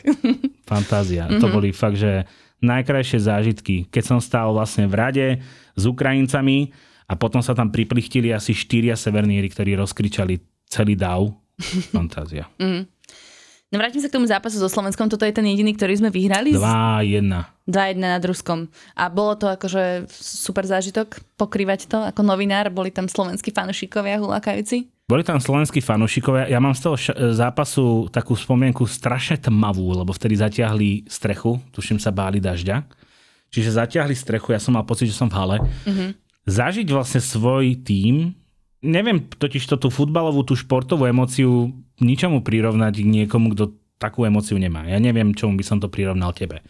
Fantázia. 0.67 1.31
Mm-hmm. 1.31 1.39
To 1.39 1.47
boli 1.47 1.71
fakt, 1.71 1.95
že 1.95 2.27
najkrajšie 2.59 3.19
zážitky, 3.23 3.87
keď 3.87 4.03
som 4.15 4.19
stál 4.19 4.51
vlastne 4.51 4.85
v 4.87 4.95
rade 4.95 5.27
s 5.75 5.83
Ukrajincami 5.87 6.71
a 7.09 7.13
potom 7.15 7.41
sa 7.41 7.57
tam 7.57 7.73
priplichtili 7.73 8.29
asi 8.29 8.53
štyria 8.53 8.93
severníri, 8.93 9.49
ktorí 9.49 9.73
rozkričali 9.79 10.39
celý 10.69 10.93
dav. 10.93 11.33
Fantázia. 11.95 12.47
mm. 12.59 12.99
No 13.69 13.77
vrátim 13.77 14.01
sa 14.01 14.09
k 14.09 14.17
tomu 14.17 14.25
zápasu 14.25 14.57
so 14.57 14.65
Slovenskom. 14.65 15.05
Toto 15.13 15.29
je 15.29 15.33
ten 15.33 15.45
jediný, 15.45 15.77
ktorý 15.77 16.01
sme 16.01 16.09
vyhrali. 16.09 16.57
2-1. 16.57 17.21
2-1 17.69 18.01
nad 18.01 18.23
Ruskom. 18.25 18.65
A 18.97 19.13
bolo 19.13 19.37
to 19.37 19.45
akože 19.45 20.09
super 20.09 20.65
zážitok 20.65 21.21
pokrývať 21.37 21.85
to 21.85 22.01
ako 22.01 22.25
novinár. 22.25 22.73
Boli 22.73 22.89
tam 22.89 23.05
slovenskí 23.05 23.53
fanušikovia 23.53 24.17
hulákajúci? 24.17 24.89
Boli 25.09 25.25
tam 25.25 25.41
slovenskí 25.41 25.81
fanúšikovia. 25.81 26.45
Ja 26.45 26.61
mám 26.61 26.77
z 26.77 26.85
toho 26.85 26.95
zápasu 27.33 28.05
takú 28.13 28.37
spomienku 28.37 28.85
strašne 28.85 29.41
tmavú, 29.41 29.97
lebo 29.97 30.13
vtedy 30.13 30.37
zatiahli 30.37 31.09
strechu. 31.09 31.57
Tuším 31.73 31.97
sa 31.97 32.13
báli 32.13 32.37
dažďa. 32.37 32.85
Čiže 33.49 33.81
zatiahli 33.81 34.13
strechu. 34.13 34.53
Ja 34.53 34.61
som 34.61 34.77
mal 34.77 34.85
pocit, 34.85 35.09
že 35.09 35.17
som 35.17 35.25
v 35.25 35.37
hale. 35.41 35.57
Mm-hmm. 35.89 36.09
Zažiť 36.45 36.87
vlastne 36.93 37.25
svoj 37.25 37.81
tím 37.81 38.37
neviem 38.79 39.27
totiž 39.27 39.63
to 39.67 39.75
tú 39.75 39.89
futbalovú, 39.91 40.43
tú 40.47 40.55
športovú 40.55 41.07
emóciu 41.07 41.71
ničomu 41.99 42.39
prirovnať 42.43 43.03
k 43.03 43.07
niekomu, 43.07 43.51
kto 43.55 43.75
takú 43.99 44.23
emóciu 44.23 44.55
nemá. 44.55 44.87
Ja 44.87 44.99
neviem, 45.03 45.35
čomu 45.35 45.59
by 45.59 45.63
som 45.67 45.77
to 45.83 45.91
prirovnal 45.91 46.31
tebe. 46.31 46.63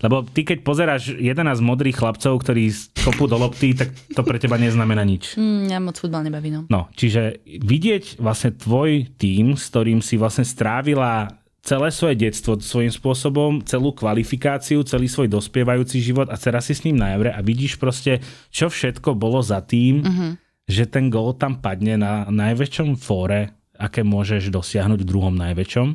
Lebo 0.00 0.24
ty, 0.24 0.42
keď 0.42 0.58
pozeráš 0.64 1.14
11 1.14 1.60
modrých 1.60 2.00
chlapcov, 2.00 2.40
ktorí 2.40 2.72
kopú 3.04 3.28
do 3.28 3.38
lopty, 3.38 3.76
tak 3.76 3.94
to 4.14 4.22
pre 4.24 4.40
teba 4.40 4.58
neznamená 4.58 5.04
nič. 5.06 5.38
Mm, 5.38 5.70
ja 5.70 5.78
moc 5.78 5.98
futbal 6.00 6.26
nebaví, 6.26 6.50
no. 6.50 6.66
No, 6.72 6.88
čiže 6.96 7.44
vidieť 7.46 8.18
vlastne 8.18 8.56
tvoj 8.56 9.14
tým, 9.20 9.54
s 9.54 9.70
ktorým 9.70 10.00
si 10.02 10.18
vlastne 10.18 10.42
strávila 10.42 11.30
celé 11.64 11.88
svoje 11.88 12.28
detstvo 12.28 12.60
svojím 12.60 12.92
spôsobom, 12.92 13.64
celú 13.64 13.96
kvalifikáciu, 13.96 14.84
celý 14.84 15.08
svoj 15.08 15.32
dospievajúci 15.32 15.96
život 16.00 16.28
a 16.28 16.36
teraz 16.36 16.68
si 16.68 16.76
s 16.76 16.84
ním 16.84 17.00
na 17.00 17.16
evre 17.16 17.32
a 17.32 17.40
vidíš 17.40 17.80
proste, 17.80 18.20
čo 18.52 18.68
všetko 18.68 19.16
bolo 19.16 19.40
za 19.40 19.64
tým, 19.64 20.04
mm-hmm 20.04 20.32
že 20.64 20.88
ten 20.88 21.12
gól 21.12 21.36
tam 21.36 21.60
padne 21.60 22.00
na 22.00 22.24
najväčšom 22.28 22.96
fóre, 22.96 23.52
aké 23.76 24.00
môžeš 24.00 24.48
dosiahnuť 24.48 25.04
v 25.04 25.08
druhom 25.08 25.34
najväčšom. 25.36 25.88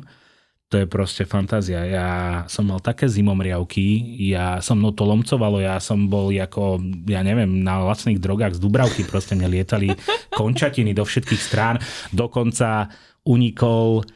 To 0.70 0.78
je 0.78 0.86
proste 0.86 1.26
fantázia. 1.26 1.82
Ja 1.82 2.08
som 2.46 2.70
mal 2.70 2.78
také 2.78 3.10
zimomriavky, 3.10 4.14
ja 4.30 4.62
som 4.62 4.78
no 4.78 4.94
to 4.94 5.02
lomcovalo, 5.02 5.58
ja 5.58 5.82
som 5.82 6.06
bol 6.06 6.30
ako, 6.30 6.78
ja 7.10 7.26
neviem, 7.26 7.66
na 7.66 7.82
vlastných 7.82 8.22
drogách 8.22 8.54
z 8.54 8.62
Dubravky, 8.62 9.02
proste 9.02 9.34
mne 9.34 9.50
lietali 9.50 9.90
končatiny 10.40 10.94
do 10.94 11.02
všetkých 11.02 11.42
strán, 11.42 11.82
dokonca 12.14 12.86
unikol 13.26 14.06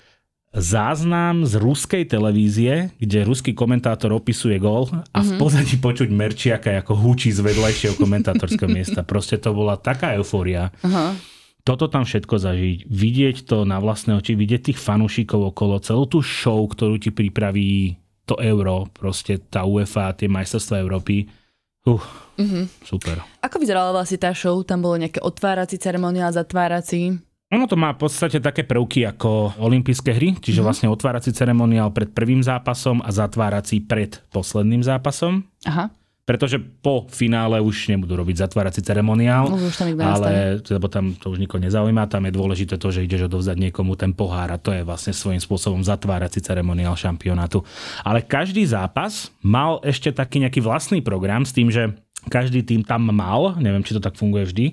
záznam 0.54 1.42
z 1.42 1.58
ruskej 1.58 2.06
televízie, 2.06 2.94
kde 3.02 3.26
ruský 3.26 3.50
komentátor 3.58 4.14
opisuje 4.14 4.54
gol 4.62 4.86
a 5.10 5.26
v 5.26 5.34
mhm. 5.34 5.38
pozadí 5.42 5.74
počuť 5.82 6.06
Merčiaka 6.06 6.70
ako 6.86 6.94
húči 6.94 7.34
z 7.34 7.42
vedľajšieho 7.42 7.98
komentátorského 7.98 8.70
miesta. 8.70 9.02
Proste 9.02 9.42
to 9.42 9.50
bola 9.50 9.74
taká 9.74 10.14
eufória. 10.14 10.70
Uh-huh. 10.86 11.18
Toto 11.64 11.88
tam 11.88 12.04
všetko 12.04 12.36
zažiť, 12.36 12.78
vidieť 12.84 13.36
to 13.48 13.64
na 13.64 13.80
vlastné 13.80 14.20
oči, 14.20 14.36
vidieť 14.36 14.68
tých 14.68 14.78
fanúšikov 14.78 15.56
okolo, 15.56 15.80
celú 15.80 16.04
tú 16.04 16.20
show, 16.20 16.60
ktorú 16.60 17.00
ti 17.00 17.08
pripraví 17.08 17.96
to 18.28 18.36
euro, 18.36 18.84
proste 18.92 19.40
tá 19.40 19.64
UEFA, 19.64 20.12
tie 20.12 20.28
majstrovstvá 20.28 20.84
Európy. 20.84 21.24
Uh, 21.88 22.00
uh-huh. 22.36 22.64
super. 22.84 23.24
Ako 23.40 23.60
vyzerala 23.60 23.96
vlastne 23.96 24.20
tá 24.20 24.36
show? 24.36 24.60
Tam 24.60 24.84
bolo 24.84 25.00
nejaké 25.00 25.24
otvárací 25.24 25.80
ceremoniál, 25.80 26.32
zatvárací? 26.36 27.16
Ono 27.52 27.64
to 27.64 27.76
má 27.80 27.96
v 27.96 28.08
podstate 28.08 28.44
také 28.44 28.64
prvky 28.64 29.08
ako 29.08 29.56
olympijské 29.60 30.16
hry, 30.16 30.36
čiže 30.36 30.60
mm-hmm. 30.60 30.64
vlastne 30.64 30.88
otvárací 30.92 31.32
ceremoniál 31.32 31.92
pred 31.92 32.12
prvým 32.12 32.44
zápasom 32.44 33.04
a 33.04 33.08
zatvárací 33.08 33.84
pred 33.84 34.20
posledným 34.32 34.84
zápasom. 34.84 35.44
Aha. 35.64 35.88
Pretože 36.24 36.56
po 36.56 37.04
finále 37.12 37.60
už 37.60 37.92
nebudú 37.92 38.16
robiť 38.16 38.48
zatvárací 38.48 38.80
ceremoniál, 38.80 39.44
no, 39.44 39.60
už 39.60 39.76
tam 39.76 39.92
ale 40.00 40.56
lebo 40.64 40.88
tam 40.88 41.12
to 41.12 41.28
už 41.28 41.36
nikoho 41.36 41.60
nezaujíma, 41.60 42.08
tam 42.08 42.24
je 42.24 42.32
dôležité 42.32 42.80
to, 42.80 42.88
že 42.88 43.04
ideš 43.04 43.28
odovzdať 43.28 43.60
niekomu 43.60 43.92
ten 43.92 44.16
pohár 44.16 44.48
a 44.48 44.56
to 44.56 44.72
je 44.72 44.80
vlastne 44.80 45.12
svojím 45.12 45.44
spôsobom 45.44 45.84
zatvárací 45.84 46.40
ceremoniál 46.40 46.96
šampionátu. 46.96 47.60
Ale 48.00 48.24
každý 48.24 48.64
zápas 48.64 49.28
mal 49.44 49.84
ešte 49.84 50.16
taký 50.16 50.40
nejaký 50.40 50.64
vlastný 50.64 51.04
program 51.04 51.44
s 51.44 51.52
tým, 51.52 51.68
že 51.68 51.92
každý 52.32 52.64
tým 52.64 52.80
tam 52.80 53.04
mal, 53.12 53.60
neviem, 53.60 53.84
či 53.84 53.92
to 53.92 54.00
tak 54.00 54.16
funguje 54.16 54.48
vždy, 54.48 54.66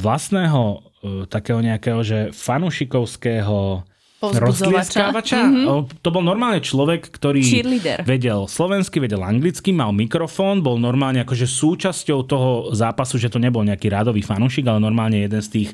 vlastného 0.00 0.88
E, 0.98 1.30
takého 1.30 1.62
nejakého, 1.62 2.02
že 2.02 2.18
fanušikovského 2.34 3.86
rozlieskávača. 4.18 5.38
Mm-hmm. 5.46 6.02
To 6.02 6.08
bol 6.10 6.22
normálne 6.26 6.58
človek, 6.58 7.06
ktorý 7.06 7.42
Cheerleader. 7.42 8.02
vedel 8.02 8.50
slovensky, 8.50 8.98
vedel 8.98 9.22
anglicky, 9.22 9.70
mal 9.70 9.94
mikrofón, 9.94 10.58
bol 10.58 10.74
normálne 10.76 11.22
akože 11.22 11.46
súčasťou 11.46 12.18
toho 12.26 12.50
zápasu, 12.74 13.16
že 13.16 13.30
to 13.30 13.38
nebol 13.38 13.62
nejaký 13.62 13.86
rádový 13.86 14.26
fanúšik, 14.26 14.66
ale 14.66 14.82
normálne 14.82 15.22
jeden 15.22 15.38
z 15.38 15.48
tých 15.48 15.68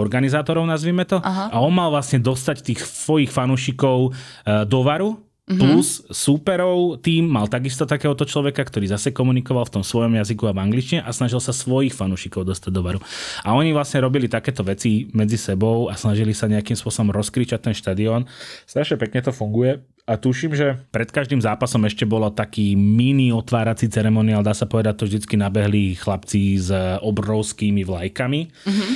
organizátorov, 0.00 0.64
nazvime 0.64 1.04
to. 1.04 1.20
Aha. 1.20 1.52
A 1.52 1.56
on 1.60 1.76
mal 1.76 1.92
vlastne 1.92 2.18
dostať 2.24 2.56
tých 2.64 2.80
svojich 2.80 3.28
fanúšikov 3.28 4.10
e, 4.10 4.64
do 4.64 4.80
varu 4.80 5.20
Mm-hmm. 5.50 5.58
Plus 5.66 6.06
súperov 6.14 7.02
tým 7.02 7.26
mal 7.26 7.50
takisto 7.50 7.82
takéhoto 7.82 8.22
človeka, 8.22 8.62
ktorý 8.62 8.86
zase 8.86 9.10
komunikoval 9.10 9.66
v 9.66 9.74
tom 9.80 9.84
svojom 9.84 10.14
jazyku 10.14 10.46
a 10.46 10.54
v 10.54 10.62
angličtine 10.62 11.02
a 11.02 11.10
snažil 11.10 11.42
sa 11.42 11.50
svojich 11.50 11.90
fanúšikov 11.90 12.46
dostať 12.46 12.70
do 12.70 12.78
baru. 12.86 13.02
A 13.42 13.58
oni 13.58 13.74
vlastne 13.74 13.98
robili 13.98 14.30
takéto 14.30 14.62
veci 14.62 15.10
medzi 15.10 15.34
sebou 15.34 15.90
a 15.90 15.98
snažili 15.98 16.38
sa 16.38 16.46
nejakým 16.46 16.78
spôsobom 16.78 17.10
rozkričať 17.10 17.66
ten 17.66 17.74
štadión. 17.74 18.30
Strašne 18.62 18.94
pekne 18.94 19.26
to 19.26 19.34
funguje 19.34 19.82
a 20.10 20.18
tuším, 20.18 20.58
že 20.58 20.74
pred 20.90 21.06
každým 21.06 21.38
zápasom 21.38 21.86
ešte 21.86 22.02
bolo 22.02 22.26
taký 22.34 22.74
mini 22.74 23.30
otvárací 23.30 23.86
ceremoniál, 23.86 24.42
dá 24.42 24.50
sa 24.50 24.66
povedať, 24.66 24.98
to 24.98 25.06
vždycky 25.06 25.38
nabehli 25.38 25.94
chlapci 25.94 26.58
s 26.58 26.74
obrovskými 26.98 27.86
vlajkami. 27.86 28.40
Mm-hmm. 28.50 28.90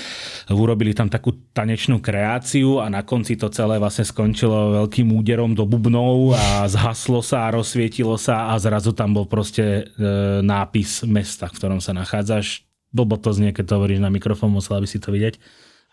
Urobili 0.58 0.90
tam 0.90 1.06
takú 1.06 1.30
tanečnú 1.54 2.02
kreáciu 2.02 2.82
a 2.82 2.90
na 2.90 3.06
konci 3.06 3.38
to 3.38 3.46
celé 3.54 3.78
vlastne 3.78 4.02
skončilo 4.02 4.82
veľkým 4.82 5.14
úderom 5.14 5.54
do 5.54 5.62
bubnov 5.62 6.34
a 6.34 6.66
zhaslo 6.66 7.22
sa 7.22 7.46
a 7.46 7.54
rozsvietilo 7.54 8.18
sa 8.18 8.50
a 8.50 8.58
zrazu 8.58 8.90
tam 8.90 9.14
bol 9.14 9.30
proste 9.30 9.86
e, 9.94 10.42
nápis 10.42 11.06
mesta, 11.06 11.46
v 11.46 11.54
ktorom 11.62 11.78
sa 11.78 11.94
nachádzaš. 11.94 12.66
Blbo 12.90 13.22
to 13.22 13.30
znie, 13.30 13.54
keď 13.54 13.70
to 13.70 13.76
hovoríš 13.78 14.02
na 14.02 14.10
mikrofón, 14.10 14.50
musela 14.50 14.82
by 14.82 14.90
si 14.90 14.98
to 14.98 15.14
vidieť. 15.14 15.38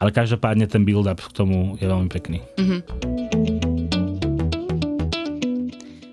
Ale 0.01 0.10
každopádne 0.10 0.65
ten 0.65 0.81
build-up 0.81 1.21
k 1.21 1.29
tomu 1.29 1.77
je 1.77 1.86
veľmi 1.86 2.10
pekný. 2.10 2.41
Mm-hmm. 2.57 3.40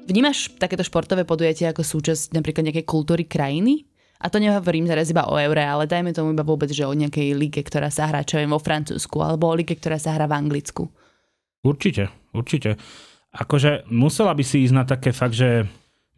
Vnímaš 0.09 0.57
takéto 0.57 0.81
športové 0.81 1.29
podujatie 1.29 1.69
ako 1.69 1.85
súčasť 1.85 2.33
napríklad 2.33 2.65
nejakej 2.65 2.89
kultúry 2.89 3.29
krajiny? 3.29 3.85
A 4.19 4.33
to 4.33 4.41
nehovorím 4.41 4.89
teraz 4.89 5.13
iba 5.13 5.29
o 5.29 5.37
eure, 5.37 5.63
ale 5.63 5.85
dajme 5.87 6.17
tomu 6.17 6.33
iba 6.35 6.43
vôbec, 6.43 6.73
že 6.73 6.89
o 6.89 6.97
nejakej 6.97 7.37
lige, 7.37 7.61
ktorá 7.63 7.93
sa 7.93 8.09
hrá, 8.09 8.25
čo 8.25 8.41
viem, 8.41 8.51
vo 8.51 8.59
Francúzsku, 8.59 9.21
alebo 9.21 9.47
o 9.47 9.55
lige, 9.55 9.77
ktorá 9.77 10.01
sa 10.01 10.17
hrá 10.17 10.27
v 10.27 10.35
Anglicku. 10.35 10.91
Určite, 11.63 12.11
určite. 12.35 12.81
Akože 13.31 13.87
musela 13.93 14.33
by 14.33 14.43
si 14.43 14.65
ísť 14.67 14.75
na 14.75 14.89
také 14.89 15.15
fakt, 15.15 15.37
že 15.37 15.69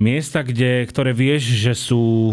miesta, 0.00 0.46
kde, 0.46 0.87
ktoré 0.88 1.11
vieš, 1.12 1.50
že 1.61 1.76
sú 1.76 2.33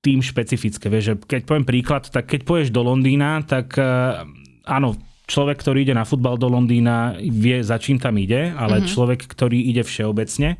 tým 0.00 0.24
špecifické. 0.24 0.88
Vieš, 0.90 1.04
že 1.04 1.14
keď 1.22 1.40
poviem 1.44 1.68
príklad, 1.68 2.08
tak 2.08 2.26
keď 2.26 2.40
poješ 2.48 2.68
do 2.72 2.82
Londýna, 2.82 3.44
tak 3.44 3.76
uh, 3.76 4.24
áno, 4.64 4.96
človek, 5.28 5.60
ktorý 5.60 5.86
ide 5.86 5.94
na 5.94 6.08
futbal 6.08 6.34
do 6.34 6.50
Londýna, 6.50 7.14
vie, 7.20 7.62
za 7.62 7.78
čím 7.78 8.02
tam 8.02 8.18
ide, 8.18 8.50
ale 8.56 8.80
mm-hmm. 8.80 8.90
človek, 8.90 9.20
ktorý 9.28 9.70
ide 9.70 9.86
všeobecne 9.86 10.58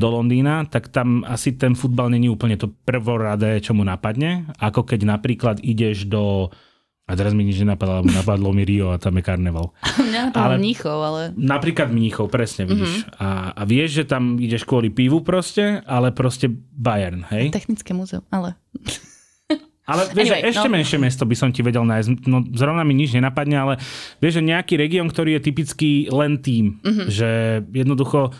do 0.00 0.08
Londýna, 0.08 0.64
tak 0.64 0.88
tam 0.88 1.20
asi 1.28 1.52
ten 1.52 1.76
futbal 1.76 2.08
není 2.08 2.32
úplne 2.32 2.56
to 2.56 2.72
prvoradé, 2.72 3.60
čo 3.60 3.76
mu 3.76 3.84
napadne. 3.84 4.48
Ako 4.56 4.88
keď 4.88 5.04
napríklad 5.04 5.60
ideš 5.60 6.08
do 6.08 6.48
a 7.10 7.18
teraz 7.18 7.34
mi 7.34 7.42
nič 7.42 7.58
nenapadlo, 7.58 8.06
napadlo 8.06 8.54
mi 8.54 8.62
Rio 8.62 8.94
a 8.94 9.02
tam 9.02 9.18
je 9.18 9.26
karneval. 9.26 9.74
Mňa 9.98 10.30
napadlo 10.30 10.62
Mníchov, 10.62 10.98
ale... 11.02 11.20
Napríklad 11.34 11.90
Mníchov, 11.90 12.30
presne, 12.30 12.70
vidíš. 12.70 13.02
Mm-hmm. 13.02 13.18
A, 13.18 13.50
a 13.50 13.62
vieš, 13.66 13.98
že 13.98 14.04
tam 14.06 14.38
ideš 14.38 14.62
kvôli 14.62 14.94
pivu 14.94 15.18
proste, 15.26 15.82
ale 15.90 16.14
proste 16.14 16.46
Bayern, 16.70 17.26
hej? 17.34 17.50
Technické 17.50 17.90
múzeum, 17.98 18.22
ale... 18.30 18.54
Ale 19.90 20.06
vieš, 20.14 20.30
anyway, 20.30 20.54
ešte 20.54 20.68
no. 20.70 20.74
menšie 20.78 20.98
mesto 21.02 21.26
by 21.26 21.34
som 21.34 21.50
ti 21.50 21.66
vedel 21.66 21.82
nájsť. 21.82 22.22
No 22.30 22.46
zrovna 22.54 22.86
mi 22.86 22.94
nič 22.94 23.10
nenapadne, 23.10 23.58
ale 23.58 23.74
vieš, 24.22 24.38
že 24.38 24.46
nejaký 24.46 24.78
región, 24.78 25.10
ktorý 25.10 25.34
je 25.34 25.50
typický 25.50 26.06
len 26.14 26.38
tým, 26.38 26.78
mm-hmm. 26.78 27.06
že 27.10 27.58
jednoducho 27.74 28.30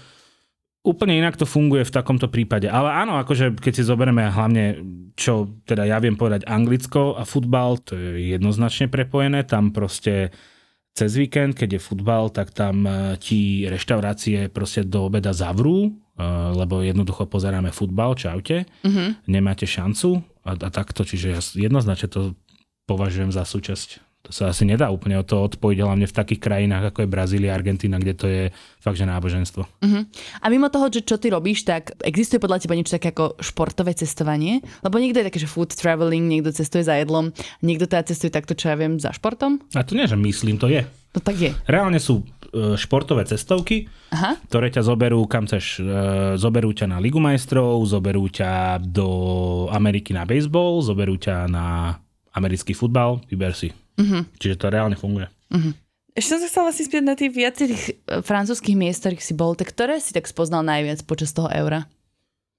úplne 0.81 1.21
inak 1.21 1.37
to 1.37 1.45
funguje 1.45 1.85
v 1.85 1.95
takomto 1.95 2.33
prípade. 2.33 2.69
Ale 2.69 2.89
áno, 2.89 3.21
akože 3.21 3.57
keď 3.57 3.73
si 3.77 3.83
zoberieme 3.85 4.33
hlavne, 4.33 4.81
čo 5.13 5.53
teda 5.69 5.85
ja 5.85 6.01
viem 6.01 6.17
povedať 6.17 6.49
Anglicko 6.49 7.21
a 7.21 7.29
futbal, 7.29 7.81
to 7.85 7.97
je 7.97 8.33
jednoznačne 8.33 8.89
prepojené. 8.89 9.45
Tam 9.45 9.77
proste 9.77 10.33
cez 10.97 11.15
víkend, 11.15 11.55
keď 11.55 11.79
je 11.79 11.87
futbal, 11.87 12.33
tak 12.33 12.51
tam 12.51 12.83
e, 12.85 13.15
ti 13.21 13.65
reštaurácie 13.69 14.51
proste 14.51 14.83
do 14.83 15.07
obeda 15.07 15.31
zavrú, 15.31 15.87
e, 15.87 15.91
lebo 16.57 16.83
jednoducho 16.83 17.31
pozeráme 17.31 17.71
futbal, 17.71 18.19
čaute, 18.19 18.67
uh-huh. 18.67 19.15
nemáte 19.31 19.71
šancu 19.71 20.19
a, 20.43 20.59
a 20.59 20.69
takto, 20.69 21.07
čiže 21.07 21.39
jednoznačne 21.55 22.11
to 22.11 22.21
považujem 22.91 23.31
za 23.31 23.47
súčasť 23.47 24.10
to 24.21 24.37
sa 24.37 24.53
asi 24.53 24.69
nedá 24.69 24.93
úplne 24.93 25.17
o 25.17 25.25
to 25.25 25.49
odpojiť, 25.49 25.79
hlavne 25.81 26.05
v 26.05 26.13
takých 26.13 26.41
krajinách 26.45 26.93
ako 26.93 27.03
je 27.03 27.09
Brazília, 27.09 27.57
Argentína, 27.57 27.97
kde 27.97 28.15
to 28.15 28.27
je 28.29 28.43
fakt, 28.77 29.01
že 29.01 29.09
náboženstvo. 29.09 29.63
Uh-huh. 29.65 30.03
A 30.45 30.47
mimo 30.53 30.69
toho, 30.69 30.93
že 30.93 31.09
čo 31.09 31.17
ty 31.17 31.33
robíš, 31.33 31.65
tak 31.65 31.97
existuje 32.05 32.37
podľa 32.37 32.61
teba 32.61 32.77
niečo 32.77 33.01
také 33.01 33.17
ako 33.17 33.41
športové 33.41 33.97
cestovanie? 33.97 34.61
Lebo 34.85 35.01
niekto 35.01 35.25
je 35.25 35.29
také, 35.33 35.41
že 35.41 35.49
food 35.49 35.73
traveling, 35.73 36.29
niekto 36.29 36.53
cestuje 36.53 36.85
za 36.85 37.01
jedlom, 37.01 37.33
niekto 37.65 37.89
teda 37.89 38.13
cestuje 38.13 38.29
takto, 38.29 38.53
čo 38.53 38.69
ja 38.69 38.77
viem, 38.77 39.01
za 39.01 39.09
športom? 39.17 39.65
A 39.73 39.81
to 39.89 39.97
nie, 39.97 40.05
že 40.05 40.21
myslím, 40.21 40.61
to 40.61 40.69
je. 40.69 40.85
No 41.11 41.19
tak 41.19 41.41
je. 41.41 41.51
Reálne 41.67 41.99
sú 41.99 42.23
e, 42.23 42.79
športové 42.79 43.27
cestovky, 43.27 43.91
Aha. 44.15 44.39
ktoré 44.47 44.71
ťa 44.71 44.87
zoberú, 44.87 45.27
kam 45.27 45.51
chceš, 45.51 45.83
e, 45.83 46.39
zoberú 46.39 46.71
ťa 46.71 46.87
na 46.87 47.03
Ligu 47.03 47.19
majstrov, 47.19 47.83
zoberú 47.83 48.31
ťa 48.31 48.79
do 48.79 49.09
Ameriky 49.75 50.15
na 50.15 50.23
baseball, 50.23 50.79
zoberú 50.87 51.19
ťa 51.19 51.51
na 51.51 51.99
americký 52.31 52.79
futbal, 52.79 53.19
vyber 53.27 53.59
si. 53.59 53.75
Uh-huh. 54.01 54.23
Čiže 54.41 54.57
to 54.57 54.67
reálne 54.73 54.97
funguje. 54.97 55.29
Uh-huh. 55.53 55.77
Ešte 56.17 56.29
som 56.33 56.39
sa 56.41 56.49
chcela 56.49 56.71
si 56.73 56.83
spýtať 56.89 57.07
na 57.07 57.17
tých 57.17 57.33
viacerých 57.37 57.85
e, 57.85 57.93
francúzských 58.25 58.77
miest, 58.77 59.05
ktorých 59.05 59.23
si 59.23 59.33
bol, 59.37 59.53
tak 59.55 59.71
ktoré 59.71 60.01
si 60.01 60.17
tak 60.17 60.25
spoznal 60.25 60.65
najviac 60.65 61.05
počas 61.05 61.31
toho 61.37 61.53
eura? 61.53 61.87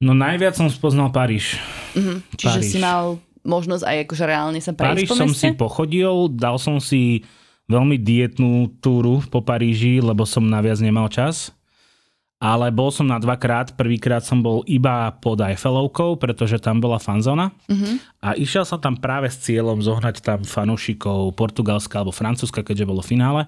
No 0.02 0.14
najviac 0.14 0.54
som 0.54 0.70
spoznal 0.70 1.10
Paríž. 1.10 1.58
Uh-huh. 1.98 2.22
Čiže 2.38 2.60
Paríž. 2.62 2.72
si 2.72 2.78
mal 2.78 3.18
možnosť 3.42 3.84
aj 3.84 3.98
akože 4.06 4.24
reálne 4.30 4.60
sa 4.62 4.72
prejsť 4.72 4.94
Paríž 4.94 5.10
po 5.10 5.18
som 5.18 5.32
si 5.34 5.50
pochodil, 5.58 6.30
dal 6.30 6.62
som 6.62 6.78
si 6.78 7.26
veľmi 7.66 7.98
dietnú 7.98 8.70
túru 8.80 9.26
po 9.28 9.42
Paríži, 9.42 9.98
lebo 9.98 10.24
som 10.30 10.46
naviac 10.46 10.78
nemal 10.78 11.10
čas 11.10 11.50
ale 12.42 12.74
bol 12.74 12.89
som 12.89 13.06
na 13.06 13.22
dvakrát. 13.22 13.78
Prvýkrát 13.78 14.26
som 14.26 14.42
bol 14.42 14.66
iba 14.66 15.14
pod 15.22 15.38
Eiffelovkou, 15.38 16.18
pretože 16.18 16.58
tam 16.58 16.82
bola 16.82 16.98
fanzona 16.98 17.54
uh-huh. 17.70 18.02
a 18.18 18.34
išiel 18.34 18.66
som 18.66 18.82
tam 18.82 18.98
práve 18.98 19.30
s 19.30 19.46
cieľom 19.46 19.78
zohnať 19.78 20.26
tam 20.26 20.42
fanúšikov 20.42 21.38
Portugalska 21.38 22.02
alebo 22.02 22.10
Francúzska, 22.10 22.66
keďže 22.66 22.89
bolo 22.89 23.06
finále 23.06 23.46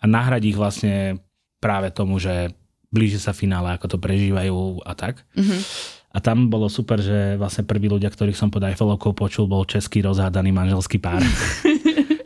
a 0.00 0.04
nahradiť 0.08 0.48
ich 0.48 0.56
vlastne 0.56 1.20
práve 1.60 1.92
tomu, 1.92 2.16
že 2.16 2.56
blíži 2.88 3.20
sa 3.20 3.36
finále, 3.36 3.76
ako 3.76 3.94
to 3.94 3.98
prežívajú 4.00 4.88
a 4.88 4.96
tak. 4.96 5.20
Uh-huh. 5.36 5.60
A 6.10 6.18
tam 6.18 6.48
bolo 6.48 6.66
super, 6.72 6.98
že 6.98 7.36
vlastne 7.36 7.68
prví 7.68 7.86
ľudia, 7.92 8.08
ktorých 8.08 8.40
som 8.40 8.48
pod 8.48 8.64
Eiffelovkou 8.64 9.12
počul, 9.12 9.46
bol 9.46 9.68
český 9.68 10.00
rozhádaný 10.00 10.50
manželský 10.50 10.96
pár. 10.96 11.20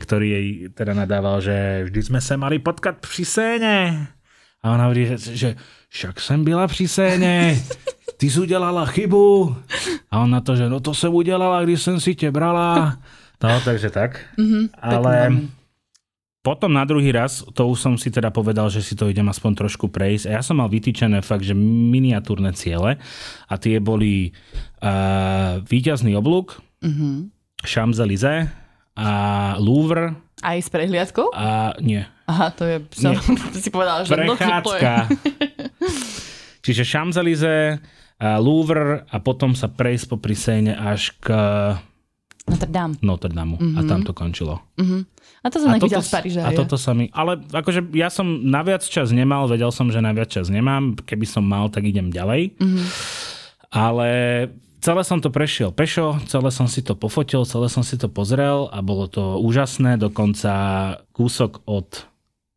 ktorý 0.04 0.26
jej 0.30 0.46
teda 0.76 0.92
nadával, 0.92 1.40
že 1.40 1.88
vždy 1.88 2.00
sme 2.12 2.20
sa 2.20 2.36
mali 2.36 2.60
potkať 2.60 3.00
pri 3.00 3.22
scéne. 3.24 3.74
A 4.64 4.72
ona 4.72 4.88
hovorí, 4.88 5.12
že, 5.16 5.56
však 5.88 6.20
jsem 6.20 6.44
byla 6.44 6.66
při 6.66 6.88
scéně, 6.88 7.60
ty 8.16 8.30
jsi 8.30 8.40
udělala 8.40 8.86
chybu. 8.86 9.56
A 10.10 10.24
on 10.24 10.30
na 10.30 10.40
to, 10.40 10.56
že 10.56 10.68
no 10.68 10.80
to 10.80 10.94
jsem 10.94 11.14
udělala, 11.14 11.64
když 11.64 11.82
jsem 11.82 12.00
si 12.00 12.14
tě 12.14 12.30
brala. 12.32 12.96
No, 13.42 13.60
takže 13.60 13.90
tak. 13.90 14.20
Mm-hmm, 14.38 14.68
Ale 14.80 15.36
potom 16.44 16.76
na 16.76 16.84
druhý 16.84 17.08
raz, 17.08 17.40
to 17.56 17.72
už 17.72 17.80
som 17.80 17.94
si 17.96 18.12
teda 18.12 18.28
povedal, 18.28 18.68
že 18.68 18.84
si 18.84 18.92
to 18.92 19.08
idem 19.08 19.24
aspoň 19.32 19.64
trošku 19.64 19.88
prejsť. 19.88 20.28
A 20.28 20.30
ja 20.36 20.42
som 20.44 20.60
mal 20.60 20.68
vytýčené 20.68 21.24
fakt, 21.24 21.40
že 21.40 21.56
miniatúrne 21.56 22.52
ciele. 22.52 23.00
A 23.48 23.54
tie 23.56 23.80
boli 23.80 24.28
uh, 24.84 25.64
víťazný 25.64 26.12
oblúk, 26.12 26.60
mm-hmm. 26.84 27.32
Champs-Élysées 27.64 28.52
a 28.92 29.10
Louvre. 29.56 30.23
Aj 30.44 30.60
s 30.60 30.68
prehliadkou? 30.68 31.32
A 31.32 31.72
nie. 31.80 32.04
Aha, 32.28 32.52
to 32.52 32.68
je, 32.68 32.76
som 32.92 33.16
si 33.64 33.72
povedala, 33.72 34.04
že 34.04 34.12
Prechádzka. 34.12 34.92
Čiže 36.64 36.82
Champs-Élysées, 36.84 37.80
Louvre 38.20 39.04
a 39.08 39.16
potom 39.20 39.52
sa 39.52 39.68
prejsť 39.68 40.04
po 40.08 40.16
Seine 40.32 40.72
až 40.76 41.12
k 41.20 41.28
Notre 42.44 42.68
Dame. 42.68 42.94
Notre 43.00 43.32
Dame. 43.32 43.56
Mm-hmm. 43.56 43.76
A 43.76 43.80
tam 43.88 44.00
to 44.04 44.12
končilo. 44.12 44.60
Mm-hmm. 44.76 45.00
A 45.44 45.46
to 45.52 45.56
som 45.60 45.76
toto, 45.76 46.00
z 46.00 46.08
Paríža. 46.12 46.40
A 46.44 46.52
toto 46.52 46.76
sa 46.80 46.96
mi... 46.96 47.12
Ale 47.12 47.40
akože 47.40 47.92
ja 47.92 48.08
som 48.08 48.24
naviac 48.48 48.84
čas 48.84 49.12
nemal, 49.12 49.48
vedel 49.48 49.68
som, 49.72 49.92
že 49.92 50.00
naviac 50.00 50.32
čas 50.32 50.48
nemám. 50.48 50.96
Keby 51.04 51.24
som 51.28 51.44
mal, 51.44 51.68
tak 51.68 51.84
idem 51.84 52.08
ďalej. 52.08 52.56
Mm-hmm. 52.56 52.86
Ale 53.72 54.08
celé 54.84 55.00
som 55.00 55.16
to 55.16 55.32
prešiel 55.32 55.72
pešo, 55.72 56.20
celé 56.28 56.52
som 56.52 56.68
si 56.68 56.84
to 56.84 56.92
pofotil, 56.92 57.48
celé 57.48 57.72
som 57.72 57.80
si 57.80 57.96
to 57.96 58.12
pozrel 58.12 58.68
a 58.68 58.84
bolo 58.84 59.08
to 59.08 59.40
úžasné. 59.40 59.96
Dokonca 59.96 60.52
kúsok 61.16 61.64
od 61.64 62.04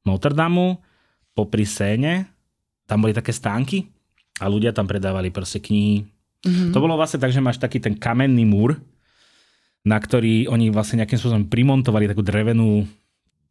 Notre 0.04 0.36
Dame 0.36 0.84
popri 1.32 1.64
Séne, 1.64 2.28
tam 2.84 3.08
boli 3.08 3.16
také 3.16 3.32
stánky 3.32 3.88
a 4.44 4.52
ľudia 4.52 4.76
tam 4.76 4.92
predávali 4.92 5.32
proste 5.32 5.64
knihy. 5.64 6.04
Mm-hmm. 6.44 6.72
To 6.76 6.84
bolo 6.84 7.00
vlastne 7.00 7.24
tak, 7.24 7.32
že 7.32 7.40
máš 7.40 7.64
taký 7.64 7.80
ten 7.80 7.96
kamenný 7.96 8.44
múr, 8.44 8.76
na 9.88 9.96
ktorý 9.96 10.52
oni 10.52 10.68
vlastne 10.68 11.00
nejakým 11.00 11.16
spôsobom 11.16 11.48
primontovali 11.48 12.12
takú 12.12 12.20
drevenú 12.20 12.84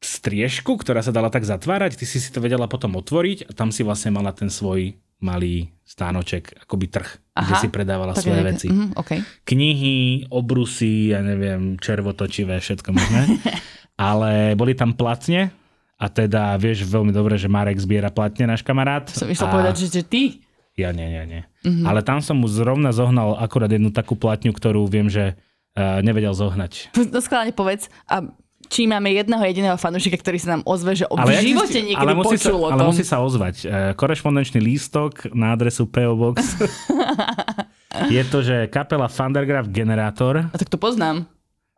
striežku, 0.01 0.77
ktorá 0.77 1.01
sa 1.01 1.15
dala 1.15 1.33
tak 1.33 1.49
zatvárať, 1.49 1.97
ty 2.01 2.05
si 2.05 2.21
si 2.21 2.29
to 2.31 2.41
vedela 2.45 2.69
potom 2.69 2.97
otvoriť 3.01 3.49
a 3.49 3.51
tam 3.57 3.73
si 3.73 3.83
vlastne 3.83 4.13
mala 4.13 4.33
ten 4.33 4.53
svoj 4.53 4.97
malý 5.17 5.73
stánoček, 5.89 6.69
akoby 6.69 6.87
trh, 6.93 7.09
Aha, 7.33 7.45
kde 7.49 7.55
si 7.57 7.69
predávala 7.73 8.13
svoje 8.13 8.45
nejaké, 8.45 8.51
veci. 8.53 8.69
Mm, 8.69 8.91
okay. 8.93 9.19
Knihy, 9.49 10.29
obrusy, 10.29 11.17
ja 11.17 11.25
neviem, 11.25 11.81
červotočivé, 11.81 12.61
všetko 12.61 12.93
možné. 12.93 13.41
Ale 13.97 14.53
boli 14.53 14.77
tam 14.77 14.93
platne, 14.93 15.57
a 15.97 16.13
teda 16.13 16.61
vieš 16.61 16.85
veľmi 16.85 17.09
dobre, 17.09 17.41
že 17.41 17.49
Marek 17.49 17.81
zbiera 17.81 18.13
platne, 18.13 18.45
náš 18.45 18.61
kamarát. 18.61 19.09
Som 19.09 19.33
išla 19.33 19.49
a... 19.49 19.53
povedať, 19.53 19.75
že, 19.81 19.87
že 19.89 20.03
ty. 20.05 20.23
Ja 20.77 20.93
nie, 20.93 21.09
nie, 21.09 21.25
nie. 21.25 21.43
Mm-hmm. 21.65 21.89
Ale 21.89 22.05
tam 22.05 22.21
som 22.21 22.37
mu 22.37 22.53
zrovna 22.53 22.93
zohnal 22.93 23.41
akurát 23.41 23.73
jednu 23.73 23.89
takú 23.89 24.13
platňu, 24.13 24.53
ktorú 24.53 24.85
viem, 24.93 25.09
že 25.09 25.33
uh, 25.33 26.05
nevedel 26.05 26.37
zohnať. 26.37 26.93
No 26.93 27.25
skladne 27.25 27.57
povedz, 27.57 27.89
a 28.05 28.29
či 28.67 28.87
máme 28.87 29.11
jedného 29.15 29.43
jediného 29.43 29.77
fanúšika, 29.79 30.19
ktorý 30.19 30.39
sa 30.39 30.59
nám 30.59 30.63
ozve, 30.67 30.99
že 30.99 31.05
ale 31.09 31.39
v 31.39 31.55
živote 31.55 31.79
si, 31.79 31.87
niekedy 31.93 32.03
ale 32.03 32.13
musí 32.19 32.37
počul 32.37 32.59
sa, 32.59 32.63
o 32.63 32.69
tom. 32.69 32.73
Ale 32.75 32.83
musí 32.91 33.05
sa 33.07 33.17
ozvať. 33.23 33.57
Uh, 33.63 33.71
korešpondenčný 33.95 34.61
lístok 34.61 35.31
na 35.35 35.55
adresu 35.55 35.87
PO 35.87 36.15
Box. 36.15 36.39
je 38.15 38.23
to, 38.27 38.39
že 38.43 38.67
kapela 38.69 39.07
Thundergraph 39.07 39.71
Generátor. 39.71 40.51
A 40.51 40.57
tak 40.57 40.69
to 40.69 40.77
poznám. 40.77 41.27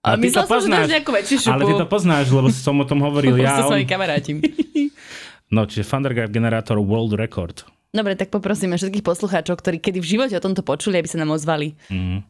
Ale 0.03 0.22
ty 0.22 0.30
to 0.30 0.47
poznáš, 0.47 0.86
že 0.86 1.03
väčšiu 1.03 1.36
šupu. 1.43 1.53
Ale 1.53 1.62
ty 1.66 1.74
to 1.74 1.86
poznáš, 1.91 2.26
lebo 2.30 2.49
som 2.55 2.76
o 2.78 2.86
tom 2.86 3.03
hovoril 3.03 3.34
ja. 3.43 3.61
s 3.61 3.66
svojimi 3.66 3.86
kamaráti. 3.89 4.32
no, 5.55 5.66
čiže 5.66 5.84
Thundergraph 5.84 6.30
Generator 6.30 6.78
World 6.78 7.18
Record. 7.18 7.66
Dobre, 7.89 8.14
tak 8.14 8.28
poprosíme 8.28 8.76
všetkých 8.76 9.03
poslucháčov, 9.03 9.59
ktorí 9.59 9.80
kedy 9.80 9.99
v 9.99 10.07
živote 10.07 10.34
o 10.36 10.45
tomto 10.45 10.61
počuli, 10.61 11.01
aby 11.01 11.09
sa 11.09 11.18
nám 11.18 11.32
ozvali. 11.32 11.72
Mm. 11.89 12.20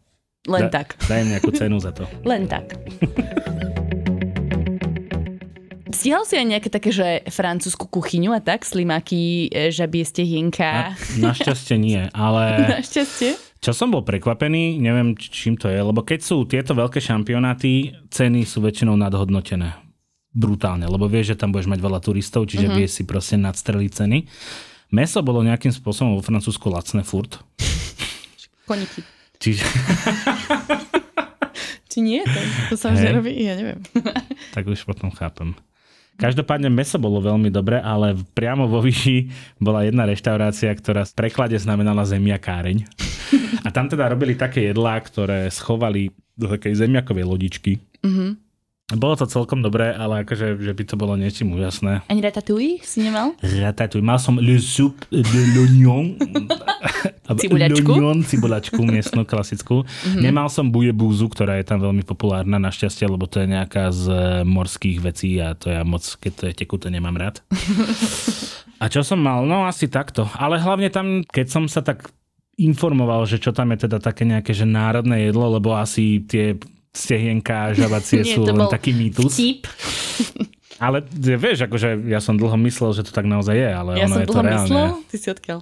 Len 0.49 0.63
da, 0.71 0.81
tak. 0.81 0.97
Daj 1.05 1.23
nejakú 1.29 1.51
cenu 1.53 1.77
za 1.83 1.91
to. 1.93 2.07
Len 2.25 2.47
tak. 2.47 2.79
Stihal 5.89 6.29
si 6.29 6.37
aj 6.37 6.47
nejaké 6.47 6.69
také, 6.69 6.93
že 6.93 7.25
francúzsku 7.33 7.89
kuchyňu 7.89 8.37
a 8.37 8.41
tak? 8.45 8.69
Slimaky, 8.69 9.49
e, 9.49 9.73
žabie 9.73 10.05
stehienka? 10.05 10.93
Na, 11.17 11.33
našťastie 11.33 11.81
nie, 11.81 12.03
ale... 12.17 12.77
našťastie? 12.81 13.41
Čo 13.59 13.73
som 13.75 13.91
bol 13.91 14.07
prekvapený, 14.07 14.79
neviem 14.79 15.19
čím 15.19 15.59
to 15.59 15.67
je, 15.67 15.81
lebo 15.81 16.05
keď 16.07 16.21
sú 16.23 16.47
tieto 16.47 16.79
veľké 16.79 17.03
šampionáty, 17.03 17.91
ceny 18.13 18.47
sú 18.47 18.63
väčšinou 18.63 18.95
nadhodnotené. 18.95 19.75
Brutálne, 20.31 20.87
lebo 20.87 21.11
vieš, 21.11 21.35
že 21.35 21.41
tam 21.41 21.51
budeš 21.51 21.67
mať 21.67 21.81
veľa 21.83 21.99
turistov, 22.05 22.47
čiže 22.47 22.69
mm-hmm. 22.69 22.79
vieš 22.79 22.91
si 23.01 23.03
proste 23.03 23.35
nadstreliť 23.41 23.91
ceny. 23.91 24.19
Meso 24.95 25.21
bolo 25.25 25.43
nejakým 25.43 25.75
spôsobom 25.75 26.17
vo 26.17 26.23
Francúzsku 26.23 26.69
lacné 26.71 27.03
furt. 27.03 27.43
Koniky. 28.69 29.03
Čiže... 29.41 29.65
Či 31.91 31.99
nie? 32.05 32.21
To, 32.23 32.41
to 32.71 32.75
sa 32.77 32.93
už 32.93 33.01
nerobí? 33.01 33.33
Ja 33.41 33.57
neviem. 33.57 33.81
tak 34.55 34.69
už 34.69 34.85
potom 34.85 35.09
chápem. 35.11 35.57
Každopádne 36.19 36.67
meso 36.67 36.99
bolo 36.99 37.23
veľmi 37.23 37.47
dobre, 37.47 37.79
ale 37.79 38.19
priamo 38.35 38.67
vo 38.67 38.83
Vyši 38.83 39.31
bola 39.63 39.87
jedna 39.87 40.03
reštaurácia, 40.03 40.75
ktorá 40.75 41.07
v 41.07 41.15
preklade 41.15 41.55
znamenala 41.55 42.03
zemiakáreň. 42.03 42.83
A 43.63 43.71
tam 43.71 43.87
teda 43.87 44.11
robili 44.11 44.35
také 44.35 44.67
jedlá, 44.67 44.99
ktoré 44.99 45.47
schovali 45.47 46.11
do 46.35 46.51
takej 46.51 46.75
zemiakovej 46.75 47.23
lodičky. 47.23 47.73
Mm-hmm. 48.03 48.48
Bolo 48.89 49.21
to 49.21 49.29
celkom 49.29 49.61
dobré, 49.61 49.93
ale 49.93 50.25
akože, 50.25 50.65
že 50.65 50.73
by 50.73 50.83
to 50.89 50.97
bolo 50.97 51.13
niečím 51.13 51.53
úžasné. 51.53 52.09
Ani 52.09 52.25
ratatouille 52.25 52.81
si 52.81 53.05
nemal? 53.05 53.37
Ratatouille. 53.45 54.01
Mal 54.01 54.17
som 54.17 54.41
le 54.41 54.57
soup 54.57 55.05
de 55.13 55.43
l'oignon. 55.53 56.17
Cibuľačku? 57.29 57.85
L'oignon, 57.85 58.25
cibuľačku, 58.25 58.81
miestnu, 58.81 59.29
klasickú. 59.29 59.85
Mm-hmm. 59.85 60.25
Nemal 60.25 60.49
som 60.49 60.73
bujebúzu, 60.73 61.29
ktorá 61.29 61.61
je 61.61 61.69
tam 61.69 61.85
veľmi 61.85 62.01
populárna, 62.01 62.57
našťastie, 62.57 63.05
lebo 63.05 63.29
to 63.29 63.45
je 63.45 63.53
nejaká 63.53 63.93
z 63.93 64.05
morských 64.49 65.05
vecí 65.05 65.37
a 65.37 65.53
to 65.53 65.69
ja 65.69 65.85
moc, 65.85 66.09
keď 66.17 66.33
to 66.33 66.45
je 66.49 66.55
tekuté, 66.57 66.89
nemám 66.89 67.21
rád. 67.21 67.45
a 68.83 68.89
čo 68.89 69.05
som 69.05 69.21
mal? 69.21 69.45
No 69.45 69.69
asi 69.69 69.93
takto. 69.93 70.25
Ale 70.33 70.57
hlavne 70.57 70.89
tam, 70.89 71.29
keď 71.29 71.47
som 71.53 71.69
sa 71.69 71.85
tak 71.85 72.09
informoval, 72.57 73.29
že 73.29 73.37
čo 73.37 73.53
tam 73.53 73.69
je 73.77 73.85
teda 73.85 74.01
také 74.01 74.25
nejaké 74.25 74.57
že 74.57 74.65
národné 74.65 75.29
jedlo, 75.29 75.61
lebo 75.61 75.77
asi 75.77 76.25
tie 76.25 76.57
stehienka 76.91 77.73
žabacie 77.73 78.23
Nie, 78.23 78.35
sú 78.35 78.45
len 78.45 78.67
taký 78.67 78.93
mýtus. 78.93 79.33
Vtip. 79.33 79.67
Ale 80.85 81.03
vieš, 81.11 81.67
akože 81.67 82.07
ja 82.07 82.23
som 82.23 82.39
dlho 82.39 82.55
myslel, 82.63 82.95
že 82.95 83.03
to 83.03 83.11
tak 83.11 83.27
naozaj 83.27 83.51
je, 83.51 83.67
ale 83.67 83.99
Ja 83.99 84.07
ono 84.07 84.15
som 84.15 84.21
je 84.23 84.29
to 84.31 84.39
reálne. 84.39 84.63
myslel. 84.63 84.89
Ty 85.11 85.17
si 85.19 85.29
odkiaľ? 85.29 85.59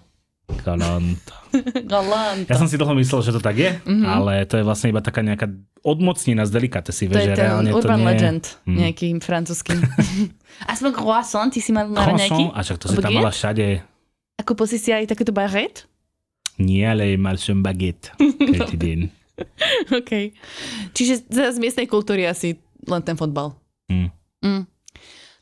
Galant. 0.60 1.24
Galant. 1.90 2.46
Ja 2.46 2.54
som 2.54 2.68
si 2.68 2.76
dlho 2.76 2.92
myslel, 2.94 3.20
že 3.24 3.32
to 3.32 3.40
tak 3.40 3.56
je, 3.56 3.80
mm-hmm. 3.80 4.04
ale 4.04 4.44
to 4.44 4.60
je 4.60 4.62
vlastne 4.62 4.92
iba 4.92 5.00
taká 5.00 5.24
nejaká 5.24 5.48
odmocnina 5.80 6.44
z 6.44 6.52
delikatesy, 6.52 7.08
To 7.08 7.16
vieš, 7.16 7.22
je 7.22 7.28
že 7.32 7.42
reálne 7.42 7.70
to 7.72 7.76
urban 7.80 7.98
nie 7.98 8.06
legend, 8.06 8.44
Mm. 8.68 8.76
nejaký 8.76 9.06
francúzsky. 9.18 9.72
Aspoň 10.72 10.90
croissant, 10.92 11.48
ty 11.48 11.58
si 11.58 11.72
mal 11.72 11.88
na 11.88 12.12
nejaký? 12.12 12.52
A 12.52 12.60
však 12.60 12.76
to 12.76 12.86
si 12.86 12.96
tam 13.00 13.10
mala 13.10 13.32
všade. 13.32 13.80
A 14.36 14.40
kúpil 14.44 14.68
si 14.68 14.76
si 14.76 14.92
aj 14.92 15.08
takéto 15.08 15.32
baguette? 15.32 15.88
Nie, 16.60 16.92
ale 16.92 17.16
mal 17.16 17.40
som 17.40 17.64
baguette. 17.64 18.12
Každý 18.20 18.76
deň. 18.76 18.98
OK. 19.98 20.32
Čiže 20.96 21.28
z 21.28 21.58
miestnej 21.60 21.86
kultúry 21.86 22.24
asi 22.24 22.56
len 22.86 23.02
ten 23.04 23.18
fotbal. 23.18 23.56
Mm. 23.90 24.10
Mm. 24.42 24.64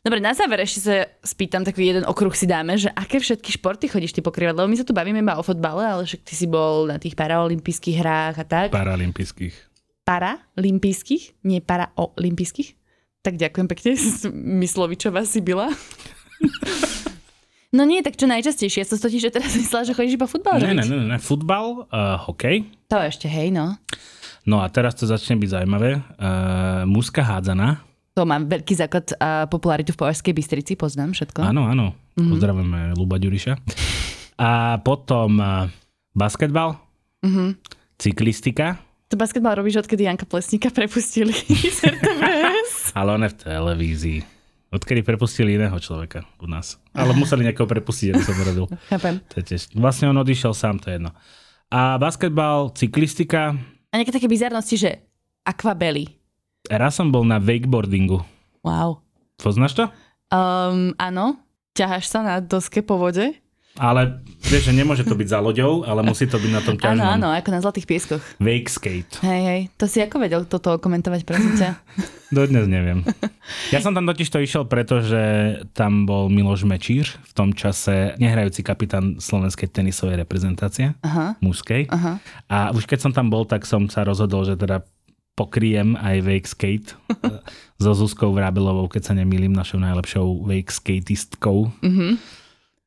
Dobre, 0.05 0.21
na 0.21 0.37
záver 0.37 0.61
ešte 0.61 0.81
sa 0.85 1.09
spýtam, 1.25 1.65
taký 1.65 1.89
jeden 1.89 2.05
okruh 2.05 2.37
si 2.37 2.45
dáme, 2.45 2.77
že 2.77 2.93
aké 2.93 3.17
všetky 3.25 3.57
športy 3.57 3.89
chodíš 3.89 4.13
ty 4.13 4.21
pokrývať? 4.21 4.53
Lebo 4.53 4.69
my 4.69 4.77
sa 4.77 4.85
tu 4.85 4.93
bavíme 4.93 5.25
iba 5.25 5.41
o 5.41 5.47
fotbale, 5.47 5.81
ale 5.81 6.05
však 6.05 6.21
ty 6.29 6.37
si 6.37 6.45
bol 6.45 6.93
na 6.93 7.01
tých 7.01 7.17
paraolympijských 7.17 7.97
hrách 8.05 8.37
a 8.37 8.45
tak. 8.45 8.69
Paralympijských. 8.69 9.57
Paralympijských? 10.05 11.41
Nie 11.49 11.65
paraolympijských? 11.65 12.77
Tak 13.25 13.41
ďakujem 13.41 13.67
pekne, 13.73 13.91
Myslovičová 14.61 15.25
si 15.25 15.41
byla. 15.41 15.73
No 17.75 17.83
nie, 17.83 18.01
tak 18.01 18.15
čo 18.15 18.25
najčastejšie? 18.25 18.81
Ja 18.81 18.87
som 18.87 18.97
totiž 18.97 19.19
že 19.21 19.35
teraz 19.35 19.51
myslela, 19.53 19.83
že 19.83 19.93
chodíš 19.93 20.15
iba 20.15 20.31
futbal 20.31 20.63
Ne, 20.63 20.73
ne, 20.73 20.87
ne, 20.87 20.99
ne, 21.11 21.19
futbal, 21.19 21.85
uh, 21.85 22.15
hokej. 22.23 22.63
To 22.87 23.03
ešte, 23.03 23.27
hej, 23.27 23.51
no. 23.51 23.75
No 24.47 24.63
a 24.63 24.71
teraz 24.71 24.95
to 24.95 25.05
začne 25.05 25.35
byť 25.35 25.51
zaujímavé. 25.51 25.99
Uh, 26.15 26.87
muska 26.87 27.21
hádzana. 27.21 27.83
To 28.15 28.23
má 28.23 28.39
veľký 28.39 28.79
základ 28.79 29.11
a 29.19 29.51
popularitu 29.51 29.91
v 29.91 30.07
Považskej 30.07 30.31
Bystrici, 30.31 30.79
poznám 30.79 31.11
všetko. 31.13 31.43
Áno, 31.43 31.67
áno. 31.67 31.99
Mm-hmm. 32.15 32.31
Pozdravujeme 32.31 32.81
Luba 32.95 33.19
Ďuriša. 33.19 33.53
A 34.37 34.79
potom 34.79 35.37
uh, 35.37 35.67
basketbal, 36.13 36.79
Mhm. 37.27 37.59
cyklistika, 37.99 38.79
To 39.11 39.17
basketbal 39.17 39.55
robíš, 39.55 39.81
odkedy 39.81 40.05
Janka 40.05 40.25
Plesníka 40.25 40.71
prepustili 40.71 41.35
z 41.77 41.91
RTVS. 41.91 42.95
ale 42.95 43.09
on 43.11 43.23
je 43.23 43.31
v 43.31 43.37
televízii. 43.41 44.19
Odkedy 44.75 45.07
prepustili 45.07 45.55
iného 45.55 45.79
človeka 45.79 46.27
u 46.43 46.51
nás. 46.51 46.83
Ale 46.91 47.15
museli 47.15 47.47
niekoho 47.47 47.71
prepustiť, 47.71 48.11
aby 48.11 48.23
som 48.27 48.35
to 48.35 48.43
robil. 48.43 48.67
Chápem. 48.91 49.23
To 49.31 49.35
je 49.39 49.45
tiež, 49.55 49.71
vlastne 49.79 50.11
on 50.11 50.19
odišiel 50.19 50.51
sám, 50.51 50.83
to 50.83 50.91
je 50.91 50.99
jedno. 50.99 51.15
A 51.71 51.95
basketbal, 52.03 52.75
cyklistika. 52.75 53.55
A 53.91 53.95
nejaké 53.95 54.11
také 54.11 54.27
bizarnosti, 54.27 54.75
že 54.75 54.91
aquabelly. 55.47 56.11
Raz 56.67 56.99
som 56.99 57.15
bol 57.15 57.23
na 57.23 57.39
wakeboardingu. 57.39 58.27
Wow. 58.67 58.99
Poznáš 59.39 59.79
to? 59.79 59.85
Um, 60.35 60.91
áno, 60.99 61.39
ťaháš 61.79 62.11
sa 62.11 62.27
na 62.27 62.43
doske 62.43 62.83
po 62.83 62.99
vode? 62.99 63.37
Ale 63.75 64.23
vieš, 64.39 64.71
že 64.71 64.73
nemôže 64.73 65.03
to 65.03 65.13
byť 65.13 65.29
za 65.29 65.43
loďou, 65.43 65.83
ale 65.83 65.99
musí 66.01 66.31
to 66.31 66.39
byť 66.39 66.47
na 66.49 66.63
tom 66.63 66.75
Áno, 66.75 66.83
ťažnom. 66.85 67.11
áno, 67.11 67.29
ako 67.29 67.49
na 67.51 67.59
Zlatých 67.59 67.87
pieskoch. 67.87 68.23
Wake 68.39 68.71
skate. 68.71 69.19
Hej, 69.19 69.41
hej, 69.43 69.61
to 69.75 69.91
si 69.91 69.99
ako 69.99 70.23
vedel 70.23 70.47
toto 70.47 70.79
komentovať, 70.79 71.27
prosím 71.27 71.59
ťa? 71.59 71.75
Dodnes 72.39 72.67
neviem. 72.67 73.03
Ja 73.71 73.83
som 73.83 73.91
tam 73.91 74.07
totiž 74.07 74.31
to 74.31 74.39
išiel, 74.39 74.63
pretože 74.65 75.19
tam 75.71 76.07
bol 76.07 76.31
Miloš 76.31 76.63
Mečír, 76.63 77.07
v 77.07 77.33
tom 77.35 77.51
čase 77.51 78.15
nehrajúci 78.15 78.63
kapitán 78.63 79.19
slovenskej 79.19 79.67
tenisovej 79.69 80.23
reprezentácie, 80.23 80.95
Aha, 81.03 81.35
mužskej. 81.39 81.91
aha. 81.91 82.23
A 82.47 82.71
už 82.71 82.87
keď 82.87 82.99
som 83.01 83.13
tam 83.13 83.27
bol, 83.27 83.43
tak 83.43 83.67
som 83.67 83.91
sa 83.91 84.07
rozhodol, 84.07 84.47
že 84.47 84.55
teda 84.55 84.87
pokriem 85.35 85.99
aj 85.99 86.17
wake 86.23 86.47
skate 86.47 86.95
so 87.83 87.91
Zuzkou 87.91 88.31
Vrábelovou, 88.31 88.87
keď 88.87 89.03
sa 89.03 89.15
nemýlim, 89.19 89.51
našou 89.51 89.83
najlepšou 89.83 90.47
wake 90.47 90.71
skatistkou. 90.71 91.75
Mhm. 91.83 92.23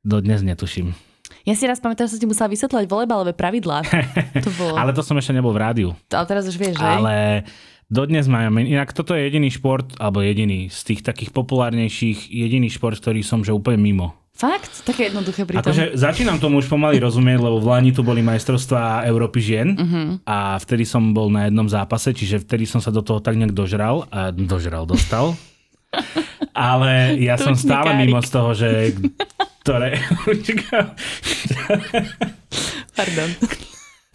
Dodnes 0.08 0.40
netuším. 0.40 0.96
Ja 1.44 1.52
si 1.52 1.68
raz 1.68 1.84
pamätám, 1.84 2.08
že 2.08 2.16
som 2.16 2.22
ti 2.24 2.28
musela 2.28 2.48
vysvetľovať 2.48 2.86
volejbalové 2.88 3.36
pravidlá. 3.36 3.84
To 4.48 4.52
bolo. 4.56 4.80
Ale 4.80 4.96
to 4.96 5.04
som 5.04 5.20
ešte 5.20 5.36
nebol 5.36 5.52
v 5.52 5.60
rádiu. 5.60 5.90
Ale 6.08 6.24
teraz 6.26 6.48
už 6.48 6.56
vieš, 6.56 6.80
že? 6.80 6.88
Ale 6.88 7.44
dodnes 7.88 8.28
majú. 8.28 8.56
Inak 8.58 8.92
toto 8.92 9.12
je 9.12 9.28
jediný 9.28 9.52
šport, 9.52 9.92
alebo 9.98 10.24
jediný 10.24 10.68
z 10.68 10.80
tých 10.86 11.04
takých 11.04 11.36
populárnejších, 11.36 12.32
jediný 12.32 12.68
šport, 12.68 12.96
ktorý 12.96 13.20
som 13.20 13.44
že 13.44 13.52
úplne 13.52 13.80
mimo. 13.80 14.16
Fakt? 14.32 14.86
Také 14.86 15.10
jednoduché 15.10 15.44
pri. 15.44 15.58
Akože 15.58 15.98
začínam 15.98 16.38
tomu 16.38 16.62
už 16.62 16.70
pomaly 16.70 17.02
rozumieť, 17.02 17.42
lebo 17.42 17.58
v 17.58 17.68
Lani 17.68 17.90
tu 17.90 18.06
boli 18.06 18.22
majstrovstvá 18.22 19.02
Európy 19.04 19.42
žien 19.42 19.68
Mhm. 19.74 20.02
a 20.24 20.62
vtedy 20.62 20.86
som 20.86 21.10
bol 21.10 21.28
na 21.28 21.50
jednom 21.50 21.66
zápase, 21.66 22.14
čiže 22.14 22.46
vtedy 22.46 22.70
som 22.70 22.78
sa 22.78 22.94
do 22.94 23.02
toho 23.02 23.18
tak 23.18 23.34
nejak 23.34 23.52
dožral 23.52 24.06
a 24.14 24.30
dožral, 24.30 24.86
dostal. 24.86 25.34
Ale 26.54 27.18
ja 27.18 27.34
som 27.36 27.58
stále 27.58 27.98
mimo 27.98 28.22
z 28.22 28.30
toho, 28.30 28.52
že 28.54 28.70
ktoré... 29.68 30.00
Pardon. 32.98 33.30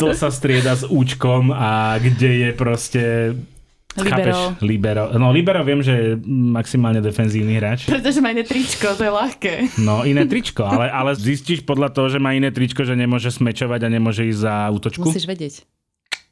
to 0.01 0.17
sa 0.17 0.33
strieda 0.33 0.73
s 0.73 0.89
účkom 0.89 1.53
a 1.53 2.01
kde 2.01 2.49
je 2.49 2.51
proste... 2.57 3.03
Libero. 3.93 4.09
Chápeš? 4.09 4.65
Libero. 4.65 5.05
No 5.21 5.29
libero 5.37 5.61
viem, 5.69 5.85
že 5.85 5.93
je 5.93 6.11
maximálne 6.25 7.05
defenzívny 7.05 7.61
hráč. 7.61 7.85
Pretože 7.85 8.25
má 8.25 8.33
iné 8.33 8.41
tričko, 8.41 8.97
to 8.97 9.05
je 9.05 9.13
ľahké. 9.13 9.77
No 9.85 10.09
iné 10.09 10.25
tričko, 10.33 10.65
ale, 10.65 10.89
ale 10.89 11.13
zistíš 11.13 11.61
podľa 11.69 11.93
toho, 11.93 12.09
že 12.09 12.17
má 12.17 12.33
iné 12.33 12.49
tričko, 12.49 12.89
že 12.89 12.97
nemôže 12.97 13.29
smečovať 13.29 13.81
a 13.85 13.89
nemôže 13.93 14.25
ísť 14.25 14.41
za 14.49 14.73
útočku? 14.73 15.05
Musíš 15.05 15.29
vedieť. 15.29 15.69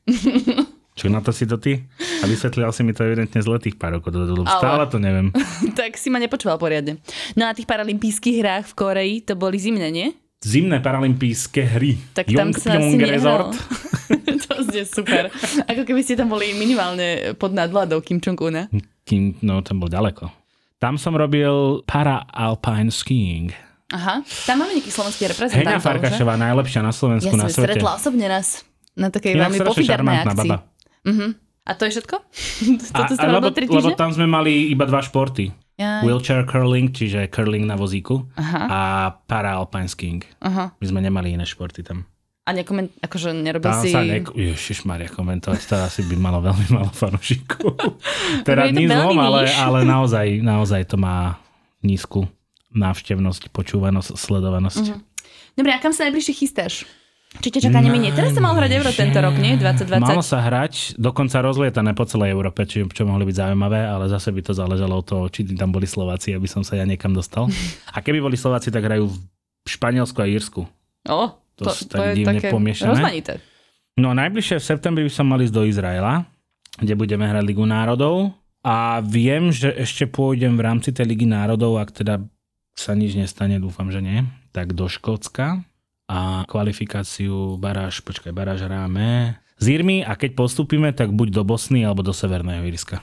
Čo 1.01 1.09
na 1.09 1.25
to 1.25 1.33
si 1.33 1.49
to 1.49 1.57
ty? 1.57 1.81
A 2.21 2.29
vysvetlil 2.29 2.69
si 2.69 2.85
mi 2.85 2.93
to 2.93 3.01
evidentne 3.01 3.41
z 3.41 3.49
letých 3.49 3.81
pár 3.81 3.97
rokov 3.97 4.13
dozadu. 4.13 4.45
Ale- 4.45 4.53
Stále 4.55 4.85
to 4.85 5.01
neviem. 5.01 5.33
tak 5.81 5.97
si 5.97 6.13
ma 6.13 6.21
nepočúval 6.21 6.61
poriadne. 6.61 7.01
No 7.33 7.49
a 7.49 7.57
tých 7.57 7.65
paralympijských 7.65 8.37
hrách 8.39 8.65
v 8.69 8.75
Koreji 8.77 9.17
to 9.25 9.33
boli 9.33 9.57
zimné, 9.57 9.89
nie? 9.89 10.13
Zimné 10.41 10.81
paralympijské 10.81 11.65
hry. 11.67 11.97
Tak 12.13 12.29
tam 12.29 12.53
sa 12.53 12.77
asi. 12.77 12.97
Resort. 12.97 13.57
to 14.43 14.53
znie 14.67 14.85
super. 14.85 15.29
Ako 15.65 15.85
keby 15.85 16.01
ste 16.01 16.17
tam 16.17 16.29
boli 16.29 16.53
minimálne 16.53 17.33
pod 17.37 17.53
nadvládou 17.53 18.01
Kim 18.01 18.21
Jong-una. 18.21 18.69
Kým, 19.05 19.41
no, 19.41 19.61
tam 19.61 19.81
bol 19.81 19.89
ďaleko. 19.89 20.29
Tam 20.77 20.97
som 20.97 21.13
robil 21.13 21.85
para-alpine 21.85 22.89
skiing. 22.89 23.53
Aha, 23.91 24.23
tam 24.47 24.63
máme 24.63 24.81
nejaký 24.81 24.89
slovenský 24.89 25.27
Heňa 25.27 25.33
reprezentant. 25.35 25.83
Farkašová, 25.83 26.39
najlepšia 26.39 26.81
na 26.81 26.89
Ja 26.89 26.97
Slovensku, 26.97 27.29
som 27.29 27.37
na 27.37 27.49
svete. 27.51 27.75
stretla 27.75 27.91
osobne 27.99 28.27
raz 28.31 28.63
na 28.95 29.11
takej 29.11 29.35
Inak 29.35 29.51
veľmi 29.51 29.83
šarmantná 29.83 30.33
akcii. 30.33 30.41
baba. 30.47 30.57
Mhm. 31.07 31.29
A 31.61 31.77
to 31.77 31.87
je 31.87 31.91
všetko? 31.95 32.17
A, 32.19 32.99
Toto 33.05 33.13
a, 33.13 33.17
ste 33.17 33.27
lebo, 33.29 33.49
lebo 33.53 33.91
tam 33.95 34.11
sme 34.11 34.27
mali 34.27 34.73
iba 34.73 34.89
dva 34.89 35.05
športy. 35.05 35.53
Jaj. 35.81 36.05
Wheelchair 36.05 36.45
curling, 36.45 36.93
čiže 36.93 37.25
curling 37.33 37.65
na 37.65 37.73
vozíku 37.73 38.29
Aha, 38.37 38.61
a 38.69 38.81
para-alpine 39.25 39.89
skiing. 39.89 40.21
aha. 40.45 40.77
My 40.77 40.85
sme 40.85 41.01
nemali 41.01 41.33
iné 41.33 41.49
športy 41.49 41.81
tam. 41.81 42.05
A 42.45 42.53
nekoment, 42.53 42.93
akože 43.01 43.33
nerobil 43.33 43.73
Tam 43.73 43.81
si... 43.81 43.89
sa 43.89 44.05
nek... 44.05 44.29
Ježišmaria, 44.33 45.09
komentovať, 45.09 45.61
to 45.65 45.77
asi 45.81 46.05
by 46.05 46.21
malo 46.21 46.45
veľmi 46.45 46.69
malo 46.77 46.93
fanúšikov. 46.93 47.81
teda 48.49 48.69
veľmi 48.69 48.93
zlom, 48.93 49.17
ale, 49.25 49.49
ale 49.57 49.79
naozaj, 49.97 50.45
naozaj 50.45 50.85
to 50.85 51.01
má 51.01 51.41
nízku 51.81 52.29
návštevnosť, 52.77 53.49
počúvanosť, 53.49 54.21
sledovanosť. 54.21 54.85
Mhm. 54.85 54.99
Dobre, 55.57 55.71
a 55.73 55.79
kam 55.81 55.97
sa 55.97 56.09
najbližšie 56.09 56.35
chystáš? 56.37 56.85
Či 57.39 57.49
ťa 57.55 57.71
čaká 57.71 57.79
neminie? 57.79 58.11
Teraz 58.11 58.35
sa 58.35 58.43
mal 58.43 58.59
hrať 58.59 58.71
Euro 58.75 58.91
tento 58.91 59.23
rok, 59.23 59.39
nie? 59.39 59.55
2020. 59.55 60.03
Malo 60.03 60.19
sa 60.19 60.43
hrať, 60.43 60.99
dokonca 60.99 61.39
rozlietané 61.39 61.95
po 61.95 62.03
celej 62.03 62.35
Európe, 62.35 62.67
či, 62.67 62.83
čo 62.91 63.07
mohli 63.07 63.23
byť 63.23 63.37
zaujímavé, 63.47 63.87
ale 63.87 64.11
zase 64.11 64.35
by 64.35 64.43
to 64.43 64.53
záležalo 64.53 64.99
od 64.99 65.07
toho, 65.07 65.25
či 65.31 65.47
tam 65.55 65.71
boli 65.71 65.87
Slováci, 65.87 66.35
aby 66.35 66.51
som 66.51 66.67
sa 66.67 66.75
ja 66.75 66.83
niekam 66.83 67.15
dostal. 67.15 67.47
A 67.95 68.03
keby 68.03 68.19
boli 68.19 68.35
Slováci, 68.35 68.75
tak 68.75 68.83
hrajú 68.83 69.07
v 69.07 69.17
Španielsku 69.63 70.19
a 70.19 70.27
Írsku. 70.27 70.67
O, 71.07 71.23
To 71.61 71.63
to, 71.65 71.71
to, 71.71 71.95
tak 71.95 72.19
je 72.19 72.27
také 72.27 72.51
pomiešané. 72.51 72.99
rozmanité. 72.99 73.33
No 73.95 74.11
najbližšie 74.11 74.59
v 74.59 74.65
septembri 74.67 75.03
by 75.07 75.13
som 75.13 75.31
mali 75.31 75.47
ísť 75.47 75.55
do 75.55 75.63
Izraela, 75.69 76.27
kde 76.83 76.99
budeme 76.99 77.29
hrať 77.31 77.45
Ligu 77.47 77.63
národov. 77.63 78.35
A 78.61 79.01
viem, 79.01 79.49
že 79.49 79.73
ešte 79.73 80.05
pôjdem 80.05 80.57
v 80.57 80.65
rámci 80.65 80.93
tej 80.93 81.09
Ligy 81.09 81.25
národov, 81.25 81.81
ak 81.81 81.97
teda 81.97 82.21
sa 82.77 82.93
nič 82.93 83.17
nestane, 83.17 83.57
dúfam, 83.57 83.89
že 83.89 84.05
nie, 84.05 84.25
tak 84.53 84.77
do 84.77 84.85
Škótska 84.89 85.65
a 86.11 86.43
kvalifikáciu 86.51 87.55
baráž, 87.55 88.03
počkaj, 88.03 88.35
baráž 88.35 88.67
hráme 88.67 89.39
z 89.63 89.79
Irmy 89.79 90.03
a 90.03 90.19
keď 90.19 90.35
postupíme, 90.35 90.91
tak 90.91 91.15
buď 91.15 91.31
do 91.31 91.43
Bosny 91.47 91.87
alebo 91.87 92.03
do 92.03 92.11
Severného 92.11 92.67
Írska. 92.67 92.99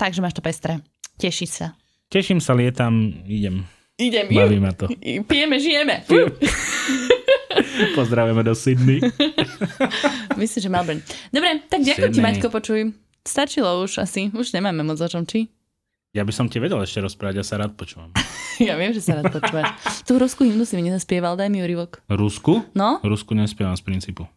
Takže 0.00 0.24
máš 0.24 0.32
to 0.32 0.40
pestré. 0.40 0.80
Teší 1.20 1.44
sa. 1.44 1.76
Teším 2.08 2.40
sa, 2.40 2.56
lietam, 2.56 3.12
idem. 3.28 3.68
Idem, 4.00 4.32
Baví 4.32 4.56
ma 4.56 4.72
to. 4.72 4.88
Pijeme, 5.28 5.60
žijeme. 5.60 6.08
Pozdravujeme 8.00 8.40
do 8.40 8.56
Sydney. 8.56 9.04
Myslím, 10.40 10.60
že 10.64 10.68
Melbourne. 10.72 11.02
Dobre, 11.28 11.60
tak 11.68 11.84
ďakujem 11.84 12.12
ti. 12.16 12.20
Maťko, 12.24 12.48
počuj. 12.48 12.96
Stačilo 13.20 13.84
už 13.84 14.00
asi. 14.00 14.32
Už 14.32 14.56
nemáme 14.56 14.80
moc 14.80 14.96
o 14.96 15.04
čom, 15.04 15.28
či? 15.28 15.52
Ja 16.10 16.26
by 16.26 16.34
som 16.34 16.50
ti 16.50 16.58
vedel 16.58 16.82
ešte 16.82 16.98
rozprávať, 16.98 17.38
ja 17.38 17.46
sa 17.46 17.54
rád 17.62 17.78
počúvam. 17.78 18.10
Ja 18.60 18.76
viem, 18.76 18.92
že 18.92 19.00
sa 19.00 19.16
rád 19.16 19.32
počúvaš. 19.32 19.72
Tú 20.06 20.20
ruskú 20.20 20.44
hymnu 20.44 20.68
si 20.68 20.76
mi 20.76 20.84
nezaspieval, 20.84 21.32
daj 21.32 21.48
mi 21.48 21.64
úryvok. 21.64 22.04
Rusku? 22.12 22.60
No? 22.76 23.00
Rusku 23.00 23.32
nespievam 23.32 23.72
z 23.72 23.80
princípu. 23.80 24.28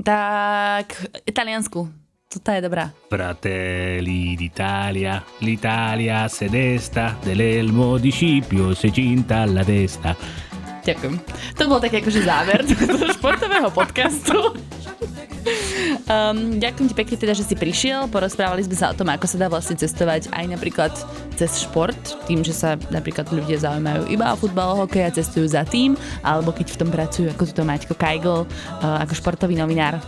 Tak, 0.00 0.96
Italiansku. 1.28 1.84
Toto 2.24 2.48
je 2.56 2.64
dobrá. 2.64 2.88
Fratelli 3.12 4.32
d'Italia, 4.32 5.20
l'Italia 5.44 6.24
se 6.32 6.48
desta, 6.48 7.20
dell'elmo 7.20 8.00
di 8.00 8.08
Scipio 8.08 8.72
se 8.72 8.88
cinta 8.88 9.44
la 9.44 9.60
testa. 9.60 10.16
Ďakujem. 10.80 11.14
To 11.60 11.62
bol 11.68 11.76
taký 11.76 12.00
akože 12.00 12.20
záver 12.24 12.64
športového 13.20 13.68
podcastu. 13.68 14.56
Um, 16.04 16.60
ďakujem 16.60 16.86
ti 16.92 16.94
pekne 16.94 17.16
teda, 17.16 17.32
že 17.32 17.48
si 17.48 17.54
prišiel. 17.56 18.06
Porozprávali 18.12 18.62
sme 18.62 18.76
sa 18.76 18.92
o 18.92 18.96
tom, 18.96 19.08
ako 19.08 19.24
sa 19.24 19.36
dá 19.40 19.46
vlastne 19.48 19.74
cestovať 19.80 20.28
aj 20.30 20.44
napríklad 20.52 20.92
cez 21.34 21.64
šport, 21.64 21.98
tým, 22.28 22.44
že 22.44 22.52
sa 22.52 22.76
napríklad 22.92 23.28
ľudia 23.32 23.56
zaujímajú 23.56 24.12
iba 24.12 24.32
o 24.32 24.36
futbal, 24.36 24.76
hokej 24.84 25.02
a 25.08 25.10
cestujú 25.10 25.48
za 25.48 25.64
tým, 25.64 25.96
alebo 26.20 26.52
keď 26.52 26.66
v 26.72 26.78
tom 26.84 26.90
pracujú, 26.92 27.26
ako 27.32 27.42
to 27.50 27.64
Maťko 27.64 27.94
Kajgl, 27.96 28.44
uh, 28.44 29.02
ako 29.02 29.12
športový 29.16 29.56
novinár. 29.56 29.98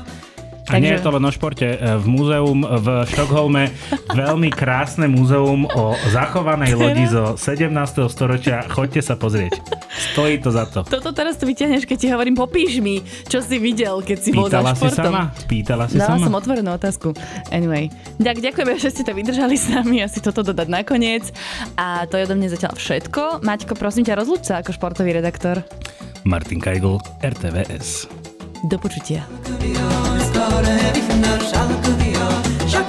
A 0.69 0.77
Takže... 0.77 0.85
nie 0.85 0.93
je 0.93 1.01
to 1.01 1.11
len 1.17 1.25
o 1.25 1.33
športe. 1.33 1.65
E, 1.65 1.77
v 1.97 2.05
múzeum 2.05 2.61
v 2.61 2.89
Štokholme 3.09 3.73
veľmi 4.13 4.53
krásne 4.53 5.09
múzeum 5.09 5.65
o 5.65 5.97
zachovanej 6.13 6.77
lodi 6.77 7.09
zo 7.09 7.41
17. 7.41 7.73
storočia. 8.13 8.69
Choďte 8.69 9.01
sa 9.01 9.17
pozrieť. 9.17 9.57
Stojí 10.13 10.37
to 10.45 10.53
za 10.53 10.69
to. 10.69 10.85
Toto 10.85 11.17
teraz 11.17 11.41
tu 11.41 11.49
vyťahneš, 11.49 11.89
keď 11.89 11.97
ti 11.97 12.09
hovorím, 12.13 12.37
popíš 12.37 12.85
mi, 12.85 13.01
čo 13.33 13.41
si 13.41 13.57
videl, 13.57 14.05
keď 14.05 14.19
si 14.21 14.31
Pýtala 14.37 14.45
bol 14.45 14.53
za 14.53 14.61
športom. 14.77 14.93
Si 14.93 15.09
sama? 15.09 15.23
Pýtala 15.49 15.85
si 15.89 15.97
Dala 15.97 16.21
sama? 16.21 16.27
som 16.29 16.35
otvorenú 16.37 16.71
otázku. 16.77 17.17
Anyway. 17.49 17.89
Tak 18.21 18.45
ďakujeme, 18.45 18.77
že 18.77 18.93
ste 18.93 19.03
to 19.09 19.17
vydržali 19.17 19.57
s 19.57 19.73
nami 19.73 20.05
a 20.05 20.07
si 20.07 20.21
toto 20.21 20.45
dodať 20.45 20.69
nakoniec. 20.69 21.33
A 21.81 22.05
to 22.05 22.21
je 22.21 22.29
do 22.29 22.37
mňa 22.37 22.49
zatiaľ 22.53 22.77
všetko. 22.77 23.41
Maťko, 23.41 23.73
prosím 23.73 24.05
ťa, 24.05 24.21
rozlúč 24.21 24.53
sa 24.53 24.61
ako 24.61 24.77
športový 24.77 25.17
redaktor. 25.17 25.65
Martin 26.29 26.61
Kajgl, 26.61 27.01
RTVS. 27.25 28.05
Do 28.69 28.77
počutia. 28.77 29.23
diyor, 30.49 30.79
her 30.79 30.95
ifnar 30.95 31.41
şarkı 31.41 32.05
diyor, 32.05 32.33
şak 32.73 32.87